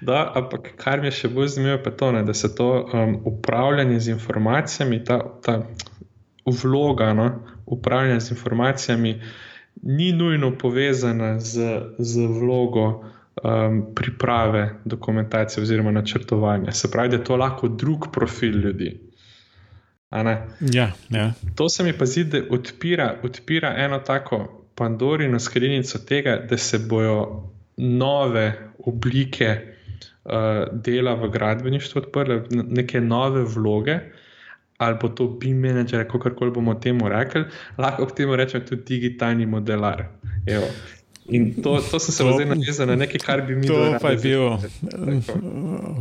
Da, 0.00 0.32
ampak 0.34 0.74
kar 0.76 1.00
mi 1.00 1.06
je 1.06 1.14
še 1.22 1.28
bolj 1.32 1.46
zanimivo, 1.54 1.78
je 1.84 1.96
to, 1.96 2.10
ne, 2.12 2.20
da 2.22 2.34
se 2.34 2.50
to 2.54 2.68
um, 2.84 3.14
upravljanje 3.24 4.00
z 4.00 4.12
informacijami, 4.12 4.98
ta, 5.04 5.16
ta 5.42 5.54
vloga 6.44 7.14
no, 7.16 7.30
upravljanja 7.66 8.20
z 8.20 8.30
informacijami, 8.30 9.14
ni 9.82 10.12
nujno 10.12 10.52
povezana 10.58 11.38
z, 11.40 11.80
z 11.98 12.26
vlogo 12.26 12.84
um, 12.90 13.80
priprave 13.94 14.74
dokumentacije 14.84 15.62
oziroma 15.62 15.90
načrtovanja. 15.90 16.72
Se 16.72 16.90
pravi, 16.90 17.08
da 17.08 17.16
je 17.16 17.24
to 17.24 17.36
lahko 17.36 17.68
drug 17.68 18.12
profil 18.12 18.60
ljudi. 18.60 19.00
Ja, 20.60 20.92
ja. 21.10 21.32
To 21.54 21.68
se 21.68 21.84
mi 21.84 21.92
pa 21.92 22.06
zdi, 22.06 22.24
da 22.24 22.38
odpira, 22.50 23.14
odpira 23.22 23.74
eno 23.76 23.98
tako 23.98 24.66
Pandorino 24.74 25.40
skrinjico 25.40 25.98
tega, 25.98 26.36
da 26.50 26.56
se 26.56 26.78
bojo 26.78 27.50
nove 27.76 28.46
oblike 28.78 29.48
uh, 30.24 30.32
dela 30.72 31.14
v 31.14 31.30
gradbeništvu 31.30 32.02
odprle, 32.02 32.42
neke 32.50 33.00
nove 33.00 33.44
vloge, 33.44 33.98
ali 34.78 34.98
bo 35.00 35.08
to 35.08 35.28
BIM 35.40 35.56
menedžer, 35.56 36.04
kako 36.08 36.34
koli 36.36 36.50
bomo 36.50 36.74
temu 36.74 37.08
rekli, 37.08 37.44
lahko 37.78 38.06
k 38.06 38.22
temu 38.22 38.36
rečemo 38.36 38.64
tudi 38.64 38.82
digitalni 38.84 39.46
modelar. 39.46 40.04
Evo. 40.46 40.68
In 41.28 41.62
to, 41.62 41.80
to 41.90 41.98
sem 41.98 42.14
se 42.14 42.24
zdaj 42.24 42.46
navezal 42.46 42.86
na 42.86 42.96
nekaj, 42.96 43.20
kar 43.24 43.42
bi 43.42 43.56
mi 43.56 43.68
lahko. 43.68 43.98
To 43.98 44.02
pa 44.02 44.10
je 44.10 44.18
bil 44.22 44.44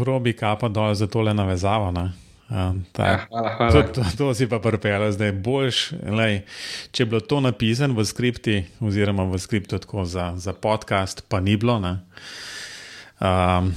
robi 0.05 0.36
kapa 0.38 0.69
dol 0.69 0.93
za 0.93 1.07
tole 1.07 1.34
navezavo. 1.34 1.91
Ne? 1.91 2.11
Um, 2.50 2.86
ja, 2.98 3.26
hvala, 3.30 3.50
hvala. 3.58 3.72
To, 3.72 3.82
to, 3.93 4.02
to 4.18 4.34
si 4.38 4.46
pa 4.50 4.60
prpela, 4.62 5.10
zdaj 5.12 5.32
boljš. 5.32 5.78
Lej, 6.06 6.43
če 6.93 7.04
je 7.04 7.10
bilo 7.10 7.22
to 7.26 7.41
napisano 7.41 7.98
v 7.98 8.06
skripti, 8.06 8.60
oziroma 8.80 9.26
v 9.26 9.39
skriptu 9.41 9.82
za, 10.06 10.34
za 10.38 10.54
podcast, 10.54 11.26
pa 11.26 11.41
ni 11.41 11.58
bilo, 11.58 11.82
um, 11.82 13.74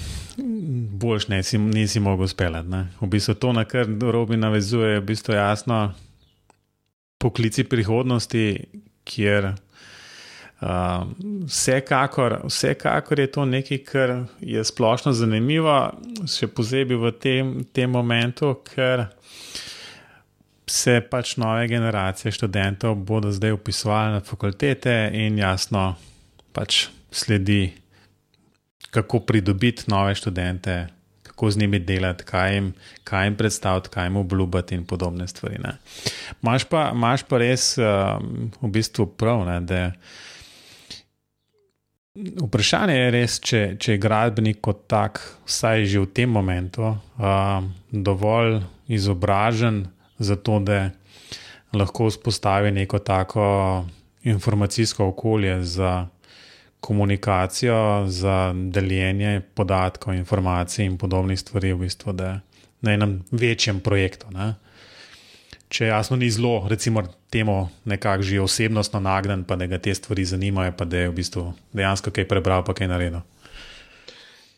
boljš 1.01 1.29
ne, 1.29 1.43
si, 1.43 1.59
nisi 1.59 2.01
mogel 2.01 2.29
speljati. 2.29 2.85
V 3.01 3.09
bistvu 3.09 3.35
to, 3.35 3.53
na 3.53 3.65
kar 3.65 3.89
robi 4.01 4.37
navezuje, 4.37 4.93
je 4.93 5.01
v 5.01 5.05
bistvu 5.05 5.35
jasno 5.35 5.95
poklici 7.19 7.65
prihodnosti, 7.65 8.69
kjer. 9.05 9.55
Uh, 10.59 11.07
vsekakor, 11.47 12.41
vsekakor 12.45 13.21
je 13.21 13.27
to 13.31 13.45
nekaj, 13.45 13.79
kar 13.87 14.15
je 14.41 14.65
splošno 14.65 15.13
zanimivo, 15.15 15.75
še 16.27 16.49
posebej 16.51 16.99
v 16.99 17.13
tem, 17.15 17.53
tem 17.71 17.91
momentu, 17.95 18.57
ker 18.67 19.07
se 20.67 20.99
pač 21.01 21.37
nove 21.39 21.69
generacije 21.71 22.33
študentov 22.35 22.99
bodo 23.07 23.31
zdaj 23.33 23.55
upisovali 23.55 24.19
na 24.19 24.21
fakultete 24.21 25.11
in 25.15 25.39
jasno 25.39 25.95
pač 26.53 26.89
sledi, 27.11 27.73
kako 28.91 29.21
pridobiti 29.21 29.87
nove 29.87 30.15
študente, 30.19 30.89
kako 31.23 31.51
z 31.51 31.63
njimi 31.63 31.79
delati, 31.79 32.25
kaj 32.25 32.55
jim, 32.55 32.73
kaj 33.05 33.27
jim 33.27 33.37
predstaviti, 33.37 33.95
kaj 33.95 34.07
jim 34.07 34.17
obljubiti 34.17 34.75
in 34.75 34.87
podobne 34.87 35.29
stvari. 35.29 35.63
Máš 36.43 36.65
pa, 36.65 36.91
pa 37.29 37.39
res 37.39 37.77
uh, 37.79 38.19
v 38.61 38.73
bistvu 38.75 39.07
prav, 39.07 39.47
ne, 39.47 39.61
da. 39.61 39.93
Vprašanje 42.19 42.95
je 42.95 43.11
res, 43.15 43.39
če, 43.39 43.61
če 43.79 43.95
je 43.95 44.01
gradbenik 44.03 44.59
kot 44.65 44.87
tak, 44.91 45.21
vsaj 45.47 45.85
že 45.87 46.03
v 46.03 46.09
tem 46.11 46.31
momentu, 46.31 46.91
uh, 46.91 47.63
dovolj 47.95 48.63
izobražen 48.91 49.85
za 50.19 50.35
to, 50.35 50.59
da 50.59 50.91
lahko 51.73 52.09
vzpostavi 52.09 52.73
neko 52.75 52.99
tako 52.99 53.45
informacijsko 54.27 55.07
okolje 55.13 55.63
za 55.63 56.09
komunikacijo, 56.81 58.07
za 58.11 58.53
deljenje 58.55 59.41
podatkov, 59.55 60.15
informacij 60.15 60.87
in 60.87 60.99
podobnih 60.99 61.39
stvari, 61.39 61.73
v 61.73 61.87
bistvu, 61.87 62.13
da 62.13 62.41
na 62.81 62.93
enem 62.95 63.21
večjem 63.31 63.81
projektu. 63.81 64.31
Ne? 64.31 64.55
Če 65.69 65.91
jasno 65.91 66.17
ni 66.17 66.31
zelo, 66.31 66.67
recimo, 66.69 67.03
temu 67.31 67.69
nekako 67.85 68.23
že 68.23 68.41
osebnostno 68.41 69.01
nagnen, 69.01 69.45
pa 69.45 69.57
da 69.57 69.67
ga 69.67 69.79
te 69.79 69.95
stvari 69.95 70.25
zanimajo, 70.25 70.73
pa 70.77 70.85
da 70.85 71.05
je 71.05 71.11
v 71.11 71.17
bistvu 71.21 71.53
dejansko 71.73 72.11
kaj 72.11 72.29
prebral, 72.29 72.65
pa 72.65 72.75
kaj 72.75 72.89
naredil. 72.89 73.21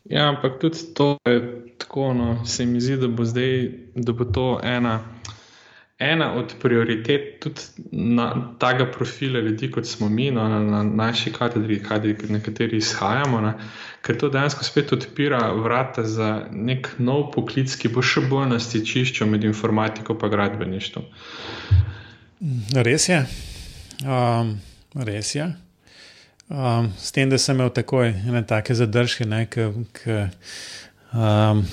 Ja, 0.09 0.29
ampak 0.29 0.57
tudi 0.59 0.93
to 0.97 1.17
je 1.29 1.41
tako, 1.77 2.13
no, 2.13 2.45
se 2.45 2.65
mi 2.65 2.81
zdi, 2.81 2.97
da 2.97 3.07
bo 3.07 3.25
zdaj, 3.25 3.69
da 3.95 4.13
bo 4.13 4.25
to 4.25 4.59
ena 4.63 4.99
ena 6.01 6.33
od 6.33 6.53
prioritet 6.61 7.39
tudi 7.39 7.61
na 7.91 8.27
tega 8.59 8.87
profila 8.91 9.39
ljudi, 9.39 9.69
kot 9.71 9.85
smo 9.85 10.09
mi, 10.09 10.31
no, 10.31 10.47
na, 10.49 10.59
na 10.59 10.83
naši 10.83 11.31
katedri, 11.33 11.77
kadri, 11.83 12.15
na 12.29 12.39
kateri 12.41 12.77
izhajamo, 12.77 13.41
ne, 13.41 13.53
ker 14.01 14.17
to 14.17 14.29
dejansko 14.33 14.65
spet 14.65 14.93
odpira 14.97 15.51
vrata 15.53 16.03
za 16.03 16.31
nek 16.51 16.89
nov 16.97 17.29
poklic, 17.35 17.75
ki 17.77 17.93
bo 17.93 18.01
še 18.01 18.25
bolj 18.31 18.49
na 18.55 18.59
stičišču 18.59 19.29
med 19.29 19.45
informatiko 19.45 20.17
in 20.17 20.33
gradbeništvom. 20.33 21.05
Res 22.89 23.09
je. 23.09 23.21
Um, 24.01 24.57
res 24.95 25.35
je. 25.35 25.51
Um, 26.49 26.89
s 26.97 27.13
tem, 27.13 27.29
da 27.29 27.37
sem 27.37 27.55
imel 27.55 27.69
takoj 27.69 28.09
ene 28.09 28.41
take 28.47 28.75
zadržke, 28.75 29.29
ki. 30.01 30.19
Um, 31.13 31.65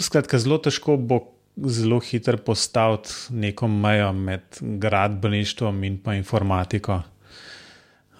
skratka, 0.00 0.38
zelo 0.38 0.58
težko 0.58 0.96
bo 0.96 1.33
zelo 1.56 2.00
hitro 2.00 2.36
postaviti 2.36 3.10
neko 3.30 3.68
mejo 3.68 4.12
med 4.12 4.42
gradbeništvom 4.60 5.84
in 5.84 5.98
pa 5.98 6.14
informatiko. 6.14 7.02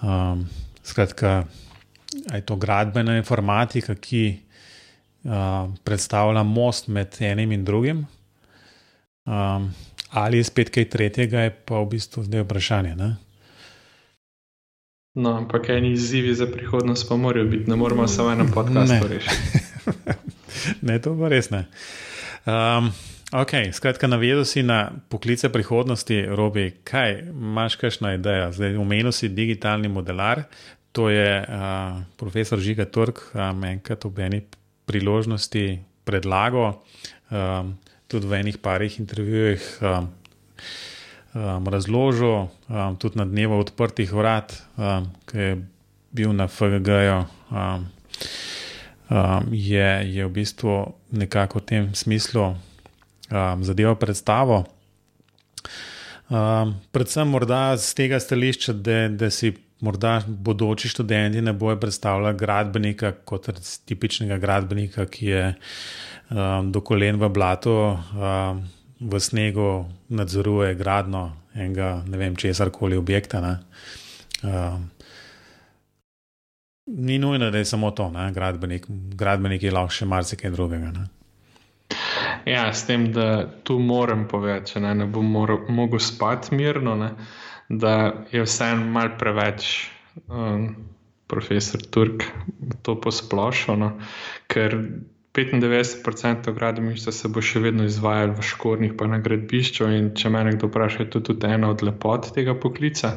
Um, 0.03 0.47
skratka, 0.83 1.45
je 2.35 2.41
to 2.41 2.57
gradbena 2.57 3.17
informatika, 3.17 3.95
ki 3.95 4.39
uh, 5.25 5.31
predstavlja 5.85 6.43
most 6.43 6.89
med 6.89 7.17
enim 7.21 7.53
in 7.53 7.65
drugim. 7.65 8.07
Um, 9.25 9.75
ali 10.11 10.39
je 10.39 10.45
spet 10.45 10.71
kaj 10.71 10.89
tretjega, 10.89 11.41
je 11.41 11.51
pa 11.51 11.81
v 11.81 11.89
bistvu 11.97 12.23
zdaj 12.23 12.45
vprašanje. 12.45 12.97
Ne? 12.97 13.17
No, 15.15 15.37
ampak 15.39 15.69
eni 15.69 15.93
izzivi 15.93 16.35
za 16.35 16.47
prihodnost 16.47 17.09
pa 17.09 17.17
morajo 17.17 17.47
biti, 17.47 17.71
ne 17.71 17.77
moramo 17.77 18.09
samo 18.09 18.33
eno 18.33 18.47
podkastu 18.55 19.09
rešiti. 19.09 19.59
ne, 20.87 20.99
to 21.03 21.15
pa 21.19 21.29
res 21.29 21.51
ne. 21.51 21.67
Um, 22.47 22.91
Ok, 23.35 23.51
skratka, 23.75 24.07
navedel 24.07 24.45
si 24.47 24.63
na 24.63 24.95
poklice 25.11 25.49
prihodnosti, 25.51 26.15
robi, 26.39 26.69
kaj 26.87 27.17
imaš, 27.35 27.75
kakšna 27.75 28.13
ideja. 28.15 28.53
Zdaj, 28.55 28.77
omenil 28.79 29.11
si 29.11 29.27
digitalni 29.27 29.89
modelar, 29.91 30.45
to 30.95 31.09
je 31.11 31.43
uh, 31.43 31.99
profesor 32.15 32.63
Žiga 32.63 32.87
Turk, 32.87 33.19
um, 33.35 33.65
enkrat 33.67 34.07
ob 34.07 34.21
eni 34.23 34.39
priložnosti 34.87 35.83
predlagal, 36.07 36.79
um, 37.35 37.73
tudi 38.07 38.31
v 38.31 38.39
enih 38.39 38.59
parih 38.63 39.01
intervjujih 39.03 39.67
um, 39.83 40.07
um, 41.35 41.67
razložil, 41.67 42.47
um, 42.71 42.95
tudi 43.03 43.19
na 43.19 43.27
dnevu 43.27 43.59
odprtih 43.59 44.13
vrat, 44.15 44.55
um, 44.79 45.11
ki 45.27 45.41
je 45.43 45.57
bil 46.15 46.31
na 46.39 46.47
FGG-ju. 46.47 47.19
Um, 47.51 47.91
um, 49.11 49.51
je, 49.51 49.91
je 50.07 50.23
v 50.23 50.31
bistvu 50.31 50.95
nekako 51.11 51.59
v 51.59 51.67
tem 51.67 51.91
smislu 51.99 52.55
um, 53.31 53.65
zadevo 53.65 53.95
predstavo. 53.95 54.65
Um, 56.29 56.75
predvsem 56.93 57.29
morda 57.29 57.77
z 57.77 57.95
tega 57.95 58.21
stališča, 58.21 58.73
da, 58.73 59.09
da 59.09 59.31
si 59.31 59.53
morda 59.85 60.23
bodoči 60.27 60.89
študenti 60.89 61.43
ne 61.43 61.53
bojo 61.53 61.77
predstavljali 61.81 62.39
gradbenika 62.39 63.13
kot 63.25 63.51
tipičnega 63.85 64.39
gradbenika, 64.39 65.07
ki 65.07 65.27
je 65.27 65.45
um, 66.31 66.73
do 66.73 66.81
kolen 66.81 67.21
v 67.21 67.29
blatu, 67.29 67.77
um, 67.93 68.65
v 69.01 69.21
snegu 69.21 69.85
nadzoruje 70.09 70.75
gradno 70.75 71.33
enega, 71.55 72.03
ne 72.09 72.19
vem, 72.19 72.37
česar 72.37 72.71
koli 72.71 72.97
objekta. 72.97 73.59
Um, 74.43 74.91
ni 76.87 77.19
nujno, 77.19 77.51
da 77.51 77.59
je 77.59 77.65
samo 77.65 77.91
to, 77.91 78.11
ne? 78.11 78.33
gradbenik. 78.33 78.87
Gradbenik 78.89 79.63
je 79.63 79.73
lahko 79.73 79.93
še 79.93 80.09
marsikaj 80.09 80.51
drugega. 80.51 80.93
Ne? 80.93 81.07
Ja, 82.45 82.73
s 82.73 82.87
tem, 82.87 83.09
da 83.13 83.47
tu 83.65 83.79
moram 83.79 84.27
povedati, 84.29 84.75
da 84.75 84.89
ne, 84.89 84.95
ne 84.95 85.07
bom 85.07 85.27
mogel 85.69 85.99
spati 85.99 86.55
mirno, 86.55 86.97
ne? 86.97 87.15
da 87.69 88.25
je 88.33 88.43
vseeno 88.45 88.85
mal 88.93 89.17
preveč. 89.19 89.91
Um, 90.29 90.75
Profesor 91.27 91.81
Turk 91.81 92.23
to 92.83 92.95
posplošil, 93.01 93.79
no? 93.81 93.95
ker 94.47 94.77
95% 95.35 96.53
gradbišča 96.55 97.13
se 97.13 97.29
bo 97.33 97.43
še 97.43 97.63
vedno 97.65 97.87
izvajalo 97.89 98.37
v 98.39 98.45
škornjih, 98.47 98.93
pa 98.99 99.09
na 99.11 99.19
gradbišču. 99.25 99.89
In 99.91 100.13
če 100.15 100.31
me 100.31 100.45
kdo 100.53 100.69
vpraša, 100.69 101.03
je 101.03 101.11
to 101.11 101.23
tudi 101.31 101.51
ena 101.51 101.73
od 101.75 101.83
lepot 101.83 102.29
tega 102.37 102.55
poklica. 102.55 103.17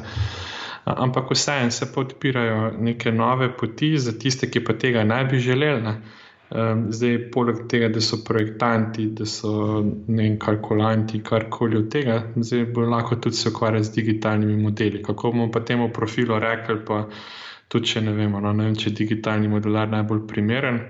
Ampak 0.88 1.30
vseeno 1.30 1.70
se 1.70 1.86
podpirajo 1.92 2.72
neke 2.80 3.12
nove 3.12 3.52
poti 3.56 3.92
za 4.00 4.16
tiste, 4.18 4.48
ki 4.50 4.64
pa 4.64 4.74
tega 4.74 5.04
ne 5.04 5.20
bi 5.28 5.38
želeli. 5.38 5.84
Ne. 5.84 5.94
Zdaj, 6.48 7.16
poleg 7.32 7.66
tega, 7.68 7.90
da 7.92 8.00
so 8.00 8.22
projektanti, 8.24 9.10
da 9.16 9.26
so 9.28 9.82
vem, 10.06 10.38
kalkulanti, 10.40 11.20
karkoli 11.24 11.76
od 11.76 11.90
tega, 11.92 12.22
zdaj 12.36 12.64
lahko 12.88 13.18
tudi 13.20 13.36
se 13.36 13.50
ukvarjati 13.52 13.84
z 13.84 13.92
digitalnimi 13.98 14.56
modeli. 14.62 15.02
Kako 15.02 15.32
bomo 15.32 15.50
pa 15.52 15.60
temu 15.60 15.90
profilu 15.92 16.38
rekli, 16.40 16.78
pa 16.86 17.02
tudi 17.68 17.92
če 17.92 18.00
ne 18.00 18.16
vemo, 18.16 18.40
no, 18.40 18.52
ne 18.52 18.70
vem, 18.70 18.78
če 18.80 18.88
je 18.90 18.96
digitalni 19.02 19.48
modelar 19.48 19.92
najbolj 19.92 20.24
primeren. 20.28 20.80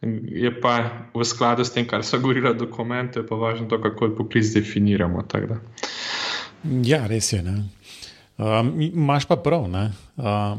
Je 0.00 0.52
pa 0.62 0.76
v 1.14 1.26
skladu 1.26 1.66
s 1.66 1.74
tem, 1.74 1.88
kar 1.90 2.06
so 2.06 2.22
govorili 2.22 2.54
dokumenti, 2.56 3.26
pa 3.26 3.36
važno 3.36 3.66
to, 3.68 3.80
kako 3.82 4.06
je 4.06 4.16
poklic 4.16 4.54
definiramo. 4.54 5.26
Ja, 6.86 7.02
res 7.10 7.32
je. 7.32 7.42
Ne? 7.42 7.58
Um, 8.40 8.92
pa 9.28 9.36
prav, 9.36 9.66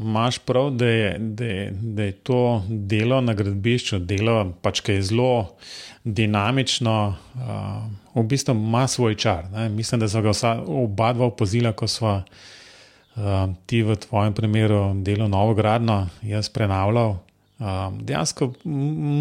imaš 0.01 0.37
uh, 0.37 0.43
prav 0.45 0.69
da, 0.69 0.85
je, 0.85 1.17
da, 1.19 1.45
je, 1.45 1.71
da 1.81 2.03
je 2.03 2.11
to 2.11 2.63
delo 2.69 3.21
na 3.21 3.33
gradbišču, 3.33 3.99
delo, 3.99 4.53
pač, 4.61 4.83
ki 4.85 4.99
je 4.99 5.01
zelo 5.01 5.55
dinamično, 6.03 7.15
uh, 7.35 8.21
v 8.21 8.25
bistvu 8.27 8.53
ima 8.53 8.85
svoj 8.87 9.15
čar. 9.15 9.49
Ne? 9.49 9.69
Mislim, 9.69 9.99
da 9.99 10.09
so 10.09 10.21
ga 10.21 10.29
vsa, 10.29 10.53
oba 10.67 11.09
dva 11.13 11.25
opozila, 11.25 11.73
ko 11.73 11.87
smo 11.87 12.21
uh, 12.21 13.49
ti 13.65 13.81
v 13.81 13.97
tvojem 13.97 14.33
primeru 14.33 14.93
delo 15.01 15.27
novo 15.27 15.57
gradno, 15.57 16.05
jaz 16.21 16.49
prenavljal. 16.53 17.17
Um, 17.57 17.97
dejansko 18.05 18.53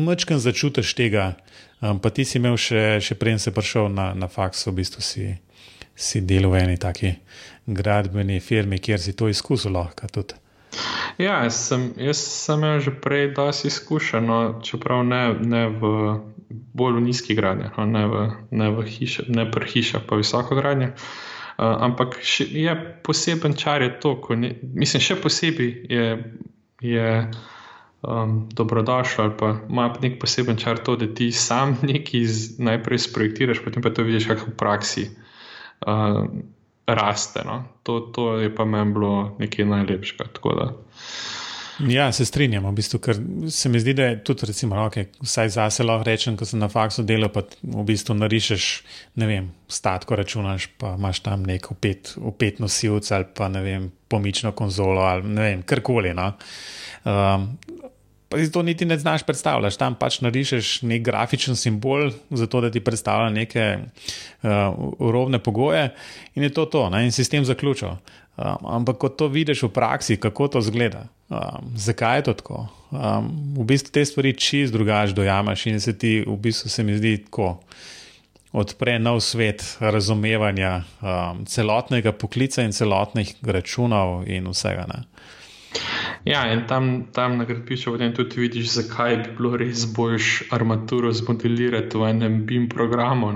mečkam 0.05 0.39
začutiš 0.39 0.93
tega, 0.95 1.33
um, 1.81 1.97
pa 1.97 2.13
ti 2.13 2.29
si 2.29 2.37
imel 2.37 2.61
še, 2.61 3.01
še 3.01 3.17
prej, 3.17 3.39
se 3.41 3.57
prišel 3.57 3.89
na, 3.89 4.13
na 4.13 4.29
faks, 4.29 4.67
v 4.69 4.83
bistvu 4.83 5.05
si, 5.05 5.33
si 6.01 6.23
delal 6.25 6.51
v 6.51 6.63
eni 6.65 6.79
taki 6.81 7.13
gradbeni 7.67 8.41
firmi, 8.41 8.81
kjer 8.81 9.01
si 9.01 9.13
to 9.17 9.29
izkusil. 9.29 9.77
Ja, 11.19 11.43
jaz 11.45 11.59
sem, 11.69 11.91
jaz 12.01 12.21
sem 12.23 12.63
imel 12.63 12.81
že 12.81 12.95
prej 13.05 13.33
dosti 13.37 13.69
izkušen, 13.69 14.27
no, 14.27 14.39
čeprav 14.65 15.05
ne, 15.05 15.23
ne 15.35 15.67
v 15.69 15.91
bolj 16.49 17.01
nizki 17.05 17.37
gradnji, 17.37 17.71
no, 17.77 17.87
ne, 17.87 18.05
ne, 18.51 18.71
ne 19.29 19.47
pri 19.51 19.71
hišah, 19.75 20.07
pa 20.09 20.19
visoko 20.19 20.57
gradnji. 20.59 20.95
Uh, 21.61 21.77
ampak 21.85 22.17
še, 22.25 22.47
je 22.49 22.73
poseben 23.05 23.53
čar 23.59 23.83
je 23.85 23.93
to, 24.01 24.15
ne, 24.41 24.55
mislim, 24.63 25.03
še 25.05 25.19
posebej 25.21 25.73
je, 25.93 26.07
je 26.81 27.11
um, 28.01 28.49
dobrodošlo 28.57 29.27
ali 29.27 29.35
pa 29.37 29.51
ima 29.69 29.91
nek 30.01 30.17
poseben 30.23 30.57
čar 30.57 30.81
to, 30.81 30.97
da 30.97 31.11
ti 31.13 31.29
sam 31.37 31.77
nekaj 31.91 32.25
najprej 32.57 33.05
sprojektiraš, 33.05 33.61
potem 33.67 33.85
pa 33.85 33.93
to 33.93 34.07
vidiš, 34.09 34.31
kako 34.33 34.55
v 34.55 34.57
praksi. 34.57 35.05
Uh, 35.11 35.30
raste. 36.87 37.43
No? 37.47 37.65
To, 37.83 38.01
to 38.01 38.37
je 38.39 38.55
pa 38.55 38.65
meni 38.65 38.93
bilo 38.93 39.37
nekaj 39.39 39.65
najlepšega. 39.65 40.29
Ja, 41.89 42.13
se 42.13 42.27
strinjam, 42.27 42.67
v 42.69 42.75
bistvu, 42.77 42.99
ker 43.01 43.17
se 43.49 43.69
mi 43.73 43.81
zdi, 43.81 43.95
da 43.97 44.11
je 44.11 44.19
tudi, 44.25 44.47
recimo, 44.51 44.77
okay, 44.85 45.07
vsaj 45.25 45.49
za 45.49 45.69
se 45.73 45.85
lahko 45.85 46.05
rečem, 46.05 46.37
ko 46.37 46.45
sem 46.45 46.61
na 46.61 46.69
faksu 46.69 47.03
delal, 47.09 47.31
pa 47.33 47.41
v 47.63 47.85
bistvu 47.89 48.19
narišeš, 48.19 48.67
ne 49.17 49.29
vem, 49.31 49.49
statko 49.69 50.19
računaš, 50.21 50.69
pa 50.81 50.93
imaš 50.99 51.23
tam 51.25 51.47
nek 51.49 51.71
upet, 51.73 52.13
upet 52.21 52.61
nosilc 52.61 53.09
ali 53.17 53.29
pa 53.37 53.49
ne 53.49 53.65
vem, 53.65 53.89
pomično 54.13 54.53
konzolo 54.53 55.07
ali 55.09 55.33
ne 55.33 55.47
vem, 55.47 55.63
karkoli. 55.63 56.13
No. 56.15 56.33
Um, 57.09 57.49
pa 58.31 58.39
si 58.39 58.53
to 58.53 58.63
niti 58.63 58.87
ne 58.87 58.99
znaš 58.99 59.25
predstavljati. 59.27 59.79
Tam 59.79 59.97
pač 59.99 60.21
narišeš 60.23 60.83
nek 60.87 61.03
grafičen 61.03 61.57
simbol, 61.59 62.13
zato 62.31 62.61
da 62.63 62.71
ti 62.71 62.81
predstavlja 62.81 63.31
neke 63.35 63.65
uh, 63.77 64.51
urovne 64.99 65.43
pogoje 65.43 65.89
in 66.35 66.47
je 66.47 66.53
to 66.55 66.65
to, 66.71 66.89
ne? 66.91 67.05
in 67.05 67.13
sistem 67.13 67.45
zaključil. 67.45 67.97
Um, 68.39 68.67
ampak 68.71 69.03
ko 69.03 69.09
to 69.11 69.27
vidiš 69.29 69.67
v 69.67 69.73
praksi, 69.75 70.17
kako 70.17 70.47
to 70.49 70.61
zgleda, 70.63 71.09
um, 71.29 71.75
zakaj 71.75 72.19
je 72.19 72.23
to 72.29 72.35
tako, 72.39 72.61
um, 72.95 73.27
v 73.59 73.67
bistvu 73.67 73.93
te 73.93 74.05
stvari 74.07 74.33
čist 74.39 74.73
drugače 74.73 75.13
dojamaš 75.13 75.67
in 75.67 75.81
se 75.81 75.99
ti 75.99 76.21
v 76.23 76.37
bistvu 76.39 76.71
se 76.71 76.87
mi 76.87 76.97
zdi 76.97 77.19
tako. 77.27 77.59
Odpre 78.51 78.97
nov 78.99 79.21
svet 79.23 79.63
razumevanja 79.79 80.83
um, 81.03 81.45
celotnega 81.47 82.11
poklica 82.13 82.63
in 82.67 82.73
celotnih 82.75 83.37
računov, 83.47 84.25
in 84.27 84.49
vsega. 84.51 84.87
Ne. 84.91 85.05
Ja, 86.25 86.45
in 86.53 86.67
tam, 86.69 86.91
tam 87.17 87.39
na 87.41 87.47
gradbišču 87.49 87.95
potem 87.95 88.13
tudi 88.17 88.43
vidiš, 88.43 88.73
zakaj 88.75 89.17
bi 89.23 89.37
bilo 89.39 89.55
res 89.61 89.87
boljš 89.97 90.31
armaturo 90.57 91.13
zmodelirati 91.17 92.01
v 92.01 92.11
enem 92.11 92.41
BIM 92.47 92.69
programu. 92.69 93.31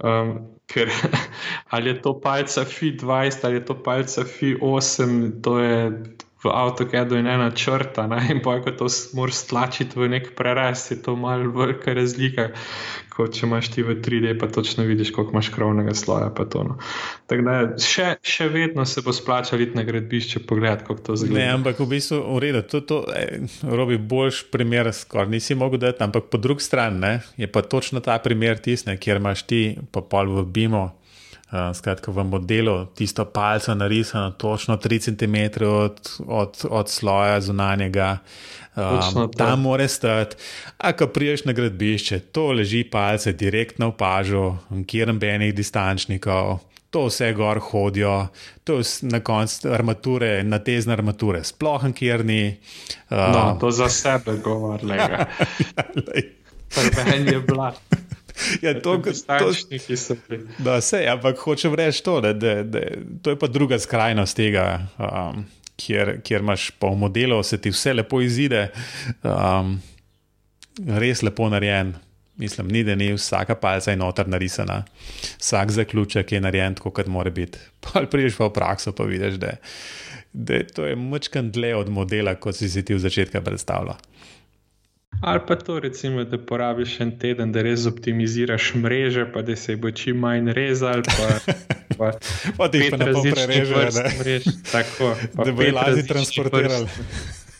Um, 0.00 0.32
ker 0.70 0.90
ali 1.76 1.92
je 1.92 2.00
to 2.02 2.14
palca 2.20 2.64
FI20 2.64 3.46
ali 3.46 3.60
je 3.60 3.64
to 3.64 3.76
palca 3.82 4.24
FI8, 4.24 5.42
to 5.44 5.58
je 5.58 5.78
v 6.44 6.48
AutoCAD-u 6.48 7.18
in 7.20 7.26
ena 7.26 7.50
črta, 7.50 8.06
ne? 8.08 8.20
in 8.32 8.40
pa 8.40 8.56
ko 8.64 8.72
to 8.72 8.86
moraš 9.14 9.42
stlačiti 9.44 9.98
v 10.00 10.08
nek 10.08 10.30
prerez, 10.36 10.86
je 10.90 10.96
to 11.02 11.16
malo 11.16 11.50
velika 11.52 11.92
razlika, 11.92 12.48
kot 13.12 13.34
če 13.36 13.44
imaš 13.46 13.68
ti 13.74 13.84
v 13.84 13.98
3D, 14.00 14.32
pa 14.40 14.48
točno 14.48 14.86
vidiš, 14.88 15.12
koliko 15.12 15.36
imaš 15.36 15.50
krovnega 15.52 15.94
sloja. 15.94 16.30
No. 16.64 16.78
Tako 17.28 17.44
da 17.44 17.56
še, 17.76 18.14
še 18.24 18.48
vedno 18.48 18.86
se 18.88 19.04
bo 19.04 19.12
splačalo 19.12 19.60
iti 19.62 19.76
na 19.76 19.84
gradbišče 19.84 20.44
pogledati, 20.48 20.86
kako 20.88 21.04
to 21.10 21.18
zgleda. 21.20 21.40
Ne, 21.40 21.48
ampak 21.58 21.82
v 21.82 21.88
bistvu 21.92 22.22
v 22.24 22.40
redu, 22.46 22.64
to, 22.64 22.80
to 22.80 23.02
eh, 23.12 23.44
robi 23.68 24.00
boljš 24.00 24.46
primer, 24.54 24.88
skoraj 24.96 25.28
nisi 25.34 25.58
mogel 25.58 25.82
dati, 25.84 26.00
ampak 26.06 26.32
po 26.32 26.40
drugi 26.40 26.64
strani 26.64 27.18
je 27.36 27.50
pa 27.52 27.60
točno 27.62 28.00
ta 28.00 28.16
primer 28.22 28.56
tisne, 28.62 28.96
kjer 28.96 29.20
imaš 29.20 29.44
ti 29.44 29.62
pa 29.92 30.00
pol 30.00 30.32
v 30.40 30.48
BIM-u. 30.48 30.88
Uh, 31.50 31.74
skratka, 31.74 32.12
v 32.14 32.22
modelu 32.24 32.86
tisto 32.94 33.24
palco 33.26 33.74
narisano 33.74 34.30
točno 34.30 34.76
3 34.76 34.98
cm 35.10 35.64
od, 35.64 35.98
od, 36.26 36.66
od 36.70 36.88
sloja 36.88 37.40
zunanjega, 37.40 38.18
um, 38.76 39.30
tam 39.36 39.60
mora 39.60 39.88
stati. 39.88 40.36
A 40.78 40.92
ko 40.92 41.06
priješ 41.06 41.44
na 41.44 41.52
gradbišče, 41.52 42.20
to 42.20 42.52
leži 42.52 42.84
palce 42.84 43.32
direktno 43.32 43.88
v 43.90 43.96
pažu, 43.98 44.44
kjer 44.86 45.10
nobenih 45.10 45.54
distančnikov. 45.54 46.58
To 46.90 47.06
vse 47.06 47.32
gor 47.34 47.58
hodijo, 47.58 48.28
to 48.64 48.78
je 48.78 48.84
na 49.02 49.20
koncu 49.20 49.72
armature, 49.74 50.42
na 50.42 50.58
tezne 50.58 50.92
armature, 50.92 51.44
sploh 51.44 51.84
nikjer 51.84 52.24
ni. 52.24 52.58
Uh, 53.10 53.16
no, 53.34 53.56
to 53.60 53.70
za 53.70 53.88
sebe 53.88 54.38
govori, 54.38 54.86
le. 54.86 54.96
ja, 55.02 55.26
Prven 56.70 57.26
je 57.26 57.40
blat. 57.40 57.80
Ja, 58.62 58.74
to 58.80 58.94
je 58.94 60.16
pri. 60.28 60.40
Da, 60.58 60.78
vse, 60.78 61.04
ampak 61.08 61.38
hočem 61.38 61.74
reči 61.74 62.02
to, 62.04 62.20
da, 62.20 62.32
da, 62.32 62.62
da 62.62 62.80
to 63.22 63.34
je 63.34 63.38
pa 63.38 63.46
druga 63.46 63.78
skrajnost 63.78 64.36
tega, 64.36 64.66
um, 64.98 65.44
kjer, 65.76 66.20
kjer 66.24 66.40
imaš 66.40 66.70
po 66.70 66.94
modelu, 66.94 67.42
se 67.42 67.60
ti 67.60 67.70
vse 67.70 67.94
lepo 67.94 68.20
izide, 68.20 68.68
um, 69.22 69.78
res 70.86 71.22
lepo 71.22 71.48
narejen. 71.48 71.94
Mislim, 72.40 72.70
ni 72.72 72.80
da 72.84 72.94
ni 72.96 73.10
vsaka 73.12 73.54
palca 73.60 73.92
in 73.92 74.00
notar 74.00 74.28
narisana, 74.28 74.78
vsak 75.38 75.74
zaključek 75.76 76.32
je 76.32 76.40
narejen 76.40 76.74
tako, 76.78 76.90
kot 76.96 77.06
mora 77.06 77.30
biti. 77.30 77.58
Pa 77.84 78.06
priješ 78.10 78.38
pa 78.38 78.46
v 78.48 78.54
prakso, 78.56 78.92
pa 78.96 79.04
vidiš, 79.04 79.34
da, 79.40 79.50
da 80.32 80.62
to 80.64 80.86
je 80.86 80.96
močkan 80.96 81.50
dlje 81.50 81.74
od 81.76 81.90
modela, 81.92 82.34
kot 82.34 82.56
si 82.56 82.70
si 82.70 82.84
ti 82.84 82.94
v 82.94 83.02
začetku 83.02 83.42
predstavljal. 83.44 84.00
Ali 85.20 85.40
pa 85.48 85.56
to, 85.56 85.80
recimo, 85.80 86.24
da 86.24 86.38
porabiš 86.38 87.00
en 87.00 87.18
teden, 87.18 87.52
da 87.52 87.62
res 87.62 87.86
optimiziraš 87.86 88.72
mreže, 88.74 89.26
pa 89.34 89.42
da 89.42 89.56
se 89.56 89.76
bo 89.76 89.90
čim 89.90 90.16
manj 90.16 90.52
rezal. 90.52 91.02
Pa, 92.00 92.12
pa 92.56 92.68
ti 92.72 92.86
pa 92.90 92.96
ne 92.96 93.12
bo 93.12 93.20
prerežal, 93.22 93.90
Tako, 94.72 95.10
da 95.44 95.52
bo 95.52 95.66
lažje 95.74 96.06
transportiral. 96.06 96.86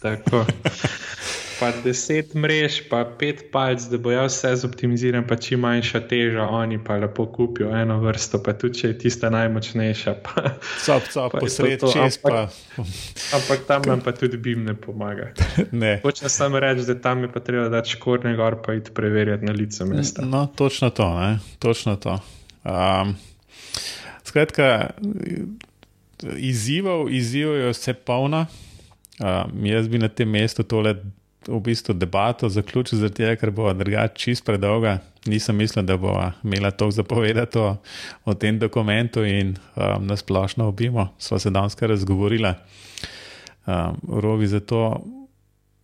Tako. 0.00 0.46
pa 1.60 1.70
deset 1.84 2.34
mrež, 2.34 2.88
pa 2.88 3.04
pet 3.04 3.50
palc, 3.52 3.84
da 3.92 3.98
bo 4.00 4.12
jaz 4.14 4.38
vse 4.38 4.54
zoptimiziran, 4.62 5.26
pa 5.28 5.36
čim 5.36 5.60
manjša 5.60 6.00
teža, 6.08 6.46
oni 6.48 6.78
pa 6.84 6.96
lepo 6.96 7.26
kupijo 7.28 7.68
eno 7.76 7.98
vrsto, 8.00 8.40
pa 8.42 8.54
tudi 8.56 8.80
če 8.80 8.92
je 8.92 8.98
tista 9.04 9.30
najmočnejša. 9.30 10.14
Cop, 10.86 11.10
cop, 11.12 11.36
posred 11.36 11.84
čez 11.92 12.16
pa. 12.22 12.46
Ampak 13.36 13.68
tam 13.68 13.84
nam 13.86 14.00
pa 14.04 14.16
tudi 14.16 14.40
bim 14.40 14.64
ne 14.64 14.74
pomaga. 14.74 15.30
Ne. 15.80 16.00
Hočem 16.02 16.28
samo 16.32 16.60
reči, 16.60 16.86
da 16.88 16.96
tam 17.00 17.22
je 17.22 17.28
pa 17.32 17.40
treba 17.44 17.68
dati 17.68 17.92
škornje 17.94 18.34
gor, 18.36 18.56
pa 18.64 18.74
iti 18.74 18.90
preverjati 18.94 19.44
na 19.44 19.52
lice 19.52 19.84
mesta. 19.84 20.24
No, 20.26 20.46
točno 20.56 20.90
to, 20.90 21.08
ne? 21.20 21.38
točno 21.58 21.96
to. 21.96 22.18
Um, 22.64 23.14
skratka, 24.24 24.90
izzivov, 26.36 27.10
izzivov 27.12 27.56
je 27.56 27.70
vse 27.74 27.94
polno. 27.94 28.46
Um, 29.20 29.66
jaz 29.66 29.88
bi 29.88 30.00
na 30.00 30.08
tem 30.08 30.28
mestu 30.30 30.64
tole 30.64 30.94
v 31.50 31.60
bistvu 31.60 31.94
debato 31.98 32.48
zaključil, 32.48 33.02
tega, 33.10 33.34
ker 33.36 33.50
bo 33.50 33.72
drugače 33.74 34.14
čist 34.14 34.44
predolga. 34.46 34.98
Nisem 35.26 35.56
mislil, 35.56 35.84
da 35.84 35.96
bo 36.00 36.14
imela 36.44 36.70
to 36.70 36.90
zapovedati 36.90 37.58
o, 37.58 37.76
o 38.24 38.34
tem 38.34 38.58
dokumentu 38.58 39.24
in 39.24 39.56
um, 39.76 40.06
na 40.06 40.16
splošno 40.16 40.68
obimo. 40.68 41.10
Sva 41.18 41.38
se 41.38 41.50
danes 41.50 41.74
kar 41.74 41.90
razgovorila. 41.92 42.54
Um, 43.66 43.98
Rovi 44.20 44.46
za 44.46 44.60
to 44.60 45.02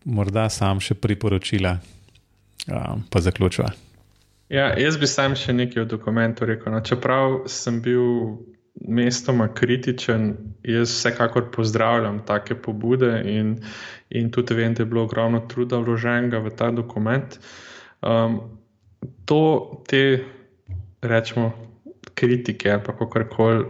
morda 0.04 0.48
sam 0.48 0.80
še 0.80 0.94
priporočila, 0.94 1.76
um, 2.70 3.04
pa 3.10 3.20
zaključila. 3.20 3.72
Ja, 4.48 4.70
jaz 4.78 4.96
bi 4.96 5.08
sam 5.10 5.34
še 5.34 5.52
nekaj 5.52 5.82
o 5.82 5.88
dokumentu 5.90 6.46
rekel. 6.46 6.72
No, 6.72 6.80
čeprav 6.80 7.42
sem 7.50 7.80
bil 7.82 8.38
mestoma 8.80 9.48
kritičen, 9.54 10.36
jaz 10.62 10.90
vsekakor 10.90 11.50
pozdravljam 11.50 12.20
take 12.26 12.54
pobude 12.54 13.22
in, 13.24 13.56
in 14.10 14.30
tudi 14.30 14.54
vem, 14.54 14.74
da 14.74 14.82
je 14.82 14.86
bilo 14.86 15.04
ogromno 15.04 15.40
truda 15.48 15.78
vloženega 15.78 16.38
v 16.38 16.52
ta 16.56 16.70
dokument. 16.70 17.38
Um, 18.02 18.40
to, 19.24 19.82
te, 19.88 20.24
rečemo, 21.02 21.52
kritike 22.14 22.70
ali 22.70 22.82
kako 22.82 23.24
koli, 23.30 23.64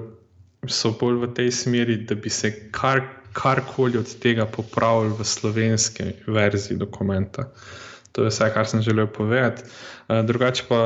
so 0.68 0.92
bolj 1.00 1.20
v 1.22 1.32
tej 1.34 1.50
smeri, 1.50 1.96
da 2.06 2.14
bi 2.14 2.30
se 2.30 2.70
kar, 2.70 3.00
karkoli 3.32 3.98
od 3.98 4.18
tega 4.22 4.46
popravili 4.46 5.14
v 5.18 5.24
slovenski 5.24 6.04
verziji 6.26 6.78
dokumenta. 6.78 7.50
To 8.16 8.24
je 8.24 8.32
vse, 8.32 8.46
kar 8.54 8.64
sem 8.66 8.80
želel 8.82 9.06
povedati. 9.12 9.62
Eh, 10.08 10.22
drugače 10.24 10.64
pa, 10.68 10.78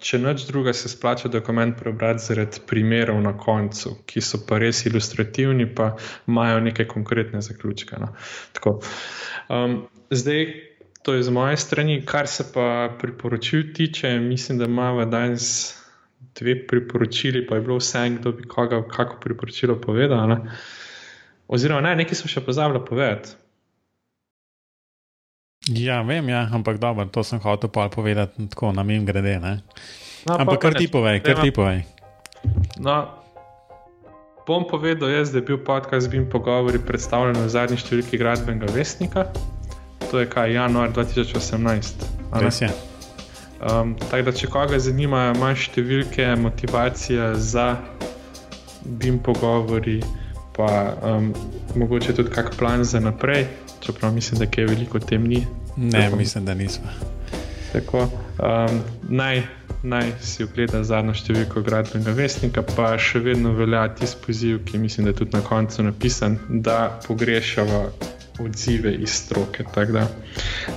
če 0.00 0.18
noč 0.22 0.46
druga, 0.48 0.72
se 0.72 0.88
splača 0.88 1.28
dokument 1.28 1.76
prebrati 1.76 2.24
zaradi 2.24 2.62
primerov 2.66 3.20
na 3.20 3.34
koncu, 3.36 3.98
ki 4.08 4.22
so 4.24 4.40
pa 4.48 4.56
res 4.62 4.86
ilustrativni, 4.88 5.66
pa 5.74 5.90
imajo 6.28 6.62
neke 6.64 6.86
konkretne 6.88 7.42
zaključke. 7.44 7.98
No. 8.00 8.14
Um, 9.48 9.82
zdaj, 10.10 10.46
to 11.02 11.14
je 11.14 11.26
z 11.28 11.34
moje 11.34 11.56
strani, 11.60 11.98
kar 12.06 12.26
se 12.26 12.46
pa 12.54 12.88
priporočil 13.00 13.74
tiče, 13.76 14.14
mislim, 14.24 14.58
da 14.58 14.64
imamo 14.64 15.04
danes 15.04 15.74
dve 16.40 16.56
priporočili, 16.66 17.46
pa 17.46 17.58
je 17.58 17.66
bilo 17.66 17.76
vse, 17.76 18.06
kdo 18.16 18.32
bi 18.32 18.48
koga, 18.48 18.80
kako 18.88 19.20
priporočilo 19.20 19.80
povedal. 19.80 20.28
Ne. 20.28 20.40
Oziroma, 21.48 21.80
ne, 21.80 21.96
nekaj 22.00 22.22
sem 22.22 22.32
še 22.32 22.44
pozabil 22.44 22.80
povedati. 22.84 23.36
Ja, 25.66 26.02
vem, 26.02 26.28
ja, 26.28 26.46
ampak 26.52 26.78
dobro, 26.78 27.04
to 27.10 27.26
sem 27.26 27.42
hotel 27.42 27.68
pa 27.68 27.88
povedati 27.90 28.46
tako 28.48 28.72
na 28.72 28.82
mim 28.82 29.04
grede. 29.04 29.40
No, 29.42 29.58
ampak 30.38 30.62
kar 30.62 30.74
ti 30.78 30.86
povej, 30.88 31.20
kar 31.20 31.42
ti 31.42 31.50
povej. 31.50 31.82
No, 32.78 33.10
bom 34.46 34.64
povedal, 34.64 35.10
jaz, 35.10 35.34
da 35.34 35.42
je 35.42 35.50
bil 35.50 35.58
podcast 35.58 36.08
Bim 36.08 36.30
pogovori 36.30 36.78
predstavljen 36.78 37.36
v 37.36 37.50
zadnji 37.50 37.76
številki 37.82 38.16
gradbenega 38.16 38.70
vestnika. 38.72 39.26
To 40.08 40.22
je 40.22 40.30
kaj 40.30 40.54
januar 40.54 40.94
2018. 40.94 42.06
Res 42.38 42.62
je. 42.62 42.70
Um, 43.58 43.98
tako 43.98 44.30
da, 44.30 44.32
če 44.32 44.48
koga 44.48 44.78
zanima, 44.78 45.34
imaš 45.34 45.68
številke, 45.68 46.32
motivacija 46.38 47.34
za 47.34 47.74
Bim 48.86 49.18
pogovori, 49.18 49.98
pa 50.56 50.94
um, 51.02 51.34
mogoče 51.76 52.14
tudi 52.16 52.32
kak 52.32 52.54
plan 52.56 52.86
za 52.86 53.02
naprej 53.02 53.50
čeprav 53.80 54.12
mislim, 54.14 54.38
da 54.38 54.46
je 54.56 54.66
veliko 54.66 54.98
tem 54.98 55.24
ni. 55.24 55.46
Ne, 55.76 56.04
tako, 56.04 56.16
mislim, 56.16 56.44
da 56.44 56.54
nismo. 56.54 56.86
Tako, 57.72 58.08
um, 58.38 58.80
naj, 59.08 59.42
naj 59.82 60.12
si 60.24 60.44
ogleda 60.44 60.80
zadnjo 60.84 61.14
številko 61.14 61.62
gradbenega 61.62 62.14
vestnika, 62.16 62.62
pa 62.62 62.94
še 62.98 63.20
vedno 63.22 63.52
velja 63.54 63.84
tisti 63.94 64.22
poziv, 64.24 64.62
ki 64.64 64.80
mislim, 64.80 65.06
da 65.06 65.12
je 65.12 65.18
tudi 65.20 65.36
na 65.36 65.42
koncu 65.44 65.84
napisan, 65.84 66.38
da 66.48 66.78
pogrešava 67.06 67.82
odzive 68.40 68.94
iz 68.94 69.10
stroke. 69.20 69.66
Da, 69.92 70.06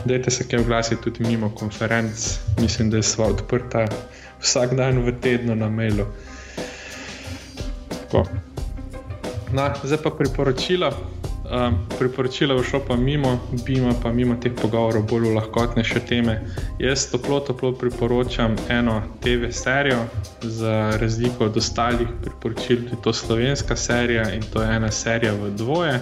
dajte 0.06 0.32
se 0.32 0.48
kaj 0.48 0.66
oglasiti 0.66 1.02
tudi 1.04 1.24
mimo 1.24 1.50
konferenc, 1.56 2.28
mislim, 2.60 2.90
da 2.90 3.00
je 3.00 3.08
sva 3.08 3.32
odprta 3.32 3.86
vsak 4.42 4.76
dan 4.76 5.02
v 5.06 5.16
tednu 5.22 5.56
na 5.56 5.70
mailu. 5.70 6.06
No, 9.52 9.72
zdaj 9.84 10.00
pa 10.04 10.12
priporočila. 10.18 10.92
Um, 11.52 11.76
priporočila 12.00 12.56
v 12.56 12.64
šopa 12.64 12.96
mimo, 12.96 13.36
bima 13.68 13.92
pa 14.04 14.08
mimo 14.12 14.38
teh 14.40 14.56
pogovorov 14.56 15.04
bolj 15.04 15.36
lahkotnejše 15.36 16.00
teme. 16.08 16.48
Jaz 16.80 17.12
toplo, 17.12 17.42
toplo 17.44 17.74
priporočam 17.76 18.56
eno 18.72 19.02
TV 19.20 19.52
serijo, 19.52 20.00
za 20.42 20.96
razliko 20.96 21.52
od 21.52 21.58
ostalih 21.58 22.08
priporočil, 22.22 22.88
tudi 22.88 23.02
to 23.04 23.14
slovenska 23.14 23.76
serija 23.76 24.32
in 24.32 24.42
to 24.54 24.64
je 24.64 24.76
ena 24.76 24.92
serija 24.92 25.34
v 25.34 25.52
dvoje. 25.52 26.00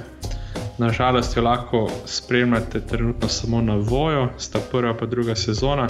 Nažalost 0.78 1.38
jo 1.38 1.41
lahko 1.43 1.89
spremljate 2.06 2.86
trenutno 2.86 3.28
samo 3.28 3.62
na 3.62 3.76
vojo, 3.76 4.30
sta 4.38 4.60
prva 4.72 4.93
pa 4.93 5.06
druga 5.06 5.36
sezona, 5.36 5.88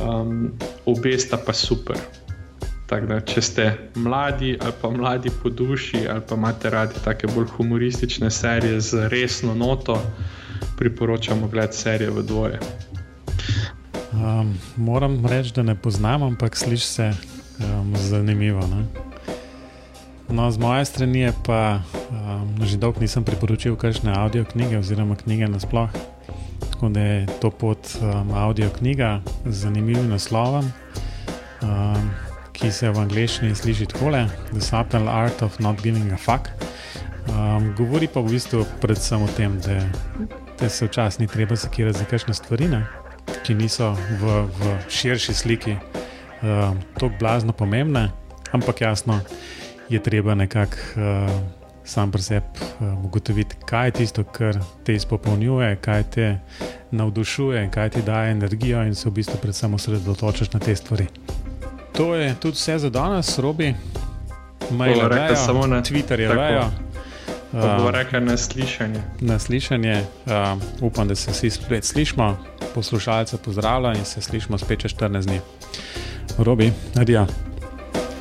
um, 0.00 0.52
obe 0.86 1.18
sta 1.18 1.36
pa 1.36 1.52
super. 1.52 1.96
Da, 2.88 3.20
če 3.20 3.42
ste 3.44 3.64
mladi 4.00 4.54
ali 4.64 4.72
pa 4.80 4.88
mladi 4.90 5.28
po 5.42 5.50
duši 5.52 6.06
ali 6.08 6.22
pa 6.28 6.36
imate 6.40 6.70
radi 6.72 7.00
take 7.04 7.28
bolj 7.28 7.50
humoristične 7.56 8.30
serije 8.30 8.80
z 8.80 9.08
resno 9.12 9.54
noto, 9.54 9.98
priporočamo 10.78 11.48
gled 11.52 11.74
serije 11.74 12.10
v 12.10 12.22
dvoje. 12.22 12.60
Um, 14.12 14.54
moram 14.76 15.26
reči, 15.26 15.52
da 15.54 15.62
ne 15.62 15.74
poznam, 15.74 16.22
ampak 16.22 16.56
sliši 16.56 16.86
se 16.86 17.10
um, 17.60 17.92
zanimivo. 17.96 18.64
Ne? 18.66 18.86
No, 20.28 20.50
z 20.50 20.58
moje 20.58 20.84
strani 20.84 21.20
je 21.20 21.32
pa 21.44 21.80
um, 22.08 22.64
že 22.64 22.80
dolgo 22.80 23.00
nisem 23.00 23.24
priporočil 23.24 23.76
kakšne 23.76 24.16
audio 24.16 24.44
knjige 24.44 24.78
oziroma 24.78 25.16
knjige 25.16 25.48
nasploh. 25.48 25.92
Tako 26.72 26.88
da 26.88 27.00
je 27.00 27.26
to 27.40 27.50
pot 27.50 27.84
um, 28.00 28.32
audio 28.32 28.70
knjiga 28.78 29.20
z 29.44 29.54
zanimivim 29.68 30.08
naslovom. 30.08 30.72
Um, 31.60 32.27
ki 32.58 32.70
se 32.74 32.90
v 32.90 32.98
angleščini 32.98 33.54
sliši 33.54 33.86
takole: 33.92 34.24
The 34.50 34.62
Subtle 34.62 35.10
Art 35.10 35.42
of 35.46 35.58
Not 35.62 35.82
Giving 35.82 36.12
a 36.12 36.18
Fuck. 36.18 36.50
Um, 37.28 37.72
govori 37.76 38.08
pa 38.08 38.22
v 38.24 38.34
bistvu 38.34 38.64
predvsem 38.82 39.22
o 39.22 39.28
tem, 39.36 39.58
da, 39.62 39.82
da 40.58 40.68
se 40.72 40.88
včasih 40.88 41.20
ni 41.20 41.28
treba 41.28 41.58
zakirati 41.60 41.98
za 41.98 42.06
kakšne 42.08 42.34
stvari, 42.34 42.70
ne, 42.72 42.80
ki 43.44 43.54
niso 43.54 43.92
v, 43.92 44.40
v 44.48 44.72
širši 44.88 45.34
sliki 45.36 45.76
um, 45.76 46.80
tako 46.96 47.12
blazno 47.20 47.52
pomembne, 47.52 48.08
ampak 48.56 48.80
jasno 48.80 49.20
je 49.92 50.02
treba 50.02 50.34
nekako. 50.34 50.90
Uh, 50.96 51.38
Sam 51.88 52.10
pri 52.12 52.20
sebi 52.20 52.66
um, 52.84 53.06
ugotoviti, 53.08 53.56
kaj 53.64 53.86
je 53.86 53.92
tisto, 54.02 54.24
kar 54.28 54.58
te 54.84 54.92
izpopolnjuje, 54.92 55.78
kaj 55.80 56.02
te 56.12 56.26
navdušuje, 56.92 57.62
kaj 57.72 57.96
ti 57.96 58.02
daje 58.04 58.36
energijo, 58.36 58.82
in 58.84 58.92
se 58.94 59.08
v 59.08 59.16
bistvu 59.22 59.40
predvsem 59.40 59.74
osredotočiti 59.74 60.52
na 60.52 60.60
te 60.60 60.76
stvari. 60.76 61.08
To 61.98 62.14
je 62.14 62.34
tudi 62.40 62.54
vse 62.54 62.78
za 62.78 62.90
danes, 62.90 63.38
robi. 63.38 63.74
Mail 64.70 65.12
je 65.30 65.36
samo 65.36 65.66
na 65.66 65.82
Twitterju. 65.82 66.30
Tako 67.52 67.90
reka 67.90 68.20
naslišanje. 68.20 69.02
Naslišanje. 69.20 70.04
Uh, 70.26 70.32
upam, 70.82 71.08
da 71.08 71.14
se 71.14 71.30
vsi 71.30 71.50
spet 71.50 71.84
slišmo, 71.84 72.36
poslušalce 72.74 73.36
pozdravljam 73.36 73.94
in 73.94 74.04
se 74.04 74.20
slišmo 74.20 74.58
spet 74.58 74.80
čez 74.80 74.94
14 74.94 75.26
dni. 75.26 75.40
Robi, 76.38 76.72
adijo. 76.96 77.26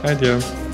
Adijo. 0.04 0.67